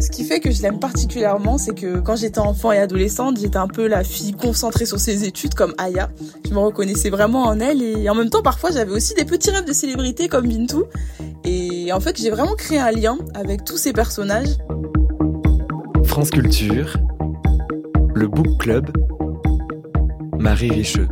ce 0.00 0.10
qui 0.10 0.24
fait 0.24 0.40
que 0.40 0.50
je 0.50 0.62
l'aime 0.62 0.78
particulièrement, 0.78 1.58
c'est 1.58 1.74
que 1.74 1.98
quand 2.00 2.16
j'étais 2.16 2.38
enfant 2.38 2.72
et 2.72 2.78
adolescente, 2.78 3.38
j'étais 3.40 3.56
un 3.56 3.68
peu 3.68 3.86
la 3.86 4.04
fille 4.04 4.32
concentrée 4.32 4.86
sur 4.86 4.98
ses 4.98 5.24
études 5.24 5.54
comme 5.54 5.74
Aya. 5.78 6.10
Je 6.46 6.52
me 6.52 6.58
reconnaissais 6.58 7.10
vraiment 7.10 7.44
en 7.44 7.58
elle 7.60 7.82
et 7.82 8.08
en 8.08 8.14
même 8.14 8.30
temps, 8.30 8.42
parfois, 8.42 8.70
j'avais 8.70 8.92
aussi 8.92 9.14
des 9.14 9.24
petits 9.24 9.50
rêves 9.50 9.66
de 9.66 9.72
célébrité 9.72 10.28
comme 10.28 10.46
Bintou. 10.46 10.84
Et 11.44 11.92
en 11.92 12.00
fait, 12.00 12.20
j'ai 12.20 12.30
vraiment 12.30 12.54
créé 12.54 12.78
un 12.78 12.90
lien 12.90 13.18
avec 13.34 13.64
tous 13.64 13.76
ces 13.76 13.92
personnages. 13.92 14.56
France 16.04 16.30
Culture, 16.30 16.96
le 18.14 18.28
Book 18.28 18.58
Club, 18.58 18.90
Marie 20.38 20.70
Richeux. 20.70 21.08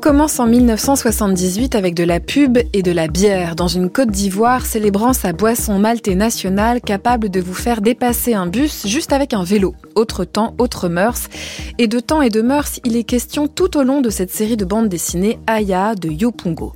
Commence 0.00 0.40
en 0.40 0.46
1978 0.46 1.74
avec 1.74 1.92
de 1.92 2.04
la 2.04 2.20
pub 2.20 2.56
et 2.72 2.82
de 2.82 2.90
la 2.90 3.06
bière 3.06 3.54
dans 3.54 3.68
une 3.68 3.90
Côte 3.90 4.10
d'Ivoire 4.10 4.64
célébrant 4.64 5.12
sa 5.12 5.34
boisson 5.34 5.78
maltée 5.78 6.14
nationale 6.14 6.80
capable 6.80 7.28
de 7.28 7.38
vous 7.38 7.52
faire 7.52 7.82
dépasser 7.82 8.32
un 8.32 8.46
bus 8.46 8.86
juste 8.86 9.12
avec 9.12 9.34
un 9.34 9.44
vélo. 9.44 9.74
Autre 9.96 10.24
temps, 10.24 10.54
autre 10.56 10.88
mœurs. 10.88 11.28
Et 11.76 11.86
de 11.86 12.00
temps 12.00 12.22
et 12.22 12.30
de 12.30 12.40
mœurs, 12.40 12.80
il 12.84 12.96
est 12.96 13.04
question 13.04 13.46
tout 13.46 13.76
au 13.76 13.82
long 13.82 14.00
de 14.00 14.08
cette 14.08 14.30
série 14.30 14.56
de 14.56 14.64
bandes 14.64 14.88
dessinées 14.88 15.38
Aya 15.46 15.94
de 15.94 16.08
Yopungo. 16.08 16.72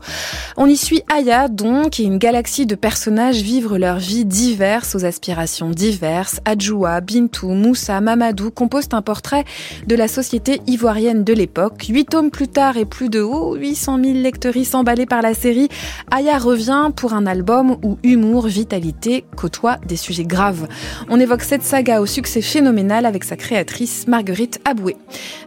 On 0.59 0.67
y 0.67 0.77
suit 0.77 1.03
Aya 1.11 1.48
donc 1.48 1.98
et 1.98 2.05
une 2.05 2.19
galaxie 2.19 2.67
de 2.67 2.75
personnages 2.75 3.41
vivre 3.41 3.79
leur 3.79 3.98
vie 3.98 4.27
diverses 4.27 4.95
aux 4.95 5.05
aspirations 5.06 5.70
diverses. 5.70 6.41
Adjoua, 6.45 7.01
Bintou, 7.01 7.48
Moussa, 7.48 8.03
Mamadou 8.03 8.51
composent 8.51 8.89
un 8.93 9.03
portrait 9.03 9.45
de 9.87 9.97
la 9.97 10.09
société 10.09 10.61
ivoirienne 10.67 11.25
de 11.25 11.33
l'époque. 11.33 11.87
Huit 11.89 12.11
tomes 12.11 12.31
plus 12.31 12.48
tard 12.48 12.77
et 12.77 12.84
plus 12.84 13.09
de 13.09 13.14
haut 13.21 13.55
800 13.55 13.99
000 14.03 14.15
lectrices 14.19 14.75
emballées 14.75 15.07
par 15.07 15.23
la 15.23 15.35
série, 15.35 15.69
Aya 16.11 16.39
revient 16.39 16.91
pour 16.95 17.13
un 17.13 17.27
album 17.27 17.77
où 17.83 17.99
humour, 18.03 18.47
vitalité 18.47 19.25
côtoient 19.37 19.79
des 19.87 19.97
sujets 19.97 20.25
graves. 20.25 20.67
On 21.09 21.21
évoque 21.21 21.43
cette 21.43 21.62
saga 21.62 22.01
au 22.01 22.06
succès 22.06 22.41
phénoménal 22.41 23.06
avec 23.06 23.25
sa 23.25 23.37
créatrice 23.37 24.06
Marguerite 24.06 24.61
Aboué. 24.65 24.97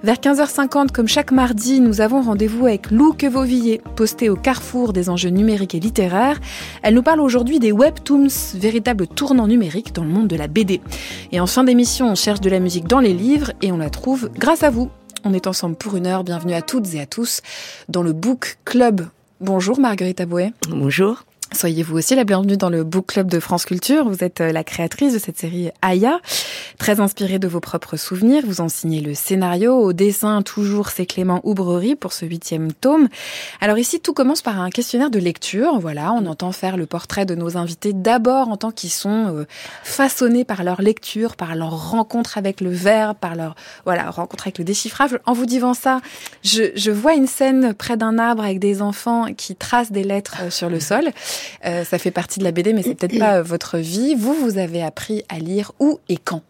Vers 0.04 0.18
15h50, 0.18 0.92
comme 0.92 1.08
chaque 1.08 1.32
mardi, 1.32 1.80
nous 1.80 2.02
avons 2.02 2.22
rendez-vous 2.22 2.66
avec 2.66 2.92
Lou 2.92 3.14
Quevauvillé, 3.14 3.82
postée 3.96 4.30
au 4.30 4.36
carrefour 4.36 4.94
des 4.94 5.10
enjeux 5.10 5.30
numériques 5.30 5.76
et 5.76 5.80
littéraires. 5.80 6.40
Elle 6.84 6.94
nous 6.94 7.04
parle 7.04 7.22
aujourd'hui 7.22 7.60
des 7.60 7.72
webtoons, 7.72 8.28
véritable 8.56 9.08
tournant 9.08 9.48
numérique 9.48 9.94
dans 9.94 10.04
le 10.04 10.10
monde 10.10 10.28
de 10.28 10.36
la 10.36 10.48
BD. 10.48 10.82
Et 11.32 11.40
en 11.40 11.48
fin 11.48 11.64
d'émission, 11.64 12.10
on 12.10 12.16
cherche 12.16 12.42
de 12.42 12.50
la 12.50 12.60
musique 12.60 12.88
dans 12.88 13.00
les 13.00 13.14
livres 13.14 13.52
et 13.62 13.72
on 13.72 13.78
la 13.78 13.90
trouve 13.90 14.30
grâce 14.38 14.64
à 14.64 14.70
vous. 14.70 14.90
On 15.30 15.34
est 15.34 15.46
ensemble 15.46 15.76
pour 15.76 15.98
une 15.98 16.08
heure. 16.08 16.24
Bienvenue 16.24 16.54
à 16.54 16.62
toutes 16.62 16.94
et 16.94 17.02
à 17.02 17.06
tous 17.06 17.42
dans 17.90 18.02
le 18.02 18.14
Book 18.14 18.60
Club. 18.64 19.08
Bonjour 19.42 19.78
Marguerite 19.78 20.22
Aboué. 20.22 20.54
Bonjour. 20.70 21.26
Soyez 21.54 21.82
vous 21.82 21.98
aussi 21.98 22.14
la 22.14 22.26
bienvenue 22.26 22.58
dans 22.58 22.70
le 22.70 22.84
Book 22.84 23.08
Club 23.08 23.32
de 23.32 23.40
France 23.40 23.66
Culture. 23.66 24.08
Vous 24.08 24.24
êtes 24.24 24.42
euh, 24.42 24.52
la 24.52 24.66
créatrice 24.66 25.14
de 25.14 25.18
cette 25.18 25.40
série 25.40 25.72
Aya, 25.82 26.20
très 26.78 27.00
inspirée 27.00 27.40
de 27.40 27.48
vos 27.48 27.62
propres 27.62 27.96
souvenirs. 27.96 28.44
Vous 28.46 28.60
en 28.60 28.68
signez 28.68 29.00
le 29.00 29.16
scénario, 29.16 29.74
au 29.74 29.94
dessin 29.94 30.42
toujours 30.42 30.90
c'est 30.90 31.06
Clément 31.06 31.40
Oubrerie 31.46 31.96
pour 31.96 32.12
ce 32.12 32.26
huitième 32.26 32.74
tome. 32.74 33.08
Alors 33.62 33.78
ici 33.78 34.02
tout 34.02 34.14
commence 34.14 34.42
par 34.42 34.60
un 34.60 34.70
questionnaire 34.70 35.10
de 35.10 35.20
lecture. 35.20 35.80
Voilà, 35.80 36.12
on 36.12 36.26
entend 36.26 36.52
faire 36.52 36.76
le 36.76 36.86
portrait 36.86 37.26
de 37.26 37.34
nos 37.34 37.56
invités 37.56 37.94
d'abord 37.94 38.50
en 38.50 38.58
tant 38.58 38.72
qu'ils 38.72 38.92
sont 38.92 39.34
euh, 39.34 39.46
façonnés 39.84 40.44
par 40.44 40.66
leur 40.66 40.82
lecture, 40.82 41.38
par 41.38 41.56
leur 41.56 41.92
rencontre 41.92 42.38
avec 42.38 42.60
le 42.60 42.72
verbe, 42.72 43.18
par 43.18 43.36
leur 43.36 43.56
voilà 43.86 44.12
rencontre 44.12 44.48
avec 44.48 44.58
le 44.58 44.66
déchiffrage. 44.66 45.18
En 45.26 45.34
vous 45.34 45.46
disant 45.46 45.74
ça, 45.74 46.02
je, 46.44 46.72
je 46.76 46.92
vois 46.92 47.16
une 47.16 47.28
scène 47.28 47.74
près 47.74 47.96
d'un 47.96 48.20
arbre 48.20 48.44
avec 48.44 48.60
des 48.60 48.82
enfants 48.82 49.34
qui 49.36 49.56
tracent 49.56 49.94
des 49.94 50.04
lettres 50.04 50.38
euh, 50.42 50.50
sur 50.50 50.70
le 50.70 50.82
sol. 50.82 51.06
Euh, 51.66 51.84
ça 51.84 51.98
fait 51.98 52.12
partie 52.12 52.40
de 52.40 52.44
la 52.44 52.52
BD, 52.52 52.74
mais 52.74 52.84
c'est 52.84 52.96
peut-être 52.96 53.20
pas 53.20 53.38
euh, 53.38 53.44
votre 53.44 53.78
vie. 53.78 54.16
Vous, 54.16 54.34
vous 54.34 54.58
avez 54.58 54.84
appris 54.84 55.24
à 55.30 55.40
lire 55.40 55.72
où 55.80 56.00
et 56.10 56.18
quand? 56.18 56.42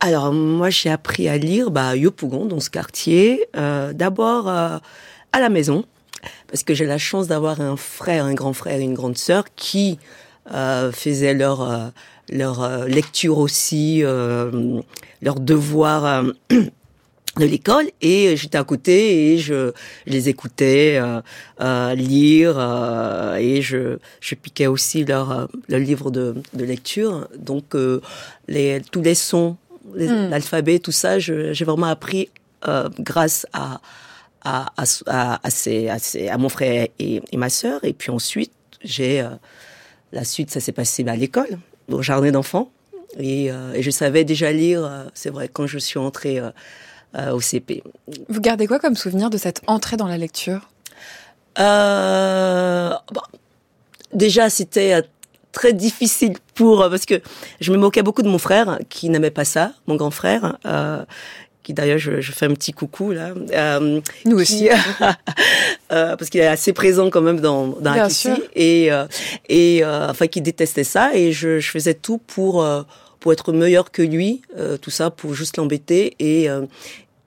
Alors, 0.00 0.32
moi, 0.32 0.70
j'ai 0.70 0.90
appris 0.90 1.28
à 1.28 1.38
lire 1.38 1.70
bah, 1.70 1.96
Yopougon, 1.96 2.46
dans 2.46 2.60
ce 2.60 2.70
quartier. 2.70 3.46
Euh, 3.56 3.92
D'abord 3.92 4.48
à 4.48 4.80
la 5.32 5.48
maison, 5.48 5.84
parce 6.48 6.62
que 6.62 6.74
j'ai 6.74 6.86
la 6.86 6.98
chance 6.98 7.28
d'avoir 7.28 7.60
un 7.60 7.76
frère, 7.76 8.24
un 8.24 8.34
grand 8.34 8.52
frère 8.52 8.78
et 8.78 8.82
une 8.82 8.94
grande 8.94 9.16
sœur 9.16 9.44
qui 9.54 9.98
faisaient 10.92 11.34
leur, 11.34 11.92
leur 12.28 12.86
lecture 12.86 13.38
aussi, 13.38 14.02
leur 14.02 15.40
devoir 15.40 16.24
de 17.38 17.46
l'école 17.46 17.86
et 18.02 18.36
j'étais 18.36 18.58
à 18.58 18.64
côté 18.64 19.32
et 19.32 19.38
je, 19.38 19.72
je 20.06 20.12
les 20.12 20.28
écoutais 20.28 20.98
euh, 21.00 21.20
euh, 21.60 21.94
lire 21.94 22.56
euh, 22.58 23.36
et 23.36 23.62
je, 23.62 23.98
je 24.20 24.34
piquais 24.34 24.66
aussi 24.66 25.04
leur, 25.04 25.48
leur 25.68 25.80
livre 25.80 26.10
de, 26.10 26.34
de 26.52 26.64
lecture. 26.64 27.28
Donc 27.38 27.74
les 28.48 28.82
tous 28.90 29.00
les 29.00 29.14
sons 29.14 29.56
hmm. 29.94 30.28
l'alphabet 30.30 30.78
tout 30.78 30.92
ça 30.92 31.18
j'ai 31.18 31.64
vraiment 31.64 31.86
appris 31.86 32.28
grâce 32.98 33.46
à 33.52 33.80
à, 34.44 34.72
à, 34.76 34.84
à, 35.06 35.40
à, 35.46 36.38
mon 36.38 36.48
frère 36.48 36.88
et, 36.98 37.22
et 37.30 37.36
ma 37.36 37.48
sœur. 37.48 37.82
Et 37.84 37.92
puis 37.92 38.10
ensuite 38.10 38.52
j'ai 38.82 39.24
la 40.12 40.24
suite 40.24 40.50
ça 40.50 40.60
s'est 40.60 40.72
passé 40.72 41.04
à 41.08 41.16
l'école 41.16 41.58
au 41.90 42.02
jardin 42.02 42.30
d'enfants. 42.30 42.70
Et, 43.18 43.46
et, 43.46 43.82
je 43.82 43.90
savais 43.90 44.24
déjà 44.24 44.52
lire 44.52 45.10
c'est 45.14 45.30
vrai 45.30 45.48
quand 45.48 45.66
je 45.66 45.78
suis 45.78 45.98
entrée 45.98 46.38
euh, 46.38 46.50
au 47.14 47.40
CP. 47.40 47.82
Vous 48.28 48.40
gardez 48.40 48.66
quoi 48.66 48.78
comme 48.78 48.96
souvenir 48.96 49.28
de 49.30 49.36
cette 49.36 49.60
entrée 49.66 49.96
dans 49.96 50.08
la 50.08 50.18
lecture? 50.18 50.68
Euh, 51.58 52.90
bon, 53.12 53.20
Déjà, 54.12 54.50
c'était 54.50 54.94
euh, 54.94 55.02
très 55.52 55.72
difficile 55.72 56.34
pour 56.54 56.78
parce 56.90 57.06
que 57.06 57.20
je 57.60 57.72
me 57.72 57.78
moquais 57.78 58.02
beaucoup 58.02 58.22
de 58.22 58.28
mon 58.28 58.38
frère 58.38 58.78
qui 58.88 59.08
n'aimait 59.08 59.30
pas 59.30 59.44
ça, 59.44 59.72
mon 59.86 59.96
grand 59.96 60.10
frère. 60.10 60.58
Euh, 60.66 61.02
qui 61.62 61.74
d'ailleurs 61.74 61.98
je, 61.98 62.20
je, 62.20 62.32
fais 62.32 62.46
un 62.46 62.54
petit 62.54 62.72
coucou 62.72 63.12
là. 63.12 63.34
Euh, 63.52 64.00
Nous 64.24 64.36
aussi, 64.36 64.68
euh, 65.92 66.16
parce 66.16 66.28
qu'il 66.28 66.40
est 66.40 66.46
assez 66.46 66.72
présent 66.72 67.08
quand 67.08 67.20
même 67.20 67.38
dans 67.38 67.68
dans 67.68 67.92
Bien 67.92 68.08
sûr. 68.08 68.36
et 68.56 68.90
et 69.48 69.84
enfin 69.84 70.26
qui 70.26 70.40
détestait 70.40 70.82
ça 70.82 71.14
et 71.14 71.30
je, 71.30 71.60
je 71.60 71.70
faisais 71.70 71.94
tout 71.94 72.18
pour 72.18 72.66
pour 73.22 73.32
être 73.32 73.52
meilleur 73.52 73.90
que 73.90 74.02
lui, 74.02 74.42
tout 74.82 74.90
ça 74.90 75.10
pour 75.10 75.32
juste 75.32 75.56
l'embêter 75.56 76.16
et 76.18 76.48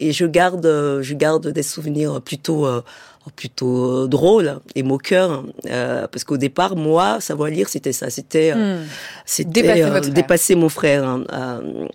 et 0.01 0.11
je 0.11 0.25
garde, 0.25 0.65
je 1.01 1.13
garde 1.13 1.47
des 1.47 1.63
souvenirs 1.63 2.21
plutôt 2.21 2.67
euh, 2.67 3.31
plutôt 3.35 4.07
drôles 4.07 4.59
et 4.75 4.83
moqueurs 4.83 5.45
euh, 5.67 6.07
parce 6.07 6.23
qu'au 6.23 6.37
départ 6.37 6.75
moi 6.75 7.19
savoir 7.19 7.49
lire 7.49 7.69
c'était 7.69 7.93
ça 7.93 8.09
c'était 8.09 8.51
euh, 8.55 8.81
hmm. 8.81 8.87
c'était 9.25 9.61
dépasser, 9.61 9.83
euh, 9.83 9.99
dépasser, 10.11 10.55
mon 10.55 10.69
frère 10.69 11.05
hein, 11.05 11.23
euh, 11.33 11.87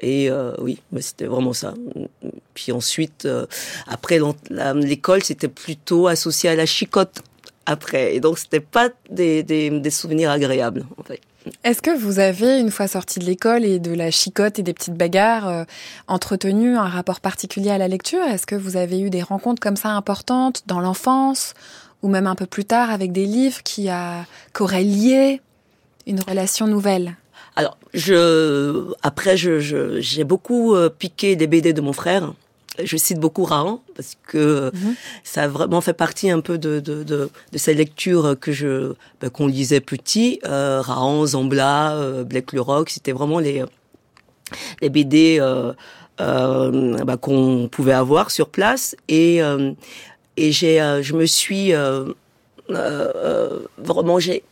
et 0.00 0.30
oui 0.58 0.78
c'était 1.00 1.26
vraiment 1.26 1.52
ça. 1.52 1.74
Puis 2.54 2.72
ensuite 2.72 3.28
après 3.86 4.18
l'école 4.74 5.22
c'était 5.22 5.48
plutôt 5.48 6.08
associé 6.08 6.50
à 6.50 6.56
la 6.56 6.66
chicotte 6.66 7.22
après 7.66 8.14
et 8.16 8.20
donc 8.20 8.38
c'était 8.38 8.60
pas 8.60 8.88
des, 9.10 9.42
des, 9.44 9.70
des 9.70 9.90
souvenirs 9.90 10.30
agréables 10.30 10.84
en 10.96 11.04
fait 11.04 11.20
est-ce 11.64 11.82
que 11.82 11.96
vous 11.96 12.18
avez, 12.18 12.58
une 12.58 12.70
fois 12.70 12.86
sorti 12.86 13.18
de 13.18 13.24
l'école 13.24 13.64
et 13.64 13.78
de 13.78 13.92
la 13.92 14.10
chicotte 14.10 14.58
et 14.58 14.62
des 14.62 14.72
petites 14.72 14.96
bagarres, 14.96 15.48
euh, 15.48 15.64
entretenu 16.08 16.76
un 16.76 16.88
rapport 16.88 17.20
particulier 17.20 17.70
à 17.70 17.78
la 17.78 17.88
lecture? 17.88 18.22
Est-ce 18.22 18.46
que 18.46 18.54
vous 18.54 18.76
avez 18.76 19.00
eu 19.00 19.10
des 19.10 19.22
rencontres 19.22 19.60
comme 19.60 19.76
ça 19.76 19.90
importantes 19.90 20.62
dans 20.66 20.80
l'enfance 20.80 21.54
ou 22.02 22.08
même 22.08 22.26
un 22.26 22.34
peu 22.34 22.46
plus 22.46 22.64
tard 22.64 22.90
avec 22.90 23.12
des 23.12 23.26
livres 23.26 23.62
qui, 23.62 23.88
a, 23.88 24.24
qui 24.54 24.62
auraient 24.62 24.84
lié 24.84 25.40
une 26.06 26.20
relation 26.20 26.66
nouvelle? 26.66 27.16
Alors, 27.54 27.76
je 27.92 28.92
après, 29.02 29.36
je 29.36 29.58
j'ai 30.00 30.24
beaucoup 30.24 30.74
euh, 30.74 30.88
piqué 30.88 31.36
des 31.36 31.46
BD 31.46 31.72
de 31.72 31.80
mon 31.80 31.92
frère 31.92 32.32
je 32.82 32.96
cite 32.96 33.18
beaucoup 33.18 33.44
Rahan 33.44 33.82
parce 33.94 34.16
que 34.26 34.70
mhm. 34.74 34.94
ça 35.24 35.42
a 35.42 35.48
vraiment 35.48 35.80
fait 35.80 35.92
partie 35.92 36.30
un 36.30 36.40
peu 36.40 36.58
de, 36.58 36.80
de, 36.80 37.02
de, 37.02 37.30
de 37.52 37.58
ces 37.58 37.74
lectures 37.74 38.36
que 38.40 38.52
je 38.52 38.94
ben, 39.20 39.30
qu'on 39.30 39.46
lisait 39.46 39.80
petit. 39.80 40.40
Euh, 40.44 40.80
Rahan, 40.80 41.26
Zambla, 41.26 41.94
euh, 41.96 42.24
Black 42.24 42.52
le 42.52 42.60
Rock, 42.60 42.90
c'était 42.90 43.12
vraiment 43.12 43.38
les 43.38 43.64
les 44.80 44.90
BD 44.90 45.38
euh, 45.40 45.72
euh, 46.20 47.04
ben, 47.04 47.16
qu'on 47.16 47.68
pouvait 47.70 47.92
avoir 47.92 48.30
sur 48.30 48.48
place 48.48 48.94
et 49.08 49.42
euh, 49.42 49.72
et 50.36 50.52
j'ai 50.52 50.80
euh, 50.80 51.02
je 51.02 51.14
me 51.14 51.26
suis 51.26 51.72
vraiment 53.78 54.18
j'ai 54.18 54.44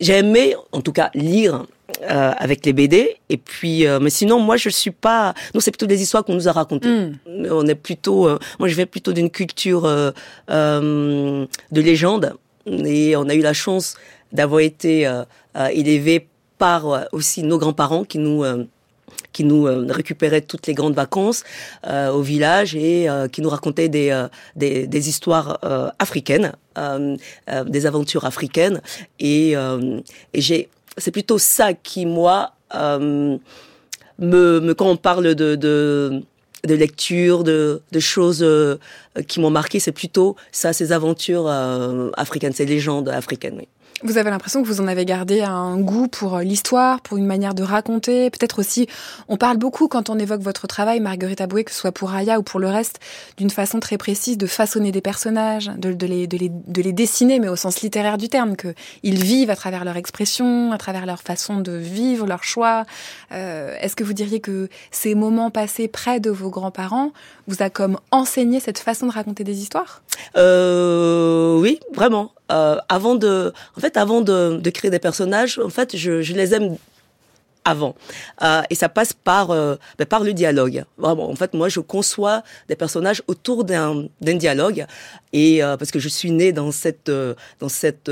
j'ai 0.00 0.18
aimé 0.18 0.54
en 0.72 0.80
tout 0.80 0.92
cas 0.92 1.10
lire 1.14 1.66
euh, 2.10 2.32
avec 2.36 2.64
les 2.66 2.72
BD. 2.72 3.16
Et 3.28 3.36
puis, 3.36 3.86
euh, 3.86 3.98
mais 4.00 4.10
sinon, 4.10 4.38
moi, 4.38 4.56
je 4.56 4.68
suis 4.68 4.90
pas. 4.90 5.34
Nous, 5.54 5.60
c'est 5.60 5.70
plutôt 5.70 5.86
des 5.86 6.02
histoires 6.02 6.24
qu'on 6.24 6.34
nous 6.34 6.48
a 6.48 6.52
racontées. 6.52 6.88
Mm. 6.88 7.12
On 7.50 7.66
est 7.66 7.74
plutôt. 7.74 8.28
Euh, 8.28 8.38
moi, 8.58 8.68
je 8.68 8.74
vais 8.74 8.86
plutôt 8.86 9.12
d'une 9.12 9.30
culture 9.30 9.84
euh, 9.84 10.10
euh, 10.50 11.46
de 11.72 11.80
légende. 11.80 12.34
Et 12.66 13.16
on 13.16 13.28
a 13.28 13.34
eu 13.34 13.42
la 13.42 13.52
chance 13.52 13.96
d'avoir 14.32 14.60
été 14.60 15.06
élevé 15.72 16.26
par 16.56 17.06
aussi 17.12 17.42
nos 17.42 17.58
grands-parents 17.58 18.04
qui 18.04 18.18
nous 18.18 18.42
qui 19.32 19.44
nous 19.44 19.64
récupérait 19.90 20.40
toutes 20.40 20.66
les 20.66 20.72
grandes 20.72 20.94
vacances 20.94 21.44
au 21.86 22.22
village 22.22 22.74
et 22.74 23.06
qui 23.32 23.42
nous 23.42 23.50
racontait 23.50 23.90
des, 23.90 24.26
des, 24.56 24.86
des 24.86 25.08
histoires 25.10 25.58
africaines, 25.98 26.52
des 27.66 27.86
aventures 27.86 28.24
africaines. 28.24 28.80
Et, 29.20 29.50
et 29.52 30.40
j'ai, 30.40 30.70
c'est 30.96 31.10
plutôt 31.10 31.38
ça 31.38 31.74
qui, 31.74 32.06
moi, 32.06 32.52
me, 32.72 33.38
me, 34.18 34.72
quand 34.74 34.88
on 34.88 34.96
parle 34.96 35.34
de, 35.34 35.54
de 35.54 36.22
de 36.64 36.74
lecture, 36.74 37.44
de, 37.44 37.82
de 37.92 38.00
choses 38.00 38.42
euh, 38.42 38.76
qui 39.28 39.40
m'ont 39.40 39.50
marqué, 39.50 39.80
c'est 39.80 39.92
plutôt 39.92 40.36
ça, 40.50 40.72
ces 40.72 40.92
aventures 40.92 41.46
euh, 41.46 42.10
africaines, 42.16 42.52
ces 42.52 42.66
légendes 42.66 43.08
africaines. 43.08 43.56
Oui. 43.58 43.68
Vous 44.02 44.18
avez 44.18 44.28
l'impression 44.28 44.62
que 44.62 44.66
vous 44.66 44.80
en 44.80 44.86
avez 44.86 45.04
gardé 45.06 45.40
un 45.40 45.78
goût 45.78 46.08
pour 46.08 46.36
euh, 46.36 46.42
l'histoire, 46.42 47.00
pour 47.00 47.16
une 47.16 47.24
manière 47.26 47.54
de 47.54 47.62
raconter. 47.62 48.28
Peut-être 48.28 48.58
aussi, 48.58 48.86
on 49.28 49.36
parle 49.38 49.56
beaucoup 49.56 49.88
quand 49.88 50.10
on 50.10 50.18
évoque 50.18 50.42
votre 50.42 50.66
travail, 50.66 51.00
Marguerite 51.00 51.40
Aboué, 51.40 51.64
que 51.64 51.70
ce 51.70 51.78
soit 51.78 51.92
pour 51.92 52.12
Aya 52.12 52.38
ou 52.38 52.42
pour 52.42 52.60
le 52.60 52.68
reste, 52.68 52.98
d'une 53.38 53.50
façon 53.50 53.80
très 53.80 53.96
précise 53.96 54.36
de 54.36 54.46
façonner 54.46 54.92
des 54.92 55.00
personnages, 55.00 55.70
de, 55.78 55.88
les, 56.06 56.26
de, 56.26 56.36
les, 56.36 56.50
de 56.50 56.82
les 56.82 56.92
dessiner, 56.92 57.38
mais 57.38 57.48
au 57.48 57.56
sens 57.56 57.80
littéraire 57.80 58.18
du 58.18 58.28
terme, 58.28 58.56
qu'ils 58.56 59.22
vivent 59.22 59.50
à 59.50 59.56
travers 59.56 59.84
leur 59.84 59.96
expression, 59.96 60.72
à 60.72 60.76
travers 60.78 61.06
leur 61.06 61.22
façon 61.22 61.60
de 61.60 61.72
vivre, 61.72 62.26
leur 62.26 62.44
choix. 62.44 62.84
Euh, 63.32 63.74
Est-ce 63.80 63.96
que 63.96 64.04
vous 64.04 64.12
diriez 64.12 64.40
que 64.40 64.68
ces 64.90 65.14
moments 65.14 65.50
passés 65.50 65.88
près 65.88 66.20
de 66.20 66.30
vos 66.30 66.50
grands-parents 66.50 67.12
vous 67.46 67.62
a 67.62 67.70
comme 67.70 67.98
enseigné 68.10 68.60
cette 68.60 68.80
façon 68.80 69.06
de 69.06 69.12
raconter 69.12 69.44
des 69.44 69.62
histoires? 69.62 70.02
Euh, 70.36 71.58
Oui, 71.58 71.80
vraiment. 71.94 72.32
Euh, 72.52 72.76
avant 72.88 73.14
de, 73.14 73.52
en 73.76 73.80
fait, 73.80 73.96
avant 73.96 74.20
de, 74.20 74.60
créer 74.70 74.90
des 74.90 74.98
personnages, 74.98 75.58
en 75.58 75.70
fait, 75.70 75.96
je, 75.96 76.32
les 76.32 76.54
aime 76.54 76.76
avant. 77.64 77.94
Euh, 78.42 78.60
et 78.68 78.74
ça 78.74 78.90
passe 78.90 79.14
par 79.14 79.50
euh, 79.50 79.76
ben, 79.98 80.04
par 80.06 80.22
le 80.22 80.34
dialogue. 80.34 80.84
Vraiment, 80.98 81.30
en 81.30 81.36
fait, 81.36 81.54
moi, 81.54 81.70
je 81.70 81.80
conçois 81.80 82.42
des 82.68 82.76
personnages 82.76 83.22
autour 83.26 83.64
d'un 83.64 84.08
dialogue 84.20 84.84
et 85.32 85.60
parce 85.62 85.90
que 85.90 85.98
je 85.98 86.08
suis 86.08 86.30
née 86.30 86.52
dans 86.52 86.70
cette 86.70 87.10
dans 87.60 87.68
cette 87.70 88.10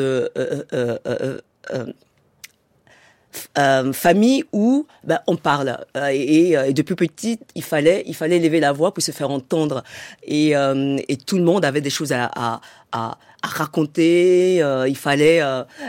euh, 3.58 3.92
famille 3.92 4.44
où 4.52 4.86
ben, 5.04 5.20
on 5.26 5.36
parle. 5.36 5.78
Euh, 5.96 6.08
et, 6.12 6.52
et, 6.52 6.72
depuis 6.72 6.94
petite 6.94 7.42
il 7.54 7.62
fallait 7.62 8.02
il 8.06 8.14
fallait 8.14 8.38
lever 8.38 8.60
la 8.60 8.72
voix 8.72 8.92
pour 8.92 9.02
se 9.02 9.12
faire 9.12 9.30
entendre. 9.30 9.82
Et, 10.24 10.50
et 10.52 11.16
tout 11.16 11.36
le 11.36 11.44
monde 11.44 11.64
avait 11.64 11.80
des 11.80 11.90
choses 11.90 12.12
à, 12.12 12.30
à, 12.34 12.60
à, 12.92 13.18
à 13.42 13.46
raconter. 13.48 14.56
Il 14.88 14.96
fallait 14.96 15.40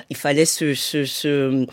il 0.10 0.18
fallait 0.18 0.46
se, 0.46 0.74
se, 0.74 1.06
se 1.06 1.66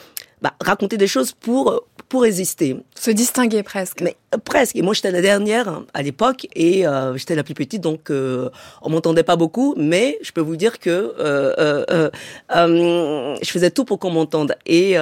bah, 0.42 0.54
raconter 0.60 0.96
des 0.96 1.06
choses 1.06 1.32
pour 1.32 1.84
pour 2.10 2.22
résister. 2.22 2.76
Se 2.96 3.10
distinguer 3.10 3.62
presque. 3.62 4.02
Mais 4.02 4.16
euh, 4.34 4.38
presque. 4.38 4.76
Et 4.76 4.82
moi, 4.82 4.92
j'étais 4.92 5.12
la 5.12 5.22
dernière 5.22 5.82
à 5.94 6.02
l'époque 6.02 6.46
et 6.54 6.86
euh, 6.86 7.16
j'étais 7.16 7.36
la 7.36 7.44
plus 7.44 7.54
petite, 7.54 7.80
donc 7.80 8.10
euh, 8.10 8.50
on 8.82 8.90
m'entendait 8.90 9.22
pas 9.22 9.36
beaucoup. 9.36 9.74
Mais 9.78 10.18
je 10.20 10.32
peux 10.32 10.40
vous 10.42 10.56
dire 10.56 10.80
que 10.80 11.14
euh, 11.18 12.10
je 12.50 13.50
faisais 13.50 13.70
tout 13.70 13.84
pour 13.84 14.00
qu'on 14.00 14.10
m'entende. 14.10 14.56
Et, 14.66 14.96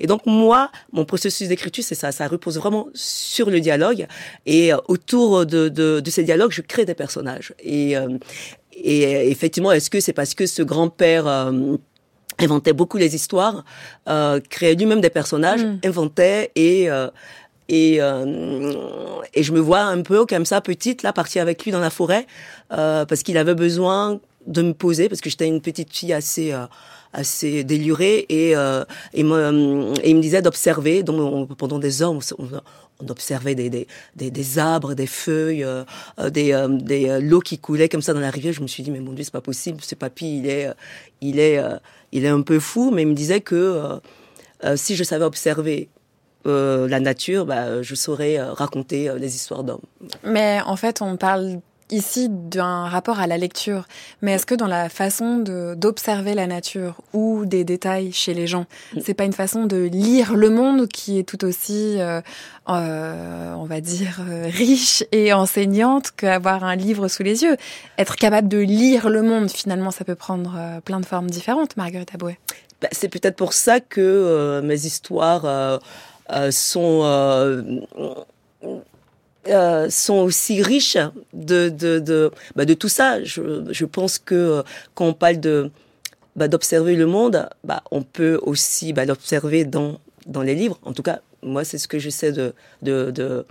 et 0.00 0.06
donc 0.06 0.22
moi, 0.26 0.70
mon 0.92 1.04
processus 1.04 1.48
d'écriture, 1.48 1.84
c'est 1.84 1.94
ça. 1.94 2.10
Ça 2.10 2.26
repose 2.26 2.56
vraiment 2.58 2.88
sur 2.94 3.50
le 3.50 3.60
dialogue. 3.60 4.06
Et 4.46 4.72
autour 4.88 5.44
de, 5.44 5.68
de, 5.68 6.00
de 6.00 6.10
ces 6.10 6.24
dialogues, 6.24 6.50
je 6.50 6.62
crée 6.62 6.86
des 6.86 6.94
personnages. 6.94 7.52
Et, 7.62 7.94
et 8.72 9.30
effectivement, 9.30 9.70
est-ce 9.70 9.90
que 9.90 10.00
c'est 10.00 10.14
parce 10.14 10.34
que 10.34 10.46
ce 10.46 10.62
grand-père 10.62 11.52
inventait 12.38 12.72
beaucoup 12.72 12.96
les 12.96 13.14
histoires, 13.14 13.64
euh, 14.08 14.40
créait 14.48 14.74
lui-même 14.74 15.00
des 15.00 15.10
personnages, 15.10 15.64
mm. 15.64 15.80
inventait 15.84 16.50
et 16.56 16.90
euh, 16.90 17.08
et 17.68 17.98
euh, 18.00 19.22
et 19.32 19.42
je 19.42 19.52
me 19.52 19.60
vois 19.60 19.82
un 19.82 20.02
peu 20.02 20.26
comme 20.26 20.44
ça 20.44 20.60
petite 20.60 21.02
là 21.02 21.12
partie 21.12 21.38
avec 21.38 21.64
lui 21.64 21.70
dans 21.70 21.80
la 21.80 21.90
forêt 21.90 22.26
euh, 22.72 23.04
parce 23.06 23.22
qu'il 23.22 23.38
avait 23.38 23.54
besoin 23.54 24.20
de 24.46 24.62
me 24.62 24.74
poser 24.74 25.08
parce 25.08 25.20
que 25.20 25.30
j'étais 25.30 25.46
une 25.46 25.62
petite 25.62 25.94
fille 25.94 26.12
assez 26.12 26.52
euh, 26.52 26.66
assez 27.14 27.64
délurée 27.64 28.26
et 28.28 28.54
euh, 28.54 28.84
et, 29.14 29.22
me, 29.22 29.94
et 30.02 30.10
il 30.10 30.16
me 30.16 30.20
disait 30.20 30.42
d'observer 30.42 31.02
donc 31.02 31.54
pendant 31.56 31.78
des 31.78 32.02
heures 32.02 32.12
on, 32.12 32.20
on 33.00 33.08
observait 33.08 33.54
des, 33.54 33.70
des, 33.70 33.86
des, 34.16 34.30
des, 34.30 34.58
arbres, 34.58 34.94
des 34.94 35.06
feuilles, 35.06 35.64
euh, 35.64 35.84
des, 36.30 36.52
euh, 36.52 36.68
des 36.68 37.08
euh, 37.08 37.20
l'eau 37.20 37.40
qui 37.40 37.58
coulait 37.58 37.88
comme 37.88 38.02
ça 38.02 38.12
dans 38.14 38.20
la 38.20 38.30
rivière. 38.30 38.52
Je 38.52 38.60
me 38.60 38.66
suis 38.66 38.82
dit 38.82 38.90
mais 38.90 39.00
mon 39.00 39.12
Dieu 39.12 39.24
c'est 39.24 39.32
pas 39.32 39.40
possible, 39.40 39.80
ce 39.82 39.94
papy 39.94 40.38
il 40.38 40.46
est 40.48 40.68
il 41.20 41.38
est 41.38 41.60
il 42.14 42.24
est 42.24 42.28
un 42.28 42.40
peu 42.40 42.58
fou, 42.58 42.90
mais 42.90 43.02
il 43.02 43.08
me 43.08 43.14
disait 43.14 43.42
que 43.42 44.00
si 44.76 44.96
je 44.96 45.04
savais 45.04 45.26
observer 45.26 45.90
la 46.46 47.00
nature, 47.00 47.44
bah, 47.44 47.82
je 47.82 47.94
saurais 47.94 48.40
raconter 48.40 49.12
les 49.18 49.34
histoires 49.34 49.64
d'hommes. 49.64 49.82
Mais 50.24 50.60
en 50.64 50.76
fait, 50.76 51.02
on 51.02 51.18
parle 51.18 51.60
ici 51.94 52.28
d'un 52.30 52.86
rapport 52.86 53.20
à 53.20 53.26
la 53.26 53.38
lecture, 53.38 53.86
mais 54.22 54.32
est-ce 54.32 54.46
que 54.46 54.54
dans 54.54 54.66
la 54.66 54.88
façon 54.88 55.38
d'observer 55.76 56.34
la 56.34 56.46
nature 56.46 57.00
ou 57.12 57.46
des 57.46 57.64
détails 57.64 58.12
chez 58.12 58.34
les 58.34 58.46
gens, 58.46 58.66
mm. 58.94 59.00
c'est 59.04 59.14
pas 59.14 59.24
une 59.24 59.32
façon 59.32 59.64
de 59.66 59.76
lire 59.76 60.34
le 60.34 60.50
monde 60.50 60.88
qui 60.88 61.18
est 61.18 61.22
tout 61.22 61.44
aussi, 61.44 62.00
euh, 62.00 62.20
euh, 62.68 63.54
on 63.54 63.64
va 63.64 63.80
dire, 63.80 64.20
euh, 64.28 64.46
riche 64.46 65.04
et 65.12 65.32
enseignante 65.32 66.10
qu'avoir 66.16 66.64
un 66.64 66.76
livre 66.76 67.08
sous 67.08 67.22
les 67.22 67.42
yeux? 67.42 67.56
Être 67.98 68.16
capable 68.16 68.48
de 68.48 68.58
lire 68.58 69.08
le 69.08 69.22
monde, 69.22 69.50
finalement, 69.50 69.90
ça 69.90 70.04
peut 70.04 70.14
prendre 70.14 70.80
plein 70.84 71.00
de 71.00 71.06
formes 71.06 71.30
différentes, 71.30 71.76
Marguerite 71.76 72.14
Aboué. 72.14 72.38
Bah, 72.82 72.88
c'est 72.92 73.08
peut-être 73.08 73.36
pour 73.36 73.52
ça 73.52 73.80
que 73.80 74.00
euh, 74.00 74.62
mes 74.62 74.86
histoires 74.86 75.80
sont 76.50 77.02
euh, 79.48 79.90
sont 79.90 80.18
aussi 80.18 80.62
riches 80.62 80.96
de 81.32 81.68
de 81.68 81.98
de, 81.98 82.30
bah, 82.56 82.64
de 82.64 82.74
tout 82.74 82.88
ça. 82.88 83.22
Je, 83.24 83.64
je 83.70 83.84
pense 83.84 84.18
que 84.18 84.34
euh, 84.34 84.62
quand 84.94 85.06
on 85.06 85.14
parle 85.14 85.40
de 85.40 85.70
bah, 86.36 86.48
d'observer 86.48 86.96
le 86.96 87.06
monde, 87.06 87.48
bah, 87.62 87.82
on 87.90 88.02
peut 88.02 88.38
aussi 88.42 88.92
bah, 88.92 89.04
l'observer 89.04 89.64
dans 89.64 90.00
dans 90.26 90.42
les 90.42 90.54
livres. 90.54 90.78
En 90.82 90.92
tout 90.92 91.02
cas, 91.02 91.20
moi, 91.42 91.64
c'est 91.64 91.78
ce 91.78 91.88
que 91.88 91.98
j'essaie 91.98 92.32
de 92.32 92.54
de, 92.82 93.10
de 93.10 93.46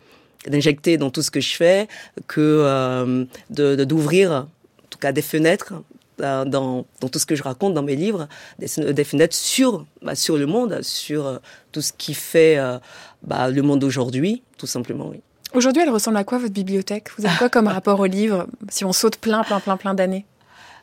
d'injecter 0.47 0.97
dans 0.97 1.09
tout 1.09 1.21
ce 1.21 1.31
que 1.31 1.39
je 1.39 1.55
fais, 1.55 1.87
que 2.27 2.41
euh, 2.41 3.25
de 3.49 3.83
d'ouvrir 3.85 4.31
en 4.31 4.87
tout 4.89 4.99
cas 4.99 5.11
des 5.13 5.21
fenêtres 5.21 5.73
euh, 6.21 6.45
dans, 6.45 6.85
dans 6.99 7.09
tout 7.09 7.19
ce 7.19 7.25
que 7.25 7.35
je 7.35 7.43
raconte 7.43 7.73
dans 7.73 7.81
mes 7.81 7.95
livres, 7.95 8.27
des, 8.59 8.93
des 8.93 9.03
fenêtres 9.03 9.35
sur 9.35 9.85
bah, 10.01 10.15
sur 10.15 10.37
le 10.37 10.45
monde, 10.45 10.81
sur 10.81 11.39
tout 11.71 11.81
ce 11.81 11.93
qui 11.93 12.13
fait 12.13 12.57
euh, 12.57 12.77
bah, 13.21 13.49
le 13.49 13.61
monde 13.61 13.79
d'aujourd'hui, 13.79 14.43
tout 14.57 14.67
simplement. 14.67 15.07
Oui. 15.09 15.21
Aujourd'hui, 15.53 15.83
elle 15.83 15.89
ressemble 15.89 16.17
à 16.17 16.23
quoi 16.23 16.39
votre 16.39 16.53
bibliothèque? 16.53 17.09
Vous 17.17 17.25
avez 17.25 17.35
quoi 17.37 17.49
comme 17.49 17.67
rapport 17.67 17.99
au 17.99 18.05
livre 18.05 18.47
Si 18.69 18.85
on 18.85 18.91
saute 18.91 19.17
plein, 19.17 19.43
plein, 19.43 19.59
plein, 19.59 19.77
plein 19.77 19.93
d'années? 19.93 20.25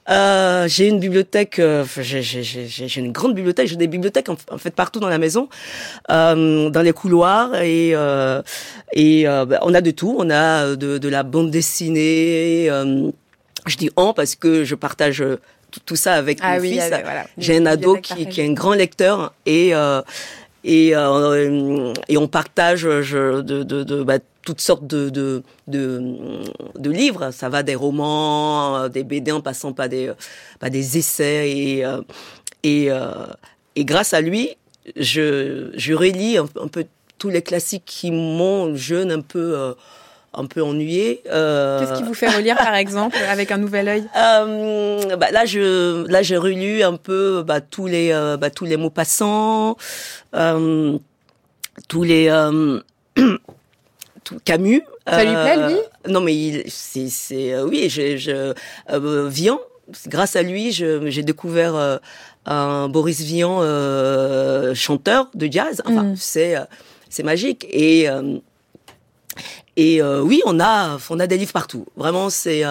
Euh, 0.09 0.67
j'ai 0.67 0.89
une 0.89 0.99
bibliothèque, 0.99 1.59
euh, 1.59 1.85
j'ai 1.99 3.01
une 3.01 3.13
grande 3.13 3.35
bibliothèque, 3.35 3.69
j'ai 3.69 3.77
des 3.77 3.87
bibliothèques 3.87 4.29
en, 4.29 4.37
en, 4.51 4.59
fait 4.59 4.71
partout 4.75 4.99
dans 4.99 5.09
la 5.09 5.19
maison, 5.19 5.49
euh, 6.11 6.71
dans 6.71 6.83
les 6.83 6.93
couloirs 6.93 7.55
et 7.57 7.91
et 8.93 9.25
bah, 9.25 9.59
on 9.62 9.75
a 9.75 9.81
de 9.81 9.91
tout, 9.91 10.17
on 10.19 10.31
a 10.31 10.75
de, 10.75 10.99
de 10.99 11.09
la 11.09 11.23
bande 11.23 11.50
dessinée. 11.50 12.69
Je 13.67 13.77
dis 13.77 13.91
on 13.97 14.15
parce 14.15 14.37
que 14.37 14.65
je 14.65 14.75
partage 14.75 15.23
tout, 15.71 15.81
tout 15.85 15.97
ça 15.97 16.15
avec 16.15 16.39
ah 16.43 16.55
mon 16.55 16.61
oui, 16.62 16.73
fils. 16.73 16.89
Voilà. 16.89 17.27
J'ai 17.37 17.59
un 17.59 17.67
ado 17.67 17.97
qui, 17.97 18.27
qui, 18.27 18.41
est 18.41 18.49
un 18.49 18.55
grand 18.55 18.75
lecteur 18.75 19.35
et 19.45 19.75
et, 20.65 20.95
euh, 20.95 21.95
et 22.09 22.17
on 22.17 22.29
partage 22.29 22.81
je, 23.00 23.41
de, 23.41 23.62
de, 23.62 23.83
de 23.83 24.03
bah, 24.03 24.19
toutes 24.42 24.61
sortes 24.61 24.87
de, 24.87 25.11
de, 25.11 25.42
de, 25.68 26.42
de, 26.78 26.90
livres. 26.90 27.30
Ça 27.30 27.49
va 27.49 27.62
des 27.62 27.75
romans, 27.75 28.88
des 28.88 29.04
BD 29.04 29.32
en 29.32 29.40
passant 29.40 29.73
par 29.73 29.88
des, 29.88 30.12
par 30.59 30.70
des 30.70 30.99
essais. 30.99 31.50
Et, 31.50 31.85
et, 32.62 32.88
et 33.76 33.85
grâce 33.85 34.14
à 34.14 34.20
lui, 34.20 34.56
je, 34.97 35.70
je 35.75 35.94
relis 35.94 36.38
un, 36.38 36.49
un 36.61 36.68
peu 36.68 36.87
tous 37.18 37.28
les 37.28 37.42
classiques 37.42 37.85
qui 37.85 38.11
m'ont 38.11 38.75
jeune 38.75 39.12
un 39.12 39.20
peu 39.20 39.75
un 40.32 40.47
peu 40.47 40.62
ennuyé. 40.62 41.23
Euh... 41.30 41.80
Qu'est-ce 41.80 41.99
qui 41.99 42.04
vous 42.04 42.14
fait 42.14 42.28
relire, 42.28 42.56
par 42.56 42.75
exemple, 42.75 43.16
avec 43.28 43.50
un 43.50 43.59
nouvel 43.59 43.88
œil? 43.88 44.04
Euh, 44.16 45.16
bah, 45.16 45.30
Là, 45.30 45.44
je 45.44 46.06
là 46.06 46.23
j'ai 46.23 46.37
relu 46.37 46.82
un 46.82 46.97
peu 46.97 47.42
bah, 47.47 47.61
tous 47.61 47.87
les 47.87 48.11
euh, 48.12 48.37
bah, 48.37 48.50
tous 48.50 48.64
les 48.64 48.76
mots 48.76 48.90
passants, 48.90 49.76
euh, 50.35 50.99
tous 51.88 52.02
les 52.02 52.28
tout, 54.31 54.41
Camus. 54.45 54.83
Ça 55.07 55.25
lui 55.25 55.33
plaît, 55.33 55.69
lui? 55.69 55.77
Non, 56.13 56.21
mais 56.21 56.35
il, 56.35 56.65
c'est 56.69 57.09
c'est 57.09 57.61
oui, 57.61 57.89
je, 57.91 58.17
je 58.17 58.55
Vian. 59.29 59.61
Grâce 60.07 60.37
à 60.37 60.43
lui, 60.43 60.73
j'ai 60.73 61.23
découvert 61.23 62.01
un 62.47 62.89
Boris 62.89 63.21
Vian 63.21 63.61
chanteur 64.75 65.31
de 65.35 65.49
jazz. 65.51 65.83
Enfin, 65.85 66.05
mm. 66.05 66.17
c'est 66.17 66.55
c'est 67.09 67.25
magique 67.25 67.67
et 67.71 68.09
et 69.81 70.03
oui, 70.03 70.43
on 70.47 70.61
a, 70.61 70.99
on 71.11 71.21
a 71.21 71.27
des 71.27 71.37
livres 71.39 71.53
partout. 71.53 71.87
Vraiment, 71.97 72.31
c'est 72.31 72.63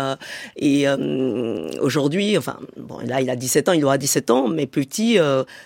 et 0.58 0.86
aujourd'hui, 1.82 2.38
enfin, 2.38 2.58
bon, 2.78 3.00
là, 3.06 3.22
il 3.22 3.30
a 3.30 3.36
17 3.36 3.70
ans, 3.70 3.74
il 3.74 3.84
aura 3.84 3.98
17 3.98 4.30
ans, 4.30 4.48
mais 4.48 4.68
petit, 4.68 5.18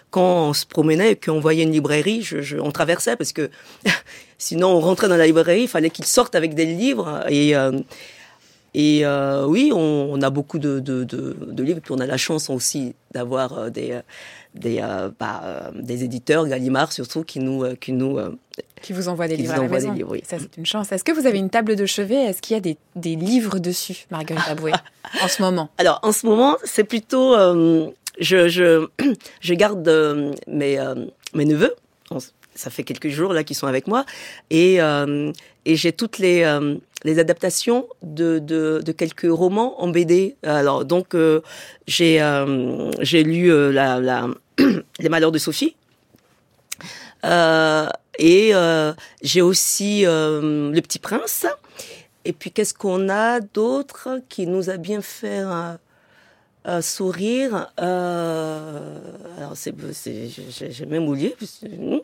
quand 0.09 0.49
on 0.49 0.53
se 0.53 0.65
promenait, 0.65 1.15
qu'on 1.15 1.39
voyait 1.39 1.63
une 1.63 1.71
librairie, 1.71 2.21
je, 2.21 2.41
je, 2.41 2.57
on 2.57 2.71
traversait 2.71 3.15
parce 3.15 3.33
que 3.33 3.49
sinon 4.37 4.69
on 4.69 4.79
rentrait 4.79 5.07
dans 5.07 5.17
la 5.17 5.25
librairie, 5.25 5.63
il 5.63 5.67
fallait 5.67 5.89
qu'il 5.89 6.05
sorte 6.05 6.35
avec 6.35 6.53
des 6.55 6.65
livres 6.65 7.23
et 7.29 7.53
et 8.73 9.05
euh, 9.05 9.45
oui, 9.45 9.71
on, 9.73 9.77
on, 10.11 10.21
a 10.21 10.29
beaucoup 10.29 10.57
de, 10.57 10.79
de, 10.79 11.03
de, 11.03 11.35
de, 11.39 11.63
livres, 11.63 11.79
puis 11.79 11.93
on 11.93 11.99
a 11.99 12.07
la 12.07 12.17
chance 12.17 12.49
aussi 12.49 12.95
d'avoir 13.11 13.53
euh, 13.53 13.69
des, 13.69 13.91
euh, 13.91 14.01
des, 14.55 14.79
euh, 14.81 15.11
bah, 15.19 15.41
euh, 15.43 15.71
des 15.75 16.03
éditeurs, 16.03 16.47
Gallimard 16.47 16.91
surtout, 16.91 17.23
qui 17.23 17.39
nous... 17.39 17.63
qui 17.75 17.91
nous 17.91 18.19
qui 18.81 18.91
vous 18.91 19.07
envoient 19.07 19.27
des 19.29 19.37
livres 19.37 19.53
à 19.53 19.61
la 19.61 19.67
maison. 19.69 19.93
Livres, 19.93 20.11
oui. 20.11 20.23
Ça, 20.27 20.37
c'est 20.39 20.57
une 20.57 20.65
chance. 20.65 20.91
Est-ce 20.91 21.05
que 21.05 21.13
vous 21.13 21.25
avez 21.25 21.37
une 21.37 21.49
table 21.49 21.77
de 21.77 21.85
chevet? 21.85 22.15
Est-ce 22.15 22.41
qu'il 22.41 22.55
y 22.55 22.57
a 22.57 22.59
des, 22.59 22.77
des 22.95 23.15
livres 23.15 23.59
dessus, 23.59 24.05
Marguerite 24.11 24.43
Aboué, 24.49 24.73
en 25.21 25.27
ce 25.29 25.41
moment? 25.41 25.69
Alors, 25.77 25.99
en 26.03 26.11
ce 26.11 26.25
moment, 26.25 26.57
c'est 26.65 26.83
plutôt... 26.83 27.33
je, 28.19 28.47
je, 28.49 28.87
je 29.39 29.53
garde 29.53 29.87
mes, 30.47 30.79
mes 31.33 31.45
neveux 31.45 31.73
ça 32.55 32.69
fait 32.69 32.83
quelques 32.83 33.09
jours 33.09 33.33
là 33.33 33.43
qu'ils 33.43 33.55
sont 33.55 33.67
avec 33.67 33.87
moi 33.87 34.05
et 34.49 34.81
euh, 34.81 35.31
et 35.65 35.75
j'ai 35.75 35.93
toutes 35.93 36.17
les 36.17 36.43
euh, 36.43 36.75
les 37.03 37.19
adaptations 37.19 37.87
de, 38.01 38.39
de, 38.39 38.91
quelques 38.91 39.27
romans 39.29 39.81
en 39.81 39.89
BD. 39.89 40.35
Alors 40.43 40.85
donc 40.85 41.15
euh, 41.15 41.41
j'ai 41.87 42.21
euh, 42.21 42.91
j'ai 43.01 43.23
lu 43.23 43.51
euh, 43.51 44.27
les 44.99 45.09
Malheurs 45.09 45.31
de 45.31 45.37
Sophie 45.37 45.75
et 48.19 48.53
j'ai 49.21 49.41
aussi 49.41 50.03
Le 50.03 50.79
Petit 50.81 50.99
Prince. 50.99 51.45
Et 52.25 52.31
puis 52.31 52.51
qu'est-ce 52.51 52.73
qu'on 52.73 53.09
a 53.09 53.41
d'autre 53.41 54.21
qui 54.29 54.47
nous 54.47 54.69
a 54.69 54.77
bien 54.77 55.01
fait 55.01 55.43
euh, 56.67 56.81
sourire. 56.81 57.71
Euh, 57.81 58.99
alors 59.37 59.53
c'est, 59.55 59.73
j'ai 60.69 60.85
même 60.85 61.07
oublié. 61.07 61.35
Hmm. 61.61 61.97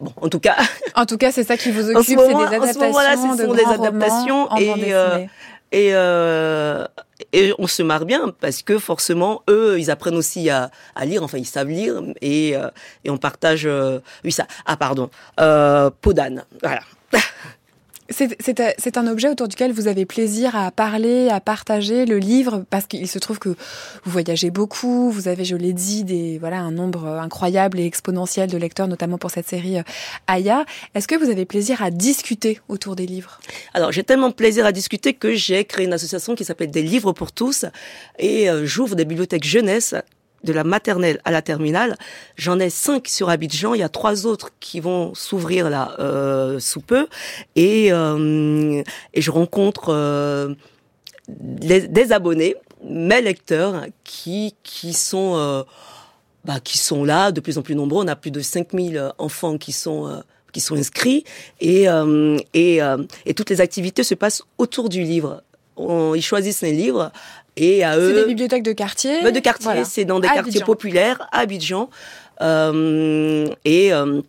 Bon, 0.00 0.12
en 0.16 0.28
tout 0.28 0.40
cas. 0.40 0.56
En 0.94 1.06
tout 1.06 1.18
cas, 1.18 1.32
c'est 1.32 1.44
ça 1.44 1.56
qui 1.56 1.70
vous 1.70 1.90
occupe, 1.96 2.18
c'est 2.18 2.34
des 2.34 2.34
adaptations. 2.34 2.68
En 2.68 2.72
ce 2.72 2.78
moment-là, 2.78 3.16
ce 3.16 3.44
sont 3.44 3.54
des 3.54 3.64
adaptations 3.64 4.56
et 4.56 4.94
euh, 4.94 5.26
et 5.72 5.90
euh, 5.94 6.86
et 7.32 7.52
on 7.58 7.66
se 7.66 7.82
marre 7.82 8.04
bien 8.04 8.32
parce 8.40 8.62
que 8.62 8.78
forcément 8.78 9.42
eux 9.48 9.78
ils 9.78 9.90
apprennent 9.90 10.16
aussi 10.16 10.48
à, 10.50 10.70
à 10.94 11.04
lire 11.04 11.22
enfin 11.22 11.38
ils 11.38 11.46
savent 11.46 11.68
lire 11.68 12.02
et 12.20 12.56
euh, 12.56 12.68
et 13.04 13.10
on 13.10 13.18
partage 13.18 13.66
euh, 13.66 14.00
oui 14.24 14.32
ça 14.32 14.46
ah 14.66 14.76
pardon 14.76 15.10
euh, 15.40 15.90
Podane 16.00 16.44
voilà 16.62 16.80
c'est 18.08 18.96
un 18.96 19.06
objet 19.06 19.28
autour 19.28 19.48
duquel 19.48 19.72
vous 19.72 19.88
avez 19.88 20.06
plaisir 20.06 20.54
à 20.56 20.70
parler, 20.70 21.28
à 21.28 21.40
partager 21.40 22.06
le 22.06 22.18
livre, 22.18 22.64
parce 22.70 22.86
qu'il 22.86 23.08
se 23.08 23.18
trouve 23.18 23.38
que 23.38 23.48
vous 23.48 24.10
voyagez 24.10 24.50
beaucoup, 24.50 25.10
vous 25.10 25.28
avez, 25.28 25.44
je 25.44 25.56
l'ai 25.56 25.72
dit, 25.72 26.04
des 26.04 26.38
voilà 26.38 26.60
un 26.60 26.70
nombre 26.70 27.06
incroyable 27.06 27.80
et 27.80 27.84
exponentiel 27.84 28.50
de 28.50 28.58
lecteurs, 28.58 28.88
notamment 28.88 29.18
pour 29.18 29.30
cette 29.30 29.48
série 29.48 29.78
euh, 29.78 29.82
Aya. 30.26 30.64
Est-ce 30.94 31.08
que 31.08 31.14
vous 31.14 31.30
avez 31.30 31.44
plaisir 31.44 31.82
à 31.82 31.90
discuter 31.90 32.60
autour 32.68 32.96
des 32.96 33.06
livres? 33.06 33.40
Alors 33.74 33.92
j'ai 33.92 34.04
tellement 34.04 34.30
plaisir 34.30 34.66
à 34.66 34.72
discuter 34.72 35.14
que 35.14 35.34
j'ai 35.34 35.64
créé 35.64 35.86
une 35.86 35.92
association 35.92 36.34
qui 36.34 36.44
s'appelle 36.44 36.70
Des 36.70 36.82
livres 36.82 37.12
pour 37.12 37.32
tous, 37.32 37.64
et 38.18 38.48
euh, 38.48 38.66
j'ouvre 38.66 38.94
des 38.94 39.04
bibliothèques 39.04 39.44
jeunesse 39.44 39.94
de 40.44 40.52
la 40.52 40.64
maternelle 40.64 41.20
à 41.24 41.30
la 41.30 41.42
terminale. 41.42 41.96
J'en 42.36 42.58
ai 42.58 42.70
cinq 42.70 43.08
sur 43.08 43.28
Abidjan. 43.28 43.74
Il 43.74 43.80
y 43.80 43.82
a 43.82 43.88
trois 43.88 44.26
autres 44.26 44.50
qui 44.60 44.80
vont 44.80 45.14
s'ouvrir 45.14 45.68
là 45.70 45.96
euh, 45.98 46.58
sous 46.58 46.80
peu. 46.80 47.06
Et, 47.54 47.92
euh, 47.92 48.82
et 49.14 49.20
je 49.20 49.30
rencontre 49.30 49.86
euh, 49.90 50.54
des 51.28 52.12
abonnés, 52.12 52.56
mes 52.84 53.20
lecteurs, 53.20 53.86
qui, 54.04 54.54
qui 54.62 54.92
sont... 54.92 55.34
Euh, 55.36 55.62
bah, 56.44 56.60
qui 56.62 56.78
sont 56.78 57.02
là, 57.02 57.32
de 57.32 57.40
plus 57.40 57.58
en 57.58 57.62
plus 57.62 57.74
nombreux. 57.74 58.04
On 58.04 58.06
a 58.06 58.14
plus 58.14 58.30
de 58.30 58.38
5000 58.38 59.10
enfants 59.18 59.58
qui 59.58 59.72
sont 59.72 60.06
euh, 60.06 60.20
qui 60.52 60.60
sont 60.60 60.76
inscrits 60.76 61.24
et 61.60 61.86
et, 62.54 62.80
et 63.26 63.34
toutes 63.34 63.50
les 63.50 63.60
activités 63.60 64.04
se 64.04 64.14
passent 64.14 64.44
autour 64.56 64.88
du 64.88 65.02
livre. 65.02 65.42
On, 65.76 66.14
ils 66.14 66.22
choisissent 66.22 66.62
les 66.62 66.70
livres 66.70 67.10
et 67.56 67.84
à 67.84 67.98
eux. 67.98 68.14
C'est 68.14 68.22
des 68.22 68.28
bibliothèques 68.28 68.62
de 68.62 68.72
quartier. 68.72 69.22
Bah 69.22 69.30
de 69.30 69.40
quartier, 69.40 69.64
voilà. 69.64 69.84
c'est 69.84 70.04
dans 70.04 70.20
des 70.20 70.28
quartiers 70.28 70.62
populaires 70.62 71.28
à 71.32 71.40
Abidjan. 71.40 71.88
Euh, 72.42 73.48
et 73.64 73.92
euh, 73.92 74.20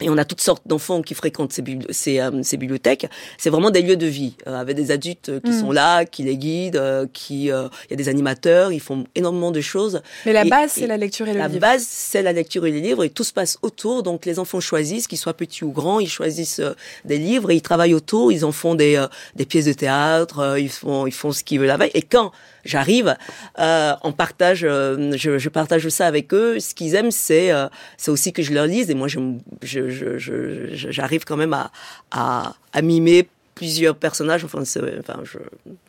et 0.00 0.10
on 0.10 0.18
a 0.18 0.24
toutes 0.24 0.40
sortes 0.40 0.62
d'enfants 0.66 1.02
qui 1.02 1.14
fréquentent 1.14 1.52
ces, 1.52 1.62
ces, 1.90 2.20
euh, 2.20 2.42
ces 2.42 2.56
bibliothèques. 2.56 3.06
C'est 3.38 3.50
vraiment 3.50 3.70
des 3.70 3.82
lieux 3.82 3.96
de 3.96 4.06
vie, 4.06 4.34
euh, 4.46 4.56
avec 4.56 4.76
des 4.76 4.90
adultes 4.90 5.40
qui 5.44 5.50
mmh. 5.50 5.60
sont 5.60 5.72
là, 5.72 6.04
qui 6.04 6.22
les 6.22 6.36
guident, 6.36 6.76
euh, 6.76 7.06
qui 7.12 7.44
il 7.44 7.90
y 7.90 7.92
a 7.92 7.96
des 7.96 8.08
animateurs, 8.08 8.72
ils 8.72 8.80
font 8.80 9.04
énormément 9.14 9.50
de 9.50 9.60
choses. 9.60 10.00
Mais 10.26 10.32
la 10.32 10.44
base, 10.44 10.72
c'est 10.72 10.86
la 10.86 10.96
lecture 10.96 11.28
et 11.28 11.32
le 11.32 11.38
la 11.38 11.48
livre. 11.48 11.60
La 11.60 11.72
base, 11.72 11.86
c'est 11.88 12.22
la 12.22 12.32
lecture 12.32 12.66
et 12.66 12.70
les 12.70 12.80
livres, 12.80 13.04
et 13.04 13.10
tout 13.10 13.24
se 13.24 13.32
passe 13.32 13.58
autour. 13.62 14.02
Donc 14.02 14.26
les 14.26 14.38
enfants 14.38 14.60
choisissent, 14.60 15.06
qu'ils 15.06 15.18
soient 15.18 15.34
petits 15.34 15.64
ou 15.64 15.70
grands, 15.70 16.00
ils 16.00 16.08
choisissent 16.08 16.62
des 17.04 17.18
livres 17.18 17.50
et 17.50 17.56
ils 17.56 17.62
travaillent 17.62 17.94
autour. 17.94 18.32
Ils 18.32 18.44
en 18.44 18.52
font 18.52 18.74
des 18.74 19.04
des 19.36 19.46
pièces 19.46 19.66
de 19.66 19.72
théâtre, 19.72 20.56
ils 20.58 20.70
font 20.70 21.06
ils 21.06 21.12
font 21.12 21.32
ce 21.32 21.44
qu'ils 21.44 21.60
veulent 21.60 21.76
veille. 21.78 21.90
Et 21.94 22.02
quand 22.02 22.32
j'arrive, 22.64 23.16
euh, 23.58 23.94
on 24.02 24.12
partage, 24.12 24.64
euh, 24.64 25.12
je, 25.16 25.38
je, 25.38 25.48
partage 25.48 25.88
ça 25.88 26.06
avec 26.06 26.32
eux. 26.32 26.58
Ce 26.60 26.74
qu'ils 26.74 26.94
aiment, 26.94 27.10
c'est 27.10 27.50
euh, 27.52 27.68
c'est 27.96 28.10
aussi 28.10 28.32
que 28.32 28.42
je 28.42 28.52
leur 28.52 28.66
lise. 28.66 28.90
Et 28.90 28.94
moi, 28.94 29.08
je 29.08 29.18
j'arrive 29.62 30.18
je, 30.18 30.90
je, 30.90 31.24
quand 31.26 31.36
même 31.36 31.54
à, 31.54 31.70
à, 32.10 32.54
à 32.72 32.82
mimer 32.82 33.28
plusieurs 33.54 33.94
personnages. 33.94 34.44
Enfin, 34.44 34.62
enfin 34.62 35.20
je, 35.24 35.38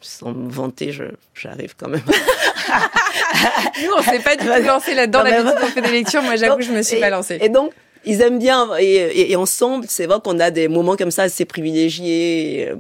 sans 0.02 0.32
me 0.32 0.50
vanter, 0.50 0.96
j'arrive 1.34 1.76
quand 1.78 1.90
même. 1.90 2.04
Nous, 3.84 3.92
on 3.98 4.02
s'est 4.02 4.20
pas 4.20 4.36
du 4.36 4.46
tout 4.46 4.52
lancé 4.66 4.94
là-dedans. 4.94 5.24
D'habitude, 5.24 5.58
on 5.62 5.68
fait 5.68 5.82
des 5.82 5.92
lectures. 5.92 6.22
Moi, 6.22 6.36
j'avoue, 6.36 6.62
je 6.62 6.72
me 6.72 6.82
suis 6.82 6.98
et, 6.98 7.00
pas 7.00 7.10
lancée. 7.10 7.38
Et 7.42 7.50
donc, 7.50 7.74
ils 8.06 8.22
aiment 8.22 8.40
bien 8.40 8.70
et, 8.80 8.86
et, 8.86 9.32
et 9.32 9.36
ensemble, 9.36 9.86
c'est 9.88 10.06
vrai 10.06 10.20
qu'on 10.24 10.40
a 10.40 10.52
des 10.52 10.68
moments 10.68 10.96
comme 10.96 11.12
ça 11.12 11.24
assez 11.24 11.46
privilégiés. 11.46 12.62
Et, 12.62 12.72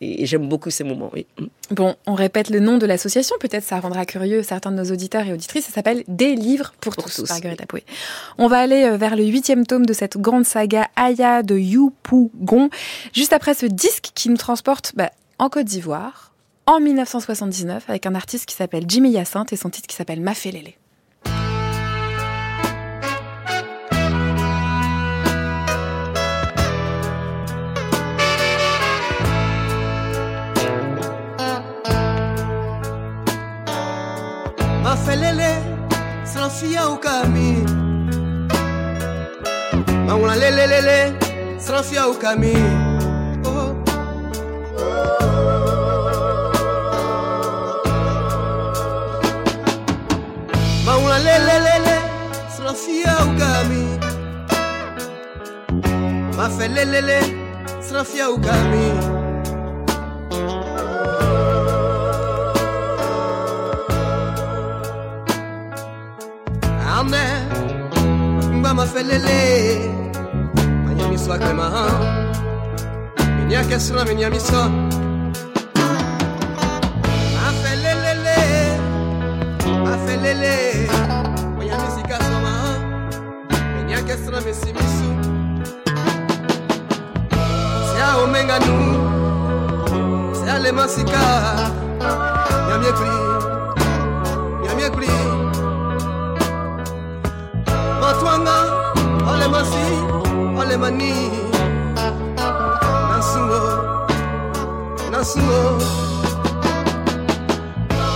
et 0.00 0.26
j'aime 0.26 0.48
beaucoup 0.48 0.70
ces 0.70 0.84
moments. 0.84 1.10
Oui. 1.14 1.26
Bon, 1.70 1.94
on 2.06 2.14
répète 2.14 2.50
le 2.50 2.60
nom 2.60 2.78
de 2.78 2.86
l'association. 2.86 3.36
Peut-être 3.40 3.64
ça 3.64 3.80
rendra 3.80 4.04
curieux 4.04 4.42
certains 4.42 4.70
de 4.70 4.76
nos 4.76 4.92
auditeurs 4.92 5.26
et 5.26 5.32
auditrices. 5.32 5.66
Ça 5.66 5.72
s'appelle 5.72 6.04
Des 6.08 6.34
livres 6.34 6.74
pour, 6.80 6.94
pour 6.94 7.04
tous, 7.04 7.16
tous. 7.16 7.28
Marguerite 7.28 7.62
Apoué. 7.62 7.84
On 8.38 8.48
va 8.48 8.58
aller 8.58 8.84
euh, 8.84 8.96
vers 8.96 9.16
le 9.16 9.24
huitième 9.24 9.66
tome 9.66 9.86
de 9.86 9.92
cette 9.92 10.18
grande 10.18 10.44
saga 10.44 10.88
Aya 10.96 11.42
de 11.42 11.58
Gon. 12.42 12.70
Juste 13.12 13.32
après 13.32 13.54
ce 13.54 13.66
disque 13.66 14.10
qui 14.14 14.28
nous 14.28 14.36
transporte 14.36 14.92
bah, 14.96 15.10
en 15.38 15.48
Côte 15.48 15.66
d'Ivoire 15.66 16.32
en 16.66 16.80
1979 16.80 17.84
avec 17.88 18.06
un 18.06 18.14
artiste 18.14 18.46
qui 18.46 18.54
s'appelle 18.54 18.84
Jimmy 18.88 19.10
Hyacinthe 19.10 19.52
et 19.52 19.56
son 19.56 19.70
titre 19.70 19.86
qui 19.86 19.96
s'appelle 19.96 20.20
mafelele 20.20 20.72
franchia 36.54 36.88
o 36.88 36.96
caminho. 36.98 37.66
Mão 40.06 40.20
lá, 40.22 40.34
lê, 40.34 40.50
lê, 40.50 40.66
lê, 40.66 40.80
lê, 40.80 41.12
franchia 41.58 42.06
o 42.06 42.14
caminho. 42.14 42.54
Oh. 43.44 43.74
Mão 50.84 51.04
lá, 51.08 51.18
lê, 51.18 51.38
lê, 51.38 51.58
lê, 51.58 51.78
lê, 51.80 51.98
o 53.16 53.36
caminho. 53.36 54.00
Mas 56.36 56.56
lê, 56.58 56.84
lê, 56.84 57.00
lê. 57.00 57.44
mande 67.10 68.62
bamafelele 68.62 69.90
manyamiswake 70.84 71.52
maha 71.52 71.86
minyakesra 73.38 74.04
minyamiso 74.04 74.70
afelelele 77.48 78.36
afelele 79.94 80.88
manyamisikaso 81.58 82.40
maha 82.42 82.78
minyakesra 83.76 84.40
misimisu 84.40 85.08
siaomenganu 87.94 88.76
sialemasika 90.44 91.20
nyamiekri 92.68 93.10
olemasi 99.44 99.84
olemani 100.60 101.12
nasingo 103.10 103.60
nasingo 105.12 105.60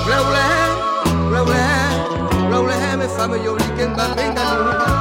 rewle 0.08 0.46
rewle 1.32 1.64
rewle 2.50 2.96
me 2.96 3.06
fame 3.16 3.36
yo 3.44 3.52
likenga 3.60 4.06
benga 4.16 4.44
nunga 4.56 4.97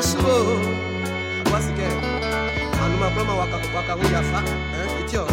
Wasike 0.00 1.84
Anuma 2.82 3.08
Eh, 4.72 5.02
itio 5.02 5.26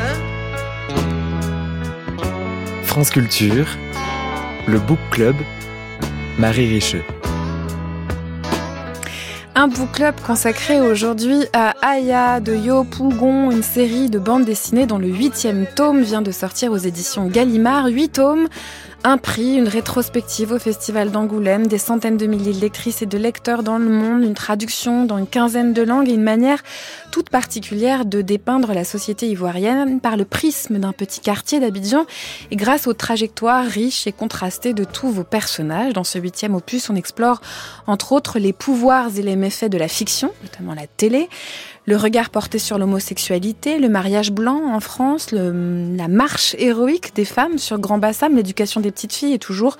Eh? 0.00 0.16
France 2.82 3.10
Culture, 3.10 3.66
le 4.66 4.80
Book 4.80 4.98
Club, 5.12 5.36
Marie 6.38 6.66
Richeux. 6.66 7.04
Un 9.54 9.68
book 9.68 9.92
club 9.92 10.14
consacré 10.26 10.80
aujourd'hui 10.80 11.46
à 11.52 11.72
Aya 11.82 12.40
de 12.40 12.54
Yo 12.54 12.82
Pougon, 12.82 13.52
une 13.52 13.62
série 13.62 14.10
de 14.10 14.18
bandes 14.18 14.44
dessinées 14.44 14.86
dont 14.86 14.98
le 14.98 15.06
huitième 15.08 15.66
tome 15.76 16.02
vient 16.02 16.20
de 16.20 16.32
sortir 16.32 16.72
aux 16.72 16.76
éditions 16.76 17.26
Gallimard. 17.28 17.86
Huit 17.86 18.08
tomes, 18.08 18.48
un 19.06 19.18
prix, 19.18 19.54
une 19.54 19.68
rétrospective 19.68 20.50
au 20.50 20.58
Festival 20.58 21.12
d'Angoulême, 21.12 21.68
des 21.68 21.78
centaines 21.78 22.16
de 22.16 22.26
milliers 22.26 22.52
de 22.52 22.60
lectrices 22.60 23.02
et 23.02 23.06
de 23.06 23.16
lecteurs 23.16 23.62
dans 23.62 23.78
le 23.78 23.88
monde, 23.88 24.24
une 24.24 24.34
traduction 24.34 25.04
dans 25.04 25.16
une 25.16 25.28
quinzaine 25.28 25.72
de 25.72 25.82
langues 25.82 26.08
et 26.08 26.14
une 26.14 26.24
manière 26.24 26.60
toute 27.12 27.30
particulière 27.30 28.04
de 28.04 28.20
dépeindre 28.20 28.72
la 28.72 28.82
société 28.82 29.28
ivoirienne 29.28 30.00
par 30.00 30.16
le 30.16 30.24
prisme 30.24 30.80
d'un 30.80 30.90
petit 30.90 31.20
quartier 31.20 31.60
d'Abidjan 31.60 32.04
et 32.50 32.56
grâce 32.56 32.88
aux 32.88 32.94
trajectoires 32.94 33.64
riches 33.64 34.08
et 34.08 34.12
contrastées 34.12 34.74
de 34.74 34.82
tous 34.82 35.08
vos 35.08 35.22
personnages. 35.22 35.92
Dans 35.92 36.02
ce 36.02 36.18
huitième 36.18 36.56
opus, 36.56 36.90
on 36.90 36.96
explore 36.96 37.40
entre 37.86 38.10
autres 38.10 38.40
les 38.40 38.52
pouvoirs 38.52 39.16
et 39.16 39.22
les 39.22 39.36
méfaits 39.36 39.70
de 39.70 39.78
la 39.78 39.86
fiction, 39.86 40.32
notamment 40.42 40.74
la 40.74 40.88
télé, 40.88 41.28
le 41.86 41.96
regard 41.96 42.30
porté 42.30 42.58
sur 42.58 42.78
l'homosexualité, 42.78 43.78
le 43.78 43.88
mariage 43.88 44.32
blanc 44.32 44.74
en 44.74 44.80
France, 44.80 45.30
le- 45.32 45.94
la 45.96 46.08
marche 46.08 46.56
héroïque 46.58 47.14
des 47.14 47.24
femmes 47.24 47.58
sur 47.58 47.78
Grand 47.78 47.98
Bassam, 47.98 48.34
l'éducation 48.34 48.80
des 48.80 48.90
petites 48.90 49.12
filles 49.12 49.34
et 49.34 49.38
toujours 49.38 49.76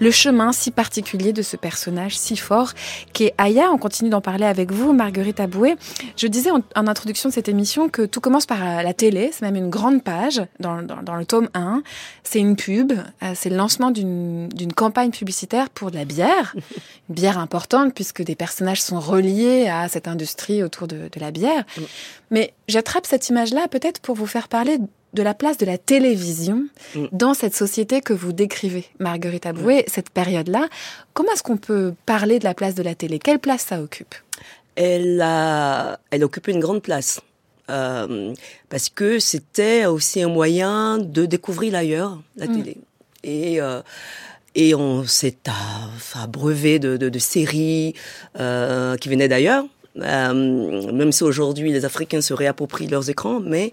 le 0.00 0.10
chemin 0.10 0.52
si 0.52 0.70
particulier 0.70 1.32
de 1.32 1.40
ce 1.42 1.56
personnage 1.56 2.16
si 2.18 2.36
fort 2.36 2.72
qu'est 3.14 3.32
Aya. 3.38 3.70
On 3.72 3.78
continue 3.78 4.10
d'en 4.10 4.20
parler 4.20 4.44
avec 4.44 4.70
vous, 4.70 4.92
Marguerite 4.92 5.40
Aboué. 5.40 5.76
Je 6.16 6.26
disais 6.26 6.50
en, 6.50 6.60
en 6.74 6.86
introduction 6.86 7.30
de 7.30 7.34
cette 7.34 7.48
émission 7.48 7.88
que 7.88 8.02
tout 8.02 8.20
commence 8.20 8.44
par 8.46 8.62
euh, 8.62 8.82
la 8.82 8.92
télé, 8.92 9.30
c'est 9.32 9.42
même 9.42 9.56
une 9.56 9.70
grande 9.70 10.02
page 10.04 10.42
dans, 10.60 10.82
dans- 10.82 11.02
dans 11.02 11.16
le 11.16 11.24
tome 11.24 11.48
1. 11.54 11.82
C'est 12.22 12.38
une 12.40 12.56
pub, 12.56 12.92
euh, 12.92 13.32
c'est 13.34 13.48
le 13.50 13.56
lancement 13.56 13.90
d'une 13.90 14.48
d'une 14.50 14.72
campagne 14.74 15.10
publicitaire 15.10 15.70
pour 15.70 15.90
de 15.90 15.96
la 15.96 16.04
bière, 16.04 16.54
une 17.08 17.14
bière 17.14 17.38
importante 17.38 17.94
puisque 17.94 18.22
des 18.22 18.34
personnages 18.34 18.82
sont 18.82 19.00
reliés 19.00 19.68
à 19.68 19.88
cette 19.88 20.06
industrie 20.08 20.62
autour 20.62 20.86
de, 20.86 20.96
de 21.10 21.20
la 21.20 21.30
bière. 21.30 21.45
Mais 22.30 22.52
j'attrape 22.68 23.06
cette 23.06 23.28
image-là 23.28 23.68
peut-être 23.68 24.00
pour 24.00 24.14
vous 24.16 24.26
faire 24.26 24.48
parler 24.48 24.78
de 25.14 25.22
la 25.22 25.32
place 25.34 25.56
de 25.56 25.64
la 25.66 25.78
télévision 25.78 26.64
Mm. 26.94 27.06
dans 27.12 27.32
cette 27.34 27.54
société 27.54 28.00
que 28.00 28.12
vous 28.12 28.32
décrivez, 28.32 28.84
Marguerite 28.98 29.46
Aboué, 29.46 29.84
cette 29.88 30.10
période-là. 30.10 30.68
Comment 31.14 31.32
est-ce 31.32 31.42
qu'on 31.42 31.56
peut 31.56 31.94
parler 32.04 32.38
de 32.38 32.44
la 32.44 32.54
place 32.54 32.74
de 32.74 32.82
la 32.82 32.94
télé? 32.94 33.18
Quelle 33.18 33.38
place 33.38 33.62
ça 33.62 33.80
occupe? 33.80 34.14
Elle 34.74 35.20
a, 35.22 35.98
elle 36.10 36.22
occupait 36.24 36.52
une 36.52 36.60
grande 36.60 36.82
place. 36.82 37.20
Euh, 37.70 38.32
parce 38.68 38.88
que 38.90 39.18
c'était 39.18 39.86
aussi 39.86 40.22
un 40.22 40.28
moyen 40.28 40.98
de 40.98 41.24
découvrir 41.26 41.72
l'ailleurs, 41.72 42.20
la 42.36 42.46
Mm. 42.46 42.56
télé. 42.56 42.76
Et, 43.24 43.60
euh, 43.60 43.80
et 44.54 44.74
on 44.74 45.04
s'est 45.04 45.38
à- 45.48 46.22
abreuvé 46.22 46.78
de, 46.78 46.96
de, 46.96 47.08
de 47.08 47.18
séries 47.18 47.94
euh, 48.38 48.96
qui 48.96 49.08
venaient 49.08 49.28
d'ailleurs. 49.28 49.64
Euh, 49.98 50.92
même 50.92 51.12
si 51.12 51.24
aujourd'hui 51.24 51.72
les 51.72 51.84
Africains 51.84 52.20
se 52.20 52.34
réapproprient 52.34 52.88
leurs 52.88 53.08
écrans, 53.08 53.40
mais 53.40 53.72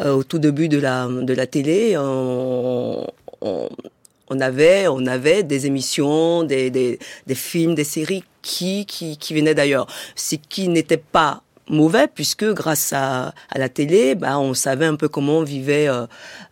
euh, 0.00 0.12
au 0.12 0.24
tout 0.24 0.38
début 0.38 0.68
de 0.68 0.78
la, 0.78 1.06
de 1.06 1.32
la 1.34 1.46
télé, 1.46 1.96
on, 1.96 3.06
on, 3.40 4.40
avait, 4.40 4.88
on 4.88 5.06
avait 5.06 5.42
des 5.42 5.66
émissions, 5.66 6.42
des, 6.42 6.70
des, 6.70 6.98
films, 7.34 7.74
des 7.74 7.84
séries 7.84 8.24
qui, 8.42 8.86
qui, 8.86 9.16
qui 9.16 9.34
venaient 9.34 9.54
d'ailleurs. 9.54 9.86
Ce 10.16 10.36
qui 10.36 10.68
n'était 10.68 10.96
pas 10.96 11.42
mauvais 11.68 12.08
puisque 12.12 12.44
grâce 12.52 12.92
à, 12.92 13.32
à 13.50 13.58
la 13.58 13.68
télé, 13.68 14.14
bah, 14.14 14.38
on 14.38 14.54
savait 14.54 14.86
un 14.86 14.96
peu 14.96 15.08
comment 15.08 15.42
vivaient, 15.42 15.88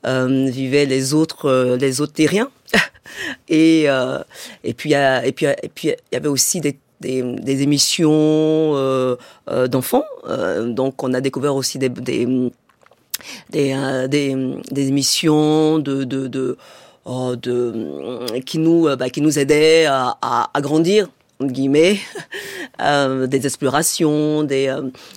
euh, 0.07 0.49
vivaient 0.51 0.87
les 0.87 1.13
autres, 1.13 1.77
les 1.77 2.01
autres 2.01 2.13
terriens. 2.13 2.51
et, 3.49 3.87
et 4.65 4.75
puis, 4.75 4.93
et 4.93 5.33
puis, 5.33 5.47
et 5.47 5.69
puis, 5.75 5.89
il 5.89 6.15
y 6.15 6.17
avait 6.17 6.29
aussi 6.29 6.61
des, 6.61 6.79
des, 7.03 7.63
émissions 7.63 8.11
euh, 8.13 9.17
euh, 9.51 9.69
d'enfants. 9.69 10.05
Euh, 10.29 10.73
donc, 10.73 11.03
on 11.03 11.13
a 11.15 11.21
découvert 11.21 11.55
aussi 11.55 11.79
des, 11.79 11.89
des, 11.89 12.27
des, 13.51 14.89
émissions 14.89 15.79
de, 15.79 16.05
de, 16.05 16.29
de, 16.29 16.57
oh, 17.05 17.35
qui 18.47 18.59
nous, 18.59 18.97
bah, 18.97 19.11
qui 19.11 19.21
nous 19.21 19.39
à, 19.39 20.61
grandir 20.61 21.09
entre 21.41 21.55
guillemets, 21.55 21.99
des 22.79 23.47
explorations, 23.47 24.45
des, 24.45 24.73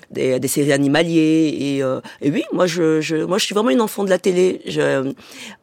des, 0.09 0.47
séries 0.47 0.73
animaliers. 0.73 1.79
Et, 2.21 2.29
oui, 2.31 2.43
moi 2.51 2.65
je, 2.65 3.23
moi, 3.25 3.37
je 3.37 3.45
suis 3.45 3.53
vraiment 3.53 3.69
une 3.69 3.81
enfant 3.81 4.03
de 4.03 4.09
la 4.09 4.17
télé. 4.17 4.61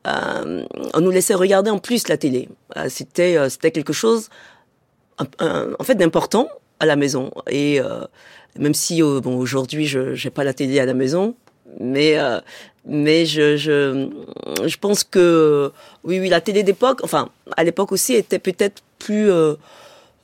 On 0.05 1.01
nous 1.01 1.11
laissait 1.11 1.35
regarder 1.35 1.71
en 1.71 1.79
plus 1.79 2.07
la 2.07 2.17
télé. 2.17 2.49
C'était 2.89 3.73
quelque 3.73 3.93
chose, 3.93 4.29
un- 5.19 5.27
un- 5.47 5.69
en 5.79 5.85
fait, 5.85 5.95
d'important 5.95 6.49
à 6.81 6.87
la 6.87 6.97
maison. 6.97 7.31
Et 7.51 7.81
euh, 7.81 8.01
même 8.59 8.75
si 8.75 9.03
euh, 9.03 9.21
bon, 9.21 9.37
aujourd'hui, 9.39 9.87
je 9.87 10.01
n'ai 10.23 10.31
pas 10.31 10.45
la 10.45 10.53
télé 10.55 10.79
à 10.81 10.87
la 10.87 10.95
maison, 10.95 11.35
mais 11.81 12.19
euh, 12.19 12.41
mais 12.85 13.25
je, 13.27 13.57
je 13.57 14.09
je 14.67 14.77
pense 14.77 15.05
que 15.05 15.71
oui 16.05 16.19
oui 16.21 16.29
la 16.29 16.41
télé 16.41 16.63
d'époque 16.65 17.01
enfin 17.05 17.29
à 17.57 17.63
l'époque 17.63 17.93
aussi 17.93 18.15
était 18.15 18.41
peut-être 18.41 18.83
plus 18.99 19.31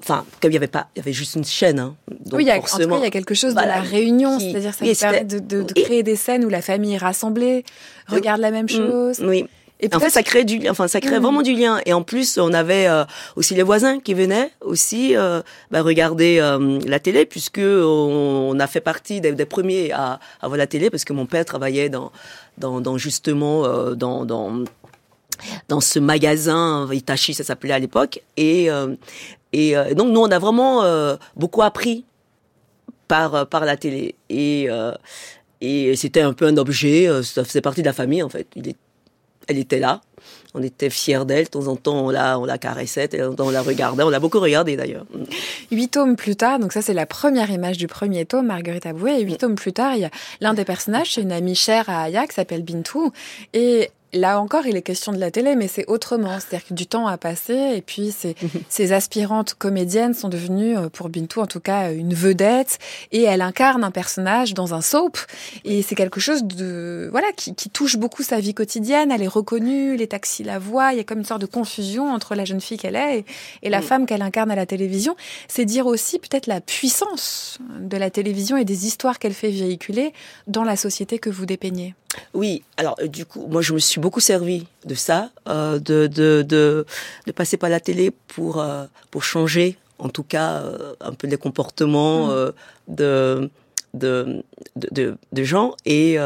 enfin 0.02 0.24
comme 0.42 0.50
il 0.50 0.54
y 0.54 0.56
avait 0.56 0.66
pas 0.66 0.88
il 0.94 0.98
y 0.98 1.02
avait 1.02 1.12
juste 1.12 1.36
une 1.36 1.44
chaîne 1.44 1.78
hein, 1.78 1.94
donc 2.26 2.38
oui, 2.38 2.42
il 2.44 2.46
y 2.48 2.50
a, 2.50 2.56
en 2.56 2.60
tout 2.60 2.66
forcément 2.66 2.96
cas, 2.96 3.02
il 3.02 3.04
y 3.04 3.06
a 3.06 3.10
quelque 3.10 3.34
chose 3.34 3.52
voilà, 3.52 3.78
de 3.78 3.84
la 3.84 3.88
réunion, 3.88 4.38
qui- 4.38 4.50
c'est-à-dire 4.50 4.74
ça 4.74 4.84
permet 5.12 5.24
de, 5.24 5.38
de- 5.38 5.72
créer 5.72 6.02
des 6.02 6.16
scènes 6.16 6.44
où 6.44 6.48
la 6.48 6.60
famille 6.60 6.94
est 6.94 6.98
rassemblée, 6.98 7.64
regarde 8.08 8.40
la 8.40 8.50
même 8.50 8.66
Mm, 8.66 8.68
chose. 8.68 9.20
oui 9.24 9.46
Et 9.80 9.88
en 9.94 10.00
fait, 10.00 10.10
ça 10.10 10.22
crée 10.24 10.44
du, 10.44 10.68
enfin, 10.68 10.88
ça 10.88 11.00
crée 11.00 11.18
Mm. 11.18 11.22
vraiment 11.22 11.42
du 11.42 11.54
lien. 11.54 11.80
Et 11.86 11.92
en 11.92 12.02
plus, 12.02 12.38
on 12.38 12.52
avait 12.52 12.88
euh, 12.88 13.04
aussi 13.36 13.54
les 13.54 13.62
voisins 13.62 14.00
qui 14.00 14.12
venaient 14.12 14.50
aussi 14.60 15.16
euh, 15.16 15.40
bah, 15.70 15.82
regarder 15.82 16.38
euh, 16.40 16.80
la 16.86 16.98
télé, 16.98 17.26
puisque 17.26 17.60
on, 17.60 18.50
on 18.52 18.58
a 18.60 18.66
fait 18.66 18.80
partie 18.80 19.20
des, 19.20 19.32
des 19.32 19.44
premiers 19.46 19.92
à, 19.92 20.18
à 20.40 20.48
voir 20.48 20.58
la 20.58 20.66
télé, 20.66 20.90
parce 20.90 21.04
que 21.04 21.12
mon 21.12 21.26
père 21.26 21.44
travaillait 21.44 21.88
dans, 21.90 22.10
dans, 22.58 22.80
dans 22.80 22.98
justement 22.98 23.62
dans, 23.94 24.24
dans 24.24 24.64
dans 25.68 25.80
ce 25.80 26.00
magasin 26.00 26.88
Itachi, 26.92 27.32
ça 27.32 27.44
s'appelait 27.44 27.74
à 27.74 27.78
l'époque. 27.78 28.20
Et 28.36 28.68
et 29.52 29.74
donc 29.94 30.08
nous, 30.08 30.20
on 30.20 30.30
a 30.30 30.38
vraiment 30.40 30.82
beaucoup 31.36 31.62
appris 31.62 32.04
par 33.06 33.46
par 33.46 33.64
la 33.64 33.76
télé. 33.76 34.16
Et 34.28 34.68
et 35.60 35.94
c'était 35.94 36.22
un 36.22 36.32
peu 36.32 36.46
un 36.46 36.56
objet, 36.56 37.08
ça 37.22 37.44
faisait 37.44 37.60
partie 37.60 37.82
de 37.82 37.86
la 37.86 37.92
famille 37.92 38.22
en 38.24 38.28
fait. 38.28 38.48
Il 38.56 38.68
est, 38.68 38.76
elle 39.48 39.58
était 39.58 39.80
là, 39.80 40.00
on 40.54 40.62
était 40.62 40.90
fiers 40.90 41.24
d'elle. 41.24 41.44
De 41.44 41.50
temps 41.50 41.66
en 41.66 41.76
temps, 41.76 42.06
on 42.06 42.10
la, 42.10 42.38
on 42.38 42.44
la 42.44 42.58
caressait, 42.58 43.08
de 43.08 43.18
temps 43.18 43.30
en 43.30 43.34
temps, 43.34 43.46
on 43.46 43.50
la 43.50 43.62
regardait. 43.62 44.02
On 44.02 44.10
l'a 44.10 44.20
beaucoup 44.20 44.40
regardé 44.40 44.76
d'ailleurs. 44.76 45.04
Huit 45.70 45.88
tomes 45.88 46.16
plus 46.16 46.36
tard, 46.36 46.58
donc 46.58 46.72
ça 46.72 46.82
c'est 46.82 46.94
la 46.94 47.06
première 47.06 47.50
image 47.50 47.76
du 47.76 47.86
premier 47.86 48.24
tome, 48.24 48.46
Marguerite 48.46 48.86
Aboué, 48.86 49.12
et 49.12 49.22
huit 49.22 49.38
tomes 49.38 49.56
plus 49.56 49.72
tard, 49.72 49.94
il 49.94 50.02
y 50.02 50.04
a 50.04 50.10
l'un 50.40 50.54
des 50.54 50.64
personnages, 50.64 51.14
c'est 51.14 51.22
une 51.22 51.32
amie 51.32 51.54
chère 51.54 51.88
à 51.88 52.02
Aya 52.02 52.26
qui 52.26 52.34
s'appelle 52.34 52.62
Bintou, 52.62 53.12
et 53.52 53.90
Là 54.14 54.40
encore, 54.40 54.66
il 54.66 54.74
est 54.74 54.82
question 54.82 55.12
de 55.12 55.18
la 55.18 55.30
télé, 55.30 55.54
mais 55.54 55.68
c'est 55.68 55.84
autrement. 55.86 56.38
C'est-à-dire 56.40 56.66
que 56.68 56.74
du 56.74 56.86
temps 56.86 57.06
a 57.06 57.18
passé 57.18 57.74
et 57.76 57.82
puis 57.82 58.10
ces, 58.10 58.36
ces 58.70 58.92
aspirantes 58.92 59.54
comédiennes 59.54 60.14
sont 60.14 60.30
devenues, 60.30 60.78
euh, 60.78 60.88
pour 60.88 61.10
Bintou 61.10 61.40
en 61.40 61.46
tout 61.46 61.60
cas, 61.60 61.92
une 61.92 62.14
vedette 62.14 62.78
et 63.12 63.24
elle 63.24 63.42
incarne 63.42 63.84
un 63.84 63.90
personnage 63.90 64.54
dans 64.54 64.72
un 64.72 64.80
soap. 64.80 65.18
Et 65.64 65.82
c'est 65.82 65.94
quelque 65.94 66.20
chose 66.20 66.44
de 66.44 67.08
voilà 67.10 67.28
qui, 67.36 67.54
qui, 67.54 67.68
touche 67.68 67.98
beaucoup 67.98 68.22
sa 68.22 68.40
vie 68.40 68.54
quotidienne. 68.54 69.12
Elle 69.12 69.22
est 69.22 69.28
reconnue, 69.28 69.96
les 69.96 70.06
taxis 70.06 70.42
la 70.42 70.58
voient. 70.58 70.92
Il 70.92 70.96
y 70.96 71.00
a 71.00 71.04
comme 71.04 71.18
une 71.18 71.24
sorte 71.24 71.42
de 71.42 71.46
confusion 71.46 72.10
entre 72.10 72.34
la 72.34 72.46
jeune 72.46 72.62
fille 72.62 72.78
qu'elle 72.78 72.96
est 72.96 73.18
et, 73.18 73.24
et 73.64 73.68
la 73.68 73.80
mm. 73.80 73.84
femme 73.84 74.06
qu'elle 74.06 74.22
incarne 74.22 74.50
à 74.50 74.56
la 74.56 74.64
télévision. 74.64 75.16
C'est 75.48 75.66
dire 75.66 75.86
aussi 75.86 76.18
peut-être 76.18 76.46
la 76.46 76.62
puissance 76.62 77.58
de 77.78 77.96
la 77.98 78.08
télévision 78.08 78.56
et 78.56 78.64
des 78.64 78.86
histoires 78.86 79.18
qu'elle 79.18 79.34
fait 79.34 79.50
véhiculer 79.50 80.14
dans 80.46 80.64
la 80.64 80.76
société 80.76 81.18
que 81.18 81.28
vous 81.28 81.44
dépeignez. 81.44 81.94
Oui, 82.34 82.62
alors 82.76 82.96
euh, 83.00 83.08
du 83.08 83.24
coup, 83.24 83.46
moi 83.48 83.62
je 83.62 83.72
me 83.72 83.78
suis 83.78 84.00
beaucoup 84.00 84.20
servi 84.20 84.66
de 84.84 84.94
ça, 84.94 85.30
euh, 85.48 85.78
de, 85.78 86.06
de, 86.06 86.42
de, 86.42 86.86
de, 87.26 87.32
passer 87.32 87.56
par 87.56 87.70
la 87.70 87.80
télé 87.80 88.10
pour, 88.28 88.60
euh, 88.60 88.84
pour 89.10 89.24
changer, 89.24 89.76
en 89.98 90.08
tout 90.08 90.22
cas, 90.22 90.62
euh, 90.62 90.94
un 91.00 91.12
peu 91.12 91.26
les 91.26 91.36
comportements 91.36 92.28
mmh. 92.28 92.52
de, 92.88 93.50
de, 93.94 94.44
de, 94.76 95.16
de, 95.32 95.42
gens. 95.44 95.74
Et 95.86 96.18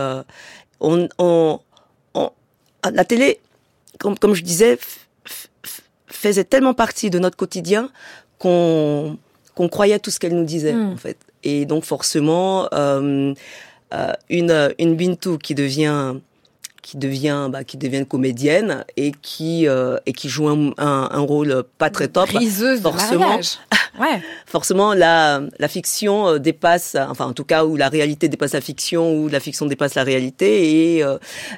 on, 0.81 1.09
on, 1.19 1.61
on, 2.15 2.31
la 2.93 3.05
télé, 3.05 3.41
comme, 3.99 4.19
comme 4.19 4.35
je 4.35 4.43
disais, 4.43 4.79
faisait 6.07 6.45
tellement 6.45 6.75
partie 6.75 7.11
de 7.11 7.19
notre 7.19 7.37
quotidien 7.37 7.91
qu'on 8.39 9.19
qu'on 9.55 9.69
croyait 9.69 9.99
tout 9.99 10.11
ce 10.11 10.19
qu'elle 10.19 10.35
nous 10.35 10.45
disait, 10.45 10.73
mmh. 10.73 10.93
en 10.93 10.97
fait. 10.97 11.19
Et 11.45 11.67
donc 11.67 11.85
forcément... 11.85 12.69
Euh, 12.73 13.35
euh, 13.93 14.13
une 14.31 14.75
une 14.79 14.97
Bintou 14.97 15.39
qui 15.39 15.55
devient 15.55 16.15
qui 16.83 16.97
devient 16.97 17.49
bah, 17.51 17.63
qui 17.63 17.77
devient 17.77 18.05
comédienne 18.09 18.85
et 18.97 19.13
qui 19.23 19.69
euh, 19.69 19.99
et 20.07 20.13
qui 20.13 20.29
joue 20.29 20.49
un, 20.49 20.73
un, 20.79 21.21
rôle 21.21 21.65
pas 21.79 21.91
très 21.91 22.09
top 22.09 22.29
forcément. 22.81 23.39
de 23.39 23.43
ouais. 24.01 24.23
forcément 24.47 24.95
la 24.95 25.43
la 25.59 25.69
fiction 25.69 26.29
euh, 26.29 26.39
dépasse 26.39 26.97
enfin 27.09 27.27
en 27.27 27.33
tout 27.33 27.45
cas 27.45 27.65
où 27.65 27.77
la 27.77 27.89
réalité 27.89 28.29
dépasse 28.29 28.55
la 28.55 28.61
fiction 28.61 29.15
ou 29.15 29.29
la 29.29 29.41
fiction 29.41 29.67
dépasse 29.67 29.95
la 29.95 30.05
réalité. 30.05 30.97
Et 30.99 31.05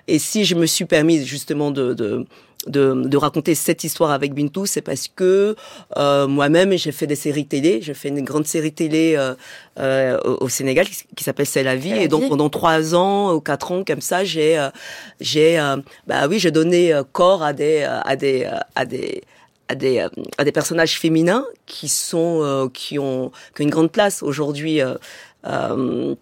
et 0.08 0.18
si 0.18 0.44
je 0.44 0.54
me 0.54 0.66
suis 0.66 0.84
permise 0.84 1.24
justement 1.24 1.70
de, 1.70 1.94
de 1.94 2.26
de, 2.66 2.94
de, 3.06 3.16
raconter 3.16 3.54
cette 3.54 3.84
histoire 3.84 4.10
avec 4.10 4.34
Bintou, 4.34 4.66
c'est 4.66 4.80
parce 4.80 5.08
que 5.08 5.56
euh, 5.96 6.26
moi-même 6.26 6.72
j'ai 6.76 6.92
fait 6.92 7.06
des 7.06 7.16
séries 7.16 7.46
télé. 7.46 7.80
J'ai 7.82 7.94
fait 7.94 8.08
une 8.08 8.22
grande 8.22 8.46
série 8.46 8.72
télé 8.72 9.14
euh, 9.16 9.34
euh, 9.78 10.18
au, 10.40 10.48
Sénégal 10.48 10.86
qui, 10.86 11.24
s'appelle 11.24 11.46
C'est 11.46 11.62
la 11.62 11.76
vie. 11.76 11.92
et 11.92 12.08
donc 12.08 12.28
pendant 12.28 12.48
trois 12.50 12.94
ans 12.94 13.34
ou 13.34 13.40
quatre 13.40 13.72
ans 13.72 13.84
comme 13.84 14.00
ça, 14.00 14.24
j'ai 14.24 14.58
euh, 14.58 14.70
j'ai 15.20 15.58
euh, 15.58 15.76
bah 16.06 16.26
oui 16.28 16.38
j'ai 16.38 16.50
donné 16.50 16.92
euh, 16.92 17.02
corps 17.02 17.42
à 17.42 17.52
des 17.52 17.82
à 17.82 18.16
des 18.16 18.48
à 18.74 18.84
des 18.84 19.22
à 19.68 19.74
des, 19.74 20.06
à 20.36 20.44
des 20.44 20.52
personnages 20.52 20.98
féminins 20.98 21.46
qui 21.66 21.88
sont 21.88 22.70
qui 22.72 22.98
ont 22.98 23.30
qui 23.54 23.62
ont 23.62 23.64
une 23.64 23.70
grande 23.70 23.90
place 23.90 24.22
aujourd'hui 24.22 24.80
dans 25.42 26.16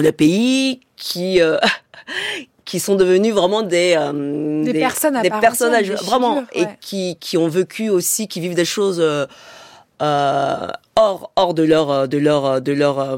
le 0.00 0.12
pays 0.12 0.80
qui 0.96 1.40
qui 2.68 2.80
sont 2.80 2.96
devenus 2.96 3.32
vraiment 3.32 3.62
des 3.62 3.94
euh, 3.96 4.62
des, 4.62 4.74
personnes 4.74 5.16
à 5.16 5.22
des 5.22 5.30
personnages 5.30 5.90
vraiment 5.90 6.44
et 6.52 6.66
qui 6.82 7.16
qui 7.18 7.38
ont 7.38 7.48
vécu 7.48 7.88
aussi 7.88 8.28
qui 8.28 8.40
vivent 8.40 8.54
des 8.54 8.66
choses 8.66 9.00
euh, 9.00 9.26
euh 10.02 10.68
hors 10.94 11.32
hors 11.36 11.54
de 11.54 11.62
leur 11.62 12.06
de 12.06 12.18
leur 12.18 12.60
de 12.60 12.72
leur 12.72 12.98
euh, 12.98 13.16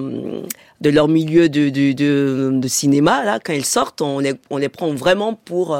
de 0.80 0.90
leur 0.90 1.08
milieu 1.08 1.48
de, 1.48 1.68
de, 1.68 1.90
de, 1.92 2.50
de, 2.52 2.68
cinéma 2.68 3.24
là 3.24 3.40
quand 3.44 3.52
ils 3.52 3.66
sortent 3.66 4.02
on 4.02 4.20
les 4.20 4.34
on 4.50 4.56
les 4.56 4.68
prend 4.68 4.94
vraiment 4.94 5.34
pour 5.34 5.76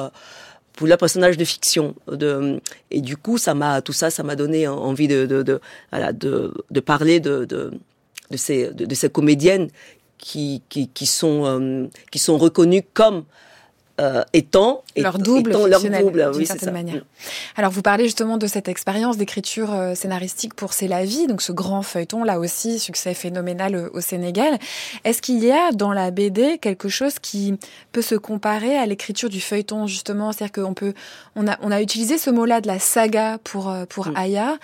pour 0.73 0.87
le 0.89 0.97
personnage 0.97 1.37
de 1.37 1.45
fiction. 1.45 1.95
De 2.11 2.61
et 2.91 3.01
du 3.01 3.17
coup 3.17 3.39
ça 3.39 3.55
m'a 3.55 3.83
tout 3.83 3.93
ça 3.93 4.11
ça 4.11 4.25
m'a 4.25 4.35
donné 4.35 4.67
envie 4.67 5.07
de 5.07 5.27
de 5.27 5.43
de, 5.45 5.61
voilà, 5.93 6.13
de, 6.13 6.53
de 6.73 6.81
parler 6.81 7.21
de, 7.21 7.45
de 7.45 7.71
de 8.33 8.37
ces 8.37 8.73
de, 8.73 8.85
de 8.85 8.95
ces 8.97 9.11
comédiennes 9.11 9.69
qui 10.19 10.63
qui 10.69 10.89
qui 10.89 11.07
sont 11.07 11.45
euh, 11.45 11.87
qui 12.11 12.19
sont 12.19 12.37
reconnues 12.37 12.83
comme 12.95 13.23
euh, 14.01 14.23
étant 14.33 14.83
leur 14.97 15.19
double, 15.19 15.51
étant 15.51 15.67
leur 15.67 15.83
double 15.83 16.33
d'une 16.33 16.47
certaine 16.47 16.73
manière. 16.73 16.97
Mm. 16.97 17.05
Alors 17.57 17.71
vous 17.71 17.83
parlez 17.83 18.05
justement 18.05 18.39
de 18.39 18.47
cette 18.47 18.67
expérience 18.69 19.19
d'écriture 19.19 19.75
euh, 19.75 19.95
scénaristique 19.95 20.55
pour 20.55 20.73
C'est 20.73 20.89
la 20.89 21.05
vie, 21.05 21.27
donc 21.27 21.43
ce 21.43 21.53
grand 21.53 21.83
feuilleton 21.83 22.25
là 22.25 22.39
aussi 22.39 22.79
succès 22.79 23.13
phénoménal 23.13 23.75
euh, 23.75 23.91
au 23.93 24.01
Sénégal. 24.01 24.59
Est-ce 25.05 25.21
qu'il 25.21 25.45
y 25.45 25.53
a 25.53 25.73
dans 25.73 25.93
la 25.93 26.11
BD 26.11 26.57
quelque 26.59 26.89
chose 26.89 27.19
qui 27.19 27.59
peut 27.93 28.01
se 28.01 28.15
comparer 28.15 28.79
à 28.79 28.87
l'écriture 28.87 29.29
du 29.29 29.41
feuilleton 29.41 29.87
justement, 29.87 30.33
c'est-à-dire 30.33 30.65
qu'on 30.65 30.73
peut 30.73 30.95
on 31.37 31.47
a 31.47 31.59
on 31.61 31.71
a 31.71 31.83
utilisé 31.83 32.17
ce 32.17 32.31
mot-là 32.31 32.63
de 32.63 32.69
la 32.69 32.79
saga 32.79 33.37
pour 33.45 33.69
euh, 33.69 33.85
pour 33.85 34.09
mm. 34.09 34.17
Aya. 34.17 34.59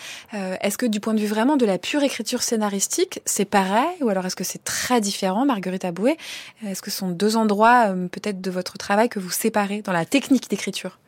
est-ce 0.62 0.78
que 0.78 0.86
du 0.86 1.00
point 1.00 1.12
de 1.12 1.20
vue 1.20 1.26
vraiment 1.26 1.58
de 1.58 1.66
la 1.66 1.76
pure 1.76 2.02
écriture 2.02 2.42
scénaristique, 2.42 3.20
c'est 3.26 3.44
pareil 3.44 3.96
ou 4.00 4.08
alors 4.08 4.24
est-ce 4.24 4.36
que 4.36 4.44
c'est 4.44 4.64
très 4.64 5.02
différent 5.02 5.44
Marguerite 5.44 5.84
Aboué? 5.84 6.16
Est-ce 6.66 6.80
que 6.80 6.90
ce 6.90 6.96
sont 6.96 7.10
deux 7.10 7.36
endroits 7.36 7.94
peut-être 8.10 8.40
de 8.40 8.50
votre 8.50 8.78
travail 8.78 9.10
que 9.10 9.18
vous 9.18 9.25
séparer 9.30 9.82
dans 9.82 9.92
la 9.92 10.04
technique 10.04 10.48
d'écriture 10.48 10.98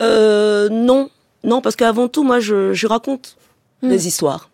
euh, 0.00 0.68
Non, 0.68 1.10
non, 1.44 1.60
parce 1.60 1.76
qu'avant 1.76 2.08
tout, 2.08 2.24
moi, 2.24 2.40
je, 2.40 2.72
je 2.72 2.86
raconte 2.86 3.36
hmm. 3.82 3.88
des 3.88 4.06
histoires. 4.06 4.50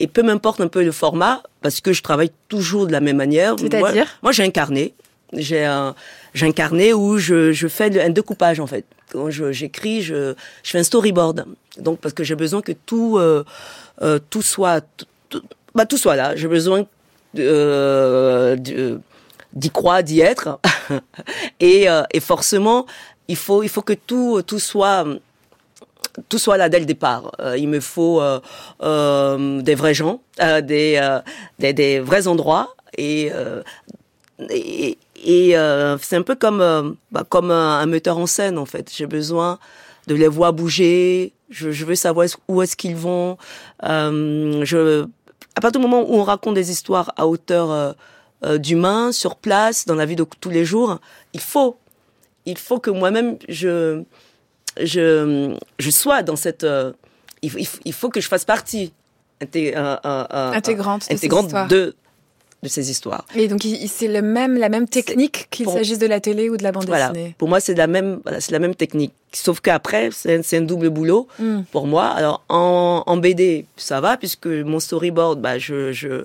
Et 0.00 0.06
peu 0.06 0.22
m'importe 0.22 0.60
un 0.60 0.68
peu 0.68 0.84
le 0.84 0.92
format, 0.92 1.42
parce 1.62 1.80
que 1.80 1.92
je 1.92 2.02
travaille 2.02 2.30
toujours 2.48 2.86
de 2.86 2.92
la 2.92 3.00
même 3.00 3.16
manière. 3.16 3.56
C'est-à-dire 3.58 4.06
Moi, 4.22 4.32
j'ai 4.32 4.44
un 4.44 4.50
carnet. 4.50 4.92
J'ai 5.32 5.64
un, 5.64 5.94
j'ai 6.34 6.46
un 6.46 6.52
carnet 6.52 6.92
où 6.92 7.18
je, 7.18 7.52
je 7.52 7.68
fais 7.68 8.00
un 8.00 8.10
découpage, 8.10 8.60
en 8.60 8.66
fait. 8.66 8.84
Quand 9.10 9.30
j'écris, 9.30 10.02
je, 10.02 10.34
je 10.62 10.70
fais 10.70 10.78
un 10.78 10.84
storyboard. 10.84 11.46
Donc, 11.78 12.00
parce 12.00 12.14
que 12.14 12.24
j'ai 12.24 12.34
besoin 12.34 12.60
que 12.60 12.72
tout, 12.72 13.18
euh, 13.18 13.44
euh, 14.02 14.18
tout 14.30 14.42
soit, 14.42 14.84
tout, 15.30 15.42
bah, 15.74 15.86
tout 15.86 15.98
soit 15.98 16.16
là. 16.16 16.36
J'ai 16.36 16.48
besoin 16.48 16.86
euh, 17.38 18.56
de 18.56 19.00
d'y 19.56 19.70
croire, 19.70 20.04
d'y 20.04 20.20
être. 20.20 20.60
et, 21.60 21.90
euh, 21.90 22.02
et 22.12 22.20
forcément, 22.20 22.86
il 23.26 23.36
faut, 23.36 23.64
il 23.64 23.68
faut 23.68 23.82
que 23.82 23.94
tout, 23.94 24.42
tout 24.46 24.60
soit 24.60 25.04
tout 26.28 26.38
soit 26.38 26.56
là 26.56 26.68
dès 26.68 26.78
le 26.78 26.86
départ. 26.86 27.32
Euh, 27.40 27.56
il 27.56 27.68
me 27.68 27.80
faut 27.80 28.20
euh, 28.20 28.40
euh, 28.82 29.60
des 29.62 29.74
vrais 29.74 29.94
gens, 29.94 30.20
euh, 30.40 30.60
des, 30.60 31.18
des, 31.58 31.72
des 31.72 32.00
vrais 32.00 32.26
endroits 32.26 32.74
et 32.96 33.30
et, 34.50 34.98
et 35.24 35.54
c'est 36.00 36.16
un 36.16 36.22
peu 36.22 36.34
comme 36.34 36.96
bah, 37.10 37.24
comme 37.28 37.50
un, 37.50 37.80
un, 37.80 37.86
metteur 37.86 38.18
en 38.18 38.26
scène 38.26 38.58
en 38.58 38.66
fait. 38.66 38.90
J'ai 38.94 39.06
besoin 39.06 39.58
de 40.06 40.14
les 40.14 40.28
voir 40.28 40.52
bouger. 40.52 41.32
Je, 41.50 41.70
je 41.70 41.84
veux 41.84 41.94
savoir 41.94 42.26
où 42.48 42.62
est-ce 42.62 42.76
qu'ils 42.76 42.96
vont. 42.96 43.36
je 43.82 45.06
à 45.54 45.60
partir 45.62 45.80
du 45.80 45.86
moment 45.86 46.02
où 46.02 46.16
on 46.16 46.24
raconte 46.24 46.54
des 46.54 46.70
histoires 46.70 47.12
à 47.16 47.26
hauteur 47.26 47.94
euh, 48.46 48.58
d'humain 48.58 49.12
sur 49.12 49.36
place 49.36 49.86
dans 49.86 49.94
la 49.94 50.06
vie 50.06 50.16
de 50.16 50.24
tous 50.40 50.50
les 50.50 50.64
jours. 50.64 51.00
Il 51.32 51.40
faut, 51.40 51.76
il 52.44 52.56
faut 52.56 52.78
que 52.78 52.90
moi-même 52.90 53.38
je, 53.48 54.02
je, 54.80 55.56
je 55.78 55.90
sois 55.90 56.22
dans 56.22 56.36
cette. 56.36 56.64
Euh, 56.64 56.92
il, 57.42 57.52
il, 57.84 57.92
faut 57.92 58.08
que 58.08 58.20
je 58.20 58.28
fasse 58.28 58.44
partie 58.44 58.92
intégrante, 59.40 61.06
intégrante 61.10 61.52
de, 61.68 61.94
de 62.62 62.68
ces 62.68 62.90
histoires. 62.90 63.24
Et 63.34 63.48
donc 63.48 63.66
c'est 63.88 64.08
le 64.08 64.22
même 64.22 64.56
la 64.56 64.68
même 64.68 64.88
technique 64.88 65.48
qu'il 65.50 65.68
s'agisse 65.68 65.98
de 65.98 66.06
la 66.06 66.20
télé 66.20 66.48
ou 66.48 66.56
de 66.56 66.62
la 66.62 66.72
bande 66.72 66.86
voilà. 66.86 67.10
dessinée. 67.10 67.34
Pour 67.38 67.48
moi 67.48 67.60
c'est 67.60 67.74
la 67.74 67.86
même 67.86 68.20
voilà, 68.22 68.40
c'est 68.40 68.52
la 68.52 68.58
même 68.58 68.74
technique. 68.74 69.12
Sauf 69.32 69.60
qu'après 69.60 70.10
c'est 70.12 70.56
un, 70.56 70.60
double 70.62 70.90
boulot 70.90 71.28
mm. 71.38 71.62
pour 71.72 71.86
moi. 71.86 72.06
Alors 72.06 72.42
en, 72.48 73.02
en 73.06 73.16
BD 73.16 73.66
ça 73.76 74.00
va 74.00 74.16
puisque 74.16 74.46
mon 74.46 74.80
storyboard 74.80 75.40
bah 75.40 75.58
je 75.58 75.92
je 75.92 76.24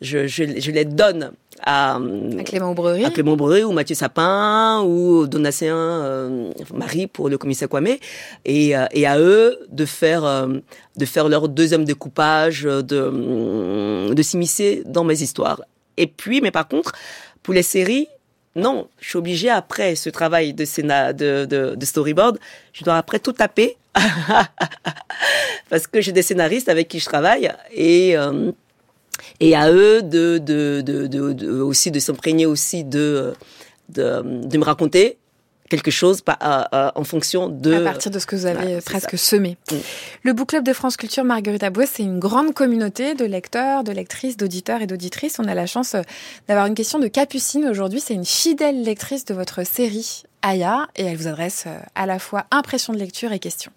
je, 0.00 0.26
je, 0.26 0.60
je 0.60 0.70
les 0.70 0.84
donne 0.84 1.32
à, 1.62 1.96
à 1.96 2.42
Clément 2.44 2.72
à 2.72 3.10
Clément 3.10 3.34
ou 3.34 3.72
Mathieu 3.72 3.94
Sapin 3.94 4.82
ou 4.82 5.26
Donatien 5.26 5.76
euh, 5.76 6.52
Marie 6.74 7.06
pour 7.06 7.28
le 7.28 7.38
commissaire 7.38 7.68
Kwame. 7.68 7.96
Et, 8.44 8.76
euh, 8.76 8.86
et 8.92 9.06
à 9.06 9.18
eux 9.18 9.58
de 9.70 9.84
faire 9.84 10.24
euh, 10.24 10.58
de 10.96 11.04
faire 11.04 11.28
leur 11.28 11.48
deuxième 11.48 11.84
découpage 11.84 12.62
de 12.62 14.12
de 14.12 14.22
s'immiscer 14.22 14.82
dans 14.86 15.04
mes 15.04 15.22
histoires. 15.22 15.62
Et 15.96 16.06
puis 16.06 16.40
mais 16.40 16.50
par 16.50 16.68
contre 16.68 16.92
pour 17.42 17.54
les 17.54 17.62
séries 17.62 18.08
non, 18.54 18.88
je 19.00 19.08
suis 19.08 19.18
obligée 19.18 19.48
après 19.48 19.94
ce 19.94 20.10
travail 20.10 20.52
de, 20.52 20.64
de, 21.12 21.44
de, 21.46 21.74
de 21.74 21.86
storyboard, 21.86 22.38
je 22.74 22.84
dois 22.84 22.98
après 22.98 23.18
tout 23.18 23.32
taper. 23.32 23.76
Parce 25.70 25.86
que 25.86 26.00
j'ai 26.00 26.12
des 26.12 26.22
scénaristes 26.22 26.68
avec 26.68 26.88
qui 26.88 26.98
je 26.98 27.04
travaille 27.06 27.50
et 27.72 28.16
euh, 28.16 28.52
et 29.40 29.54
à 29.54 29.70
eux 29.70 30.02
de, 30.02 30.38
de, 30.38 30.82
de, 30.84 31.06
de 31.06 31.60
aussi 31.60 31.90
de 31.90 31.98
s'imprégner 31.98 32.46
aussi 32.46 32.84
de, 32.84 33.34
de, 33.88 34.22
me 34.22 34.64
raconter 34.64 35.18
quelque 35.68 35.90
chose 35.90 36.20
pas, 36.20 36.68
euh, 36.74 36.90
en 36.94 37.04
fonction 37.04 37.48
de... 37.48 37.72
À 37.72 37.80
partir 37.80 38.10
de 38.10 38.18
ce 38.18 38.26
que 38.26 38.36
vous 38.36 38.44
avez 38.44 38.82
presque 38.82 39.16
semé. 39.16 39.56
Mm. 39.70 39.76
Le 40.24 40.32
Book 40.34 40.50
Club 40.50 40.64
de 40.64 40.72
France 40.74 40.98
Culture 40.98 41.24
Marguerite 41.24 41.62
Aboué, 41.62 41.86
c'est 41.86 42.02
une 42.02 42.18
grande 42.18 42.52
communauté 42.52 43.14
de 43.14 43.24
lecteurs, 43.24 43.82
de 43.82 43.90
lectrices, 43.90 44.36
d'auditeurs 44.36 44.82
et 44.82 44.86
d'auditrices. 44.86 45.38
On 45.38 45.48
a 45.48 45.54
la 45.54 45.66
chance 45.66 45.96
d'avoir 46.46 46.66
une 46.66 46.74
question 46.74 46.98
de 46.98 47.08
Capucine 47.08 47.64
aujourd'hui. 47.64 48.00
C'est 48.00 48.14
une 48.14 48.26
fidèle 48.26 48.82
lectrice 48.82 49.24
de 49.24 49.32
votre 49.32 49.64
série 49.64 50.24
Aya 50.42 50.88
et 50.96 51.04
elle 51.04 51.16
vous 51.16 51.28
adresse 51.28 51.64
euh, 51.66 51.78
à 51.94 52.04
la 52.04 52.18
fois 52.18 52.44
impression 52.50 52.92
de 52.92 52.98
lecture 52.98 53.32
et 53.32 53.38
questions. 53.38 53.72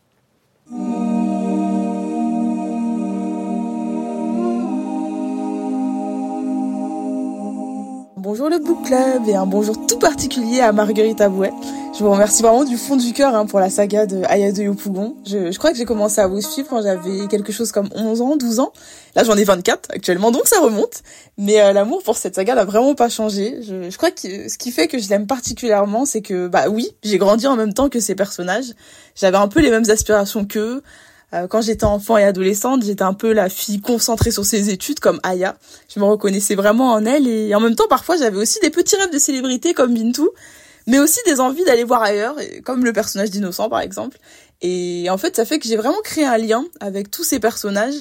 Bonjour 8.25 8.49
le 8.49 8.57
Book 8.57 8.87
Club 8.87 9.27
et 9.27 9.35
un 9.35 9.45
bonjour 9.45 9.85
tout 9.85 9.99
particulier 9.99 10.59
à 10.59 10.71
Marguerite 10.71 11.21
Abouet. 11.21 11.51
Je 11.93 12.03
vous 12.03 12.09
remercie 12.09 12.41
vraiment 12.41 12.63
du 12.63 12.75
fond 12.75 12.95
du 12.95 13.13
cœur 13.13 13.35
hein, 13.35 13.45
pour 13.45 13.59
la 13.59 13.69
saga 13.69 14.07
de 14.07 14.23
Aya 14.23 14.51
de 14.51 14.63
Yopougon. 14.63 15.15
Je, 15.27 15.55
crois 15.59 15.71
que 15.71 15.77
j'ai 15.77 15.85
commencé 15.85 16.19
à 16.19 16.25
vous 16.25 16.41
suivre 16.41 16.67
quand 16.67 16.81
j'avais 16.81 17.27
quelque 17.27 17.51
chose 17.51 17.71
comme 17.71 17.87
11 17.93 18.21
ans, 18.21 18.35
12 18.35 18.59
ans. 18.61 18.73
Là 19.15 19.23
j'en 19.23 19.37
ai 19.37 19.43
24 19.43 19.91
actuellement 19.91 20.31
donc 20.31 20.47
ça 20.47 20.59
remonte. 20.59 21.03
Mais 21.37 21.61
euh, 21.61 21.71
l'amour 21.71 22.01
pour 22.01 22.17
cette 22.17 22.33
saga 22.33 22.55
n'a 22.55 22.65
vraiment 22.65 22.95
pas 22.95 23.09
changé. 23.09 23.59
Je, 23.61 23.91
je 23.91 23.95
crois 23.95 24.09
que 24.09 24.49
ce 24.49 24.57
qui 24.57 24.71
fait 24.71 24.87
que 24.87 24.97
je 24.97 25.07
l'aime 25.07 25.27
particulièrement 25.27 26.05
c'est 26.05 26.23
que 26.23 26.47
bah 26.47 26.67
oui 26.67 26.89
j'ai 27.03 27.19
grandi 27.19 27.45
en 27.45 27.55
même 27.55 27.75
temps 27.75 27.89
que 27.89 27.99
ces 27.99 28.15
personnages. 28.15 28.73
J'avais 29.13 29.37
un 29.37 29.47
peu 29.47 29.59
les 29.59 29.69
mêmes 29.69 29.87
aspirations 29.87 30.45
qu'eux. 30.45 30.81
Euh, 31.35 31.47
quand 31.47 31.61
j'étais 31.61 31.85
enfant 31.85 32.17
et 32.17 32.23
adolescente, 32.23 32.83
j'étais 32.83 33.03
un 33.03 33.13
peu 33.13 33.33
la 33.33 33.49
fille 33.49 33.81
concentrée 33.81 34.31
sur 34.31 34.45
ses 34.45 34.69
études 34.69 34.99
comme 34.99 35.19
Aya. 35.23 35.57
Je 35.93 35.99
me 35.99 36.05
reconnaissais 36.05 36.55
vraiment 36.55 36.93
en 36.93 37.05
elle 37.05 37.27
et 37.27 37.53
en 37.53 37.59
même 37.59 37.75
temps 37.75 37.87
parfois 37.89 38.15
j'avais 38.15 38.37
aussi 38.37 38.59
des 38.61 38.69
petits 38.69 38.95
rêves 38.95 39.11
de 39.11 39.19
célébrité 39.19 39.73
comme 39.73 39.93
Bintou, 39.93 40.29
mais 40.87 40.99
aussi 40.99 41.19
des 41.25 41.39
envies 41.41 41.65
d'aller 41.65 41.83
voir 41.83 42.01
ailleurs, 42.03 42.35
comme 42.63 42.85
le 42.85 42.93
personnage 42.93 43.31
d'Innocent 43.31 43.69
par 43.69 43.81
exemple. 43.81 44.17
Et 44.61 45.07
en 45.09 45.17
fait 45.17 45.35
ça 45.35 45.45
fait 45.45 45.59
que 45.59 45.67
j'ai 45.67 45.75
vraiment 45.75 46.01
créé 46.03 46.25
un 46.25 46.37
lien 46.37 46.63
avec 46.79 47.11
tous 47.11 47.23
ces 47.23 47.39
personnages. 47.39 47.95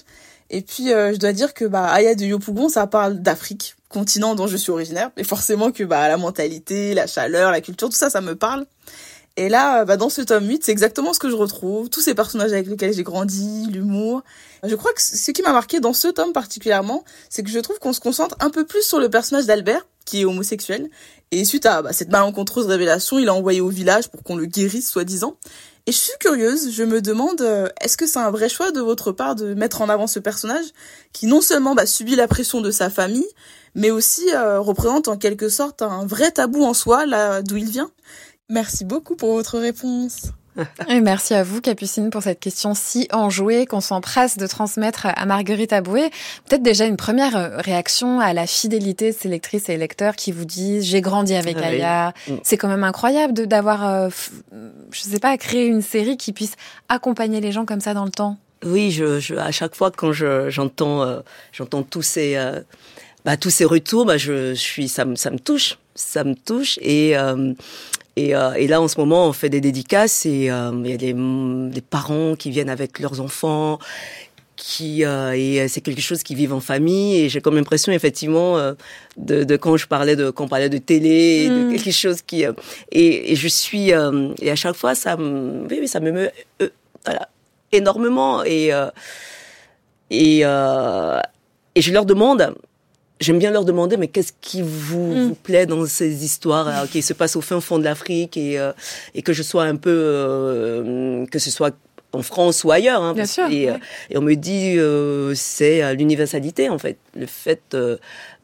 Et 0.51 0.61
puis 0.61 0.93
euh, 0.93 1.13
je 1.13 1.19
dois 1.19 1.33
dire 1.33 1.55
que 1.55 1.65
bah 1.65 1.87
Aya 1.87 2.15
de 2.15 2.25
Yopougon 2.25 2.69
ça 2.69 2.87
parle 2.87 3.19
d'Afrique, 3.21 3.75
continent 3.89 4.37
dont 4.37 4.47
je 4.47 4.57
suis 4.57 4.71
originaire, 4.71 5.11
et 5.17 5.25
forcément 5.25 5.73
que 5.73 5.83
bah 5.83 6.07
la 6.07 6.19
mentalité, 6.19 6.95
la 6.95 7.09
chaleur, 7.09 7.51
la 7.51 7.61
culture, 7.61 7.89
tout 7.89 7.97
ça 7.97 8.11
ça 8.11 8.21
me 8.21 8.37
parle. 8.37 8.67
Et 9.37 9.49
là, 9.49 9.85
bah, 9.85 9.97
dans 9.97 10.11
ce 10.11 10.23
tome 10.23 10.49
8, 10.49 10.65
c'est 10.65 10.73
exactement 10.73 11.13
ce 11.13 11.19
que 11.19 11.29
je 11.29 11.35
retrouve. 11.35 11.89
Tous 11.89 12.01
ces 12.01 12.15
personnages 12.15 12.53
avec 12.53 12.69
lesquels 12.69 12.93
j'ai 12.93 13.03
grandi, 13.03 13.67
l'humour. 13.69 14.23
Je 14.63 14.75
crois 14.77 14.93
que 14.93 15.03
ce 15.03 15.31
qui 15.33 15.43
m'a 15.43 15.53
marqué 15.53 15.81
dans 15.81 15.93
ce 15.93 16.09
tome 16.09 16.33
particulièrement, 16.33 17.05
c'est 17.31 17.43
que 17.43 17.51
je 17.51 17.59
trouve 17.59 17.79
qu'on 17.81 17.93
se 17.93 18.01
concentre 18.01 18.37
un 18.39 18.51
peu 18.51 18.65
plus 18.65 18.83
sur 18.83 19.01
le 19.01 19.11
personnage 19.11 19.47
d'Albert, 19.47 19.87
qui 20.05 20.21
est 20.21 20.25
homosexuel. 20.25 20.89
Et 21.33 21.45
suite 21.45 21.67
à 21.67 21.83
bah, 21.83 21.93
cette 21.93 22.11
malencontreuse 22.11 22.67
révélation, 22.67 23.19
il 23.19 23.29
a 23.29 23.35
envoyé 23.35 23.61
au 23.61 23.71
village 23.71 24.09
pour 24.09 24.23
qu'on 24.23 24.37
le 24.37 24.47
guérisse, 24.47 24.89
soi-disant. 24.89 25.37
Et 25.87 25.93
je 25.93 25.99
suis 25.99 26.13
curieuse, 26.19 26.71
je 26.71 26.83
me 26.83 27.03
demande, 27.03 27.43
euh, 27.43 27.69
est-ce 27.81 27.99
que 27.99 28.07
c'est 28.07 28.19
un 28.19 28.31
vrai 28.31 28.49
choix 28.49 28.71
de 28.71 28.81
votre 28.81 29.13
part 29.13 29.35
de 29.35 29.53
mettre 29.53 29.83
en 29.83 29.91
avant 29.91 30.07
ce 30.07 30.19
personnage 30.19 30.65
qui 31.13 31.27
non 31.27 31.43
seulement 31.43 31.75
bah, 31.75 31.85
subit 31.85 32.17
la 32.17 32.27
pression 32.27 32.63
de 32.63 32.71
sa 32.71 32.89
famille, 32.89 33.29
mais 33.75 33.91
aussi 33.91 34.25
euh, 34.33 34.61
représente 34.61 35.09
en 35.09 35.19
quelque 35.19 35.51
sorte 35.51 35.83
un 35.83 36.07
vrai 36.07 36.31
tabou 36.31 36.65
en 36.65 36.73
soi, 36.73 37.05
là 37.05 37.43
d'où 37.43 37.57
il 37.57 37.69
vient? 37.69 37.91
Merci 38.51 38.85
beaucoup 38.85 39.17
pour 39.17 39.33
votre 39.33 39.59
réponse. 39.59 40.33
Et 40.89 41.01
merci 41.01 41.35
à 41.35 41.43
vous, 41.43 41.61
Capucine, 41.61 42.11
pour 42.11 42.23
cette 42.23 42.39
question 42.41 42.75
si 42.75 43.09
enjouée 43.13 43.67
qu'on 43.67 43.81
s'empresse 43.81 44.37
de 44.37 44.47
transmettre 44.47 45.07
à 45.07 45.27
Marguerite 45.27 45.73
Aboué. 45.73 46.11
Peut-être 46.49 46.63
déjà 46.63 46.85
une 46.85 46.97
première 46.97 47.37
euh, 47.37 47.57
réaction 47.57 48.21
à 48.21 48.33
la 48.33 48.47
fidélité 48.47 49.11
de 49.11 49.17
ces 49.17 49.29
lectrices 49.29 49.69
et 49.69 49.77
lecteurs 49.77 50.15
qui 50.15 50.31
vous 50.31 50.45
disent 50.45 50.85
j'ai 50.85 51.01
grandi 51.01 51.35
avec 51.35 51.57
ah 51.61 51.67
Aya. 51.67 52.15
Mm. 52.29 52.35
C'est 52.43 52.57
quand 52.57 52.69
même 52.69 52.85
incroyable 52.85 53.33
de 53.33 53.45
d'avoir, 53.47 53.89
euh, 53.89 54.09
je 54.91 55.01
sais 55.01 55.19
pas, 55.19 55.37
créé 55.39 55.67
une 55.67 55.83
série 55.83 56.17
qui 56.17 56.33
puisse 56.33 56.55
accompagner 56.89 57.41
les 57.41 57.51
gens 57.51 57.65
comme 57.65 57.81
ça 57.81 57.95
dans 57.95 58.05
le 58.05 58.13
temps. 58.13 58.37
Oui, 58.65 58.91
je, 58.91 59.21
je 59.21 59.35
à 59.35 59.51
chaque 59.51 59.75
fois 59.75 59.91
quand 59.91 60.13
je, 60.13 60.51
j'entends 60.51 61.03
euh, 61.03 61.21
j'entends 61.53 61.83
tous 61.83 62.03
ces 62.03 62.39
bah, 63.25 63.37
tous 63.37 63.51
ces 63.51 63.65
retours, 63.65 64.05
bah, 64.05 64.19
je, 64.19 64.51
je 64.51 64.61
suis 64.61 64.89
ça 64.89 65.05
me 65.05 65.17
ça 65.17 65.31
me 65.31 65.39
touche, 65.39 65.79
ça 65.95 66.25
me 66.25 66.35
touche 66.35 66.79
et 66.81 67.17
et, 68.17 68.35
euh, 68.35 68.53
et, 68.55 68.67
là, 68.69 68.81
en 68.81 68.89
ce 68.89 68.99
moment, 68.99 69.27
on 69.27 69.33
fait 69.33 69.49
des 69.49 69.61
dédicaces 69.61 70.25
et 70.25 70.51
euh, 70.51 70.71
il 70.85 70.91
y 70.91 70.95
a 70.95 70.97
des, 70.97 71.13
des, 71.13 71.81
parents 71.81 72.37
qui 72.37 72.51
viennent 72.51 72.69
avec 72.69 73.01
leurs 73.01 73.21
enfants, 73.21 73.81
qui 74.55 75.05
euh, 75.05 75.33
et 75.33 75.67
c'est 75.67 75.81
quelque 75.81 76.01
chose 76.01 76.23
qui 76.23 76.37
vivent 76.37 76.53
en 76.53 76.61
famille. 76.61 77.21
Et 77.21 77.29
j'ai 77.29 77.41
comme 77.41 77.57
l'impression, 77.57 77.93
effectivement, 77.93 78.57
euh, 78.57 78.75
de, 79.17 79.43
de, 79.43 79.57
quand 79.57 79.77
je 79.77 79.89
parlais 79.89 80.15
de 80.15 80.31
quand 80.31 80.45
on 80.45 80.49
parlait 80.49 80.69
de 80.69 80.79
télé, 80.79 81.49
de 81.49 81.65
mm. 81.65 81.73
quelque 81.73 81.91
chose 81.91 82.23
qui 82.23 82.45
et, 82.93 83.33
et, 83.33 83.35
je 83.35 83.49
suis 83.49 83.91
et 83.91 84.51
à 84.51 84.57
chaque 84.57 84.77
fois, 84.77 84.95
ça 84.95 85.17
me 85.17 85.67
oui, 85.69 85.79
oui 85.81 85.89
ça 85.89 85.99
me 85.99 86.13
meut 86.13 86.31
voilà, 87.05 87.29
énormément 87.73 88.45
et 88.45 88.71
et 90.11 90.45
et 91.77 91.81
je 91.83 91.93
leur 91.93 92.07
demande 92.07 92.55
j'aime 93.25 93.39
bien 93.39 93.51
leur 93.51 93.65
demander, 93.65 93.97
mais 93.97 94.09
qu'est-ce 94.09 94.33
qui 94.41 94.63
vous, 94.63 95.15
mm. 95.15 95.29
vous, 95.29 95.35
plaît 95.35 95.67
dans 95.67 95.85
ces 95.87 96.25
histoires 96.25 96.69
euh, 96.69 96.87
qui 96.87 97.03
se 97.03 97.13
passent 97.13 97.37
au 97.37 97.41
fin 97.41 97.61
fond 97.61 97.79
de 97.79 97.85
l'Afrique 97.85 98.37
et, 98.37 98.59
euh, 98.59 98.73
et 99.15 99.23
que 99.23 99.33
je 99.33 99.43
sois 99.43 99.65
un 99.65 99.77
peu, 99.77 99.91
euh, 99.91 101.27
que 101.27 101.39
ce 101.39 101.51
soit 101.51 101.75
en 102.13 102.23
France 102.23 102.63
ou 102.63 102.71
ailleurs. 102.71 103.03
Hein, 103.03 103.15
bien 103.15 103.27
sûr, 103.27 103.49
et, 103.51 103.69
et, 104.11 104.19
on 104.19 104.23
me 104.23 104.35
dit, 104.35 104.77
c'est 105.37 105.95
l'universalité 105.95 106.69
en 106.69 106.79
fait, 106.79 106.99
le 107.15 107.27
fait 107.27 107.77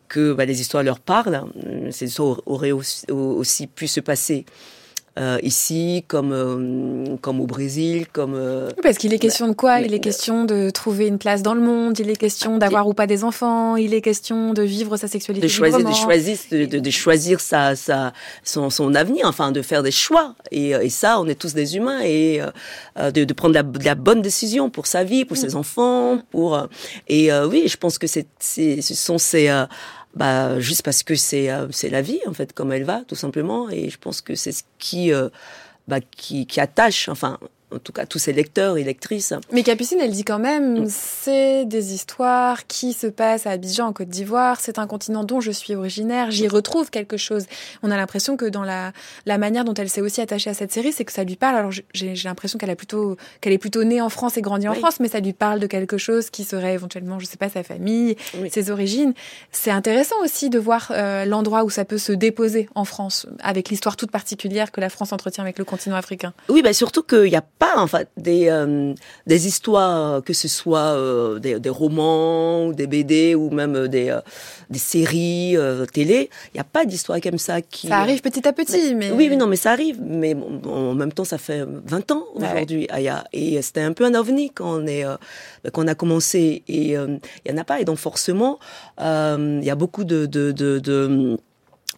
que 0.09 0.33
bah, 0.33 0.45
les 0.45 0.61
histoires 0.61 0.83
leur 0.83 0.99
parlent. 0.99 1.45
Ces 1.91 2.07
histoires 2.07 2.41
auraient 2.47 2.73
aussi, 2.73 3.05
aussi 3.11 3.67
pu 3.69 3.87
se 3.87 4.01
passer 4.01 4.45
euh, 5.19 5.39
ici, 5.43 6.05
comme 6.07 6.33
euh, 6.33 7.17
comme 7.21 7.41
au 7.41 7.47
Brésil, 7.47 8.07
comme. 8.13 8.35
Euh, 8.37 8.71
parce 8.81 8.97
qu'il 8.97 9.13
est 9.13 9.19
question 9.19 9.49
de 9.49 9.55
quoi? 9.55 9.81
Il 9.81 9.93
est 9.93 9.99
question 9.99 10.45
de 10.45 10.71
trouver 10.71 11.09
une 11.09 11.19
place 11.19 11.43
dans 11.43 11.55
le 11.55 11.61
monde. 11.61 11.99
Il 11.99 12.09
est 12.09 12.17
question 12.17 12.59
d'avoir 12.59 12.87
ou 12.87 12.95
pas 12.95 13.09
des 13.09 13.25
enfants. 13.25 13.75
Il 13.75 13.93
est 13.93 14.03
question 14.03 14.53
de 14.53 14.63
vivre 14.63 14.97
sa 14.97 15.09
sexualité. 15.09 15.47
De 15.47 15.51
choisir, 15.51 15.79
de 15.85 15.93
choisir, 15.93 16.39
de, 16.53 16.79
de, 16.79 16.91
choisir 16.91 17.41
sa, 17.41 17.75
sa 17.75 18.13
son, 18.45 18.71
son 18.71 18.95
avenir. 18.95 19.27
Enfin, 19.27 19.51
de 19.51 19.63
faire 19.63 19.83
des 19.83 19.91
choix. 19.91 20.37
Et, 20.53 20.71
et 20.71 20.91
ça, 20.91 21.21
on 21.21 21.27
est 21.27 21.35
tous 21.35 21.55
des 21.55 21.77
humains 21.77 22.01
et 22.05 22.41
de, 22.97 23.25
de, 23.25 23.35
prendre 23.35 23.55
la, 23.55 23.65
la, 23.85 23.97
bonne 23.97 24.23
décision 24.23 24.71
pour 24.71 24.87
sa 24.87 25.03
vie, 25.03 25.25
pour 25.25 25.37
mm. 25.37 25.41
ses 25.41 25.57
enfants, 25.57 26.19
pour. 26.31 26.69
et 27.09 27.31
oui, 27.49 27.65
je 27.67 27.77
pense 27.77 27.99
que 27.99 28.07
c'est, 28.07 28.29
ce 28.39 28.95
sont 28.95 29.19
ces 29.19 29.51
bah 30.15 30.59
juste 30.59 30.83
parce 30.83 31.03
que 31.03 31.15
c'est 31.15 31.51
euh, 31.51 31.69
c'est 31.71 31.89
la 31.89 32.03
vie 32.03 32.21
en 32.27 32.33
fait 32.33 32.53
comme 32.53 32.73
elle 32.73 32.85
va 32.85 33.03
tout 33.07 33.15
simplement. 33.15 33.71
Et 33.71 33.91
je 33.91 33.99
pense 33.99 34.21
que 34.21 34.35
c'est 34.35 34.53
ce 34.53 34.65
qui 34.79 35.13
euh, 35.13 35.29
bah, 35.89 36.01
qui, 36.01 36.47
qui 36.47 36.61
attache 36.61 37.09
enfin 37.09 37.39
en 37.73 37.79
tout 37.79 37.93
cas 37.93 38.07
tous 38.07 38.19
ses 38.19 38.33
lecteurs 38.33 38.77
et 38.77 38.85
lectrices. 38.85 39.35
Mais 39.53 39.63
Capucine, 39.63 39.99
elle 40.01 40.13
dit 40.13 40.25
quand 40.25 40.39
même, 40.39 40.85
mm. 40.85 40.87
c'est 40.89 41.65
des 41.65 41.95
histoires 41.95 42.67
qui 42.67 42.93
se 42.93 43.07
passent 43.07 43.47
à 43.47 43.51
Abidjan, 43.51 43.89
en 43.89 43.93
Côte 43.93 44.09
d'Ivoire, 44.09 44.61
c'est 44.61 44.79
un 44.79 44.87
continent 44.87 45.25
dont 45.25 45.41
je 45.41 45.51
suis 45.51 45.75
originaire, 45.75 46.31
j'y 46.31 46.49
retrouve 46.49 46.91
quelque 46.91 47.17
chose. 47.17 47.47
On 47.83 47.91
a 47.91 47.97
l'impression 47.97 48.37
que 48.37 48.47
dans 48.47 48.65
la, 48.65 48.93
la 49.27 49.39
manière 49.39 49.65
dont 49.65 49.75
elle 49.75 49.89
s'est 49.89 50.01
aussi 50.01 50.21
attachée 50.21 50.51
à 50.51 50.55
cette 50.55 50.73
série, 50.73 50.93
c'est 50.93 51.05
que 51.05 51.13
ça 51.13 51.25
lui 51.25 51.37
parle. 51.37 51.57
Alors 51.57 51.71
j'ai 51.71 52.15
l'impression 52.25 52.59
qu'elle 52.59 52.71
a 52.71 52.77
plutôt 52.77 53.17
qu'elle 53.41 53.53
est 53.53 53.59
plutôt 53.59 53.85
née 53.85 54.01
en 54.01 54.09
France 54.09 54.37
et 54.37 54.43
grandie 54.43 54.69
en 54.69 54.75
France, 54.75 55.01
mais 55.01 55.09
ça 55.09 55.21
lui 55.21 55.33
parle 55.33 55.61
de 55.61 55.67
quelque 55.67 55.99
chose 55.99 56.31
qui 56.31 56.45
serait 56.45 56.75
éventuellement, 56.75 57.19
je 57.19 57.27
sais 57.27 57.37
pas, 57.37 57.49
sa 57.49 57.63
famille, 57.63 58.17
ses 58.51 58.71
origines. 58.71 59.15
C'est 59.53 59.71
intéressant 59.71 60.17
aussi 60.23 60.51
de 60.51 60.59
voir 60.59 60.91
euh, 60.91 61.25
l'endroit 61.25 61.65
où 61.65 61.71
ça 61.71 61.85
peut 61.85 61.99
se 61.99 62.13
déposer 62.13 62.69
en 62.75 62.85
France, 62.85 63.27
avec 63.41 63.69
l'histoire 63.69 63.97
toute 63.97 64.11
particulière 64.11 64.73
que 64.73 64.81
la 64.81 64.89
France 64.89 65.13
entretient 65.13 65.45
avec 65.45 65.59
le 65.59 65.65
continent 65.65 65.97
africain. 65.97 66.33
Oui, 66.49 66.63
bah 66.63 66.73
surtout 66.73 67.03
qu'il 67.03 67.29
y 67.29 67.37
a 67.37 67.43
pas 67.61 67.77
en 67.77 67.87
fait 67.87 68.09
des 68.17 68.49
euh, 68.49 68.95
des 69.27 69.47
histoires 69.47 70.25
que 70.25 70.33
ce 70.33 70.49
soit 70.49 70.97
euh, 70.97 71.39
des, 71.39 71.61
des, 71.61 71.69
romans 71.69 72.67
ou 72.67 72.73
des 72.73 72.87
BD 72.87 73.35
ou 73.35 73.51
même 73.51 73.77
euh, 73.77 73.87
des 73.87 74.19
des 74.71 74.79
séries 74.79 75.57
télé. 75.93 76.31
Il 76.49 76.57
n'y 76.57 76.61
a 76.61 76.65
pas 76.65 76.85
d'histoire 76.87 77.21
comme 77.21 77.39
ça 77.39 77.61
qui 77.61 77.89
ça 77.89 77.99
arrive 77.99 78.23
petit 78.23 78.49
à 78.49 78.53
petit 78.53 78.95
mais, 78.95 79.11
oui 79.11 79.29
mais 79.29 79.37
non 79.37 79.47
mais 79.47 79.57
ça 79.57 79.73
arrive. 79.73 79.99
Mais 80.01 80.35
en 80.65 80.95
même 80.95 81.13
temps 81.13 81.25
ça 81.25 81.39
fait 81.39 81.63
20 81.67 82.11
ans 82.13 82.25
aujourd'hui 82.35 82.87
Aya. 82.91 83.25
Et 83.33 83.61
c'était 83.61 83.83
un 83.83 83.93
peu 83.93 84.05
un 84.07 84.15
ovni 84.15 84.51
quand 84.51 84.81
on 84.81 84.87
est 84.87 85.05
quand 85.73 85.85
on 85.85 85.89
a 85.89 85.95
commencé. 85.95 86.63
Et 86.67 86.93
il 86.93 87.21
y 87.47 87.53
en 87.53 87.59
a 87.59 87.65
pas. 87.65 87.81
Et 87.81 87.85
donc 87.85 87.99
forcément 87.99 88.59
il 88.99 89.65
y 89.65 89.71
a 89.71 89.75
beaucoup 89.75 90.05
de, 90.05 90.25
de, 90.25 90.53
de, 90.53 90.79
de 90.79 91.37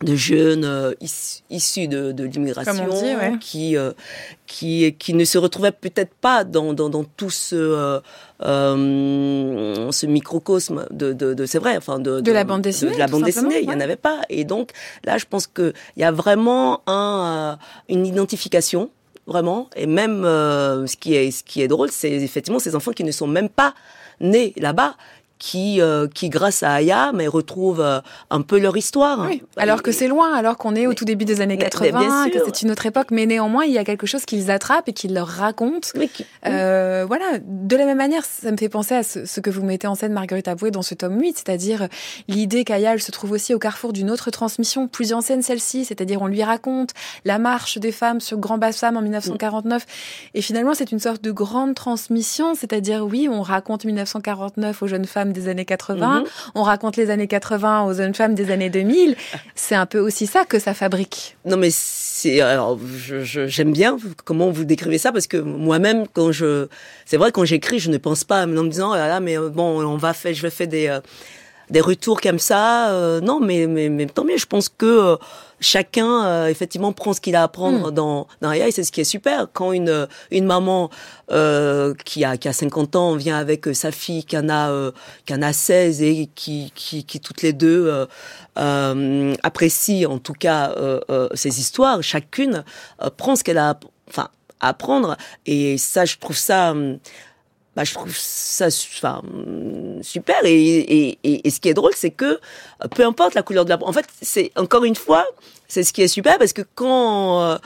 de 0.03 0.17
jeunes 0.17 0.65
euh, 0.65 0.93
issus 1.51 1.89
de, 1.89 2.13
de 2.13 2.25
l'immigration 2.25 2.87
qui, 3.41 3.77
euh, 3.77 3.93
qui 4.47 4.95
qui 4.99 5.15
ne 5.15 5.25
se 5.25 5.39
retrouvaient 5.39 5.73
peut-être 5.73 6.15
pas 6.15 6.45
dans, 6.45 6.73
dans, 6.73 6.89
dans 6.89 7.05
tout 7.05 7.31
ce 7.31 8.01
euh, 8.45 9.91
ce 9.91 10.07
microcosme 10.07 10.87
de, 10.91 11.13
de, 11.13 11.35
de 11.35 11.47
c'est 11.47 11.59
vrai 11.59 11.77
enfin 11.77 11.99
de, 11.99 12.21
de, 12.21 12.33
la 12.33 12.45
bande 12.45 12.63
dessinée 12.63 12.93
de, 12.93 12.99
la 12.99 13.07
bande 13.07 13.25
dessinée 13.25 13.61
il 13.63 13.71
y 13.71 13.75
en 13.75 13.81
avait 13.81 13.97
pas. 13.97 14.21
Et 14.29 14.45
donc 14.45 14.71
là 15.05 15.19
je 15.19 15.25
pense 15.29 15.47
que 15.47 15.73
il 15.97 16.03
y 16.03 16.05
a 16.05 16.13
vraiment 16.13 16.83
un 16.87 17.59
une 17.89 18.07
identification 18.07 18.91
vraiment. 19.27 19.69
Et 19.77 19.87
même 19.87 20.23
ce 20.25 20.97
qui 20.97 21.15
est 21.15 21.31
ce 21.31 21.45
qui 21.45 21.63
est 21.63 21.69
drôle 21.69 21.91
c'est 21.91 22.11
effectivement 22.11 22.59
ces 22.59 22.75
enfants 22.75 22.93
qui 22.93 23.05
ne 23.05 23.13
sont 23.13 23.29
même 23.29 23.49
pas 23.49 23.75
nés 24.21 24.53
là-bas 24.57 24.95
qui, 25.45 25.81
euh, 25.81 26.07
qui 26.07 26.29
grâce 26.29 26.63
à 26.63 26.75
Aya, 26.75 27.11
mais 27.13 27.27
retrouvent 27.27 27.81
euh, 27.81 27.99
un 28.31 28.43
peu 28.43 28.61
leur 28.61 28.77
histoire. 28.77 29.27
Oui. 29.29 29.43
Alors 29.57 29.83
que 29.83 29.91
c'est 29.91 30.07
loin, 30.07 30.33
alors 30.37 30.57
qu'on 30.57 30.77
est 30.77 30.87
au 30.87 30.91
Mais- 30.91 30.95
tout 30.95 31.05
début 31.05 31.25
des 31.25 31.41
années 31.41 31.57
mais- 31.57 31.65
80, 31.65 31.99
mais 31.99 32.31
bien 32.31 32.31
que 32.31 32.45
c'est 32.47 32.63
une 32.63 32.71
autre 32.71 32.87
époque, 32.87 33.09
mais 33.11 33.27
néanmoins, 33.27 33.65
il 33.65 33.73
y 33.73 33.79
a 33.79 33.83
quelque 33.83 34.07
chose 34.07 34.25
qu'ils 34.25 34.53
attrapent 34.53 34.89
et 34.89 34.93
qu'ils 34.93 35.13
leur 35.15 35.27
racontent. 35.27 35.89
Mais 35.97 36.07
qui- 36.07 36.25
Euh, 36.47 37.05
voilà, 37.09 37.39
de 37.45 37.77
la 37.77 37.87
même 37.87 37.99
manière, 37.99 38.25
ça 38.25 38.53
me 38.53 38.57
fait 38.57 38.69
penser 38.69 38.95
à 38.95 39.03
ce, 39.03 39.25
ce 39.27 39.41
que 39.41 39.51
vous 39.51 39.65
mettez 39.65 39.89
en 39.89 39.97
scène, 39.97 40.13
Marguerite 40.13 40.47
Aboué, 40.47 40.71
dans 40.71 40.83
ce 40.83 40.95
tome 40.95 41.19
8, 41.21 41.39
c'est-à-dire 41.39 41.89
l'idée 42.29 42.63
qu'Aya, 42.63 42.93
elle 42.93 43.03
se 43.03 43.11
trouve 43.11 43.33
aussi 43.33 43.53
au 43.53 43.59
carrefour 43.59 43.93
d'une 43.93 44.13
autre 44.13 44.31
transmission, 44.31 44.87
plus 44.87 45.13
ancienne 45.13 45.43
celle-ci, 45.43 45.85
c'est-à-dire 45.85 46.23
on 46.23 46.29
lui 46.29 46.45
raconte 46.45 46.91
la 47.25 47.39
marche 47.41 47.79
des 47.79 47.91
femmes 47.91 48.21
sur 48.21 48.39
Grand 48.39 48.59
Bassam 48.59 48.97
en 48.97 49.03
1949, 49.03 49.87
et 50.35 50.41
finalement 50.43 50.75
c'est 50.75 50.93
une 50.93 51.01
sorte 51.01 51.21
de 51.21 51.33
grande 51.33 51.75
transmission, 51.75 52.55
c'est-à-dire 52.55 53.05
oui, 53.05 53.29
on 53.29 53.43
raconte 53.43 53.85
1949 53.85 54.83
aux 54.85 54.87
jeunes 54.87 55.05
femmes 55.07 55.32
des 55.33 55.49
années 55.49 55.65
80, 55.65 56.21
Mhm. 56.21 56.25
on 56.55 56.63
raconte 56.63 56.97
les 56.97 57.11
années 57.11 57.27
80 57.27 57.85
aux 57.87 57.95
jeunes 57.95 58.15
femmes 58.15 58.35
des 58.35 58.51
années 58.51 58.71
2000, 58.71 59.17
c'est 59.55 59.75
un 59.75 59.87
peu 59.87 59.99
aussi 59.99 60.27
ça 60.27 60.45
que 60.45 60.59
ça 60.59 60.75
fabrique. 60.75 61.37
Non, 61.45 61.57
mais 61.57 61.71
c'est 61.73 62.41
alors 62.41 62.79
j'aime 63.23 63.73
bien 63.73 63.97
comment 64.25 64.51
vous 64.51 64.65
décrivez 64.65 64.99
ça 64.99 65.11
parce 65.13 65.27
que 65.27 65.37
moi-même 65.39 66.05
quand 66.13 66.31
je 66.31 66.69
c'est 67.05 67.17
vrai 67.17 67.33
quand 67.33 67.45
j'écris 67.45 67.81
je 67.81 67.91
ne 67.91 67.99
pense 67.99 68.23
pas 68.23 68.45
en 68.45 68.47
me 68.47 68.69
disant 68.69 68.93
oh 68.93 68.95
là 68.95 69.09
là 69.09 69.19
mais 69.19 69.37
euh, 69.37 69.49
bon 69.49 69.83
on 69.85 69.97
va 69.97 70.13
faire 70.13 70.33
je 70.33 70.43
vais 70.43 70.51
faire 70.51 70.69
des 70.69 70.87
euh, 70.87 71.01
des 71.73 71.81
retours 71.81 72.21
comme 72.21 72.39
ça 72.39 72.91
euh, 72.91 73.21
non 73.21 73.41
mais, 73.41 73.67
mais 73.67 73.89
mais 73.89 74.07
tant 74.07 74.25
mieux. 74.25 74.37
Je 74.37 74.47
pense 74.47 74.69
que 74.69 74.87
euh, 74.87 75.17
chacun 75.59 76.25
euh, 76.27 76.47
effectivement 76.49 76.93
prend 76.93 77.15
ce 77.15 77.21
qu'il 77.21 77.35
a 77.35 77.43
à 77.43 77.49
prendre 77.49 77.91
dans 77.91 78.29
dans 78.43 78.51
Aya 78.51 78.69
et 78.69 78.71
c'est 78.73 78.85
ce 78.85 78.93
qui 78.93 79.01
est 79.01 79.05
super. 79.05 79.47
Quand 79.53 79.73
une 79.73 80.07
une 80.31 80.45
maman 80.45 80.91
euh, 81.31 81.95
qui 82.05 82.25
a 82.25 82.37
qui 82.37 82.49
a 82.49 82.53
50 82.53 82.95
ans 82.97 83.17
vient 83.17 83.39
avec 83.39 83.67
euh, 83.67 83.73
sa 83.75 83.91
fille 83.91 84.25
qui 84.25 84.37
en 84.37 84.51
a 84.51 84.71
euh, 84.71 84.93
qui 85.25 85.35
en 85.35 85.41
a 85.41 85.53
16 85.53 86.03
et 86.03 86.29
qui 86.35 86.73
qui 86.75 87.05
qui 87.05 87.21
toutes 87.21 87.41
les 87.43 87.55
deux 87.55 87.87
euh, 87.87 88.07
euh, 88.59 89.35
apprécient 89.43 90.11
en 90.11 90.19
tout 90.19 90.35
cas 90.35 90.75
euh, 90.77 91.01
euh, 91.11 91.29
ces 91.35 91.59
histoires 91.59 92.03
chacune 92.03 92.65
euh, 93.03 93.09
prend 93.17 93.35
ce 93.35 93.45
qu'elle 93.45 93.59
a 93.59 93.79
enfin 94.09 94.29
à 94.61 94.69
apprendre 94.69 95.17
et 95.47 95.79
ça 95.79 96.05
je 96.05 96.19
trouve 96.19 96.37
ça 96.37 96.73
hum, 96.73 96.99
bah, 97.75 97.85
je 97.85 97.95
trouve 97.95 98.15
ça 98.15 98.67
enfin, 98.67 99.23
super 100.03 100.45
et, 100.45 100.53
et, 100.53 101.19
et, 101.23 101.47
et 101.47 101.51
ce 101.51 101.61
qui 101.61 101.69
est 101.69 101.75
drôle 101.75 101.93
c'est 101.97 102.11
que 102.11 102.39
peu 102.95 103.05
importe 103.05 103.35
la 103.35 103.43
couleur 103.43 103.65
de 103.65 103.71
la 103.71 103.79
peau 103.79 103.87
en 103.87 103.93
fait 103.93 104.07
c'est 104.21 104.53
encore 104.57 104.85
une 104.85 104.97
fois 104.97 105.25
c'est 105.69 105.83
ce 105.83 105.93
qui 105.93 106.03
est 106.03 106.09
super 106.09 106.39
parce 106.39 106.53
que 106.53 106.63
quand 106.75 107.43
euh, 107.43 107.59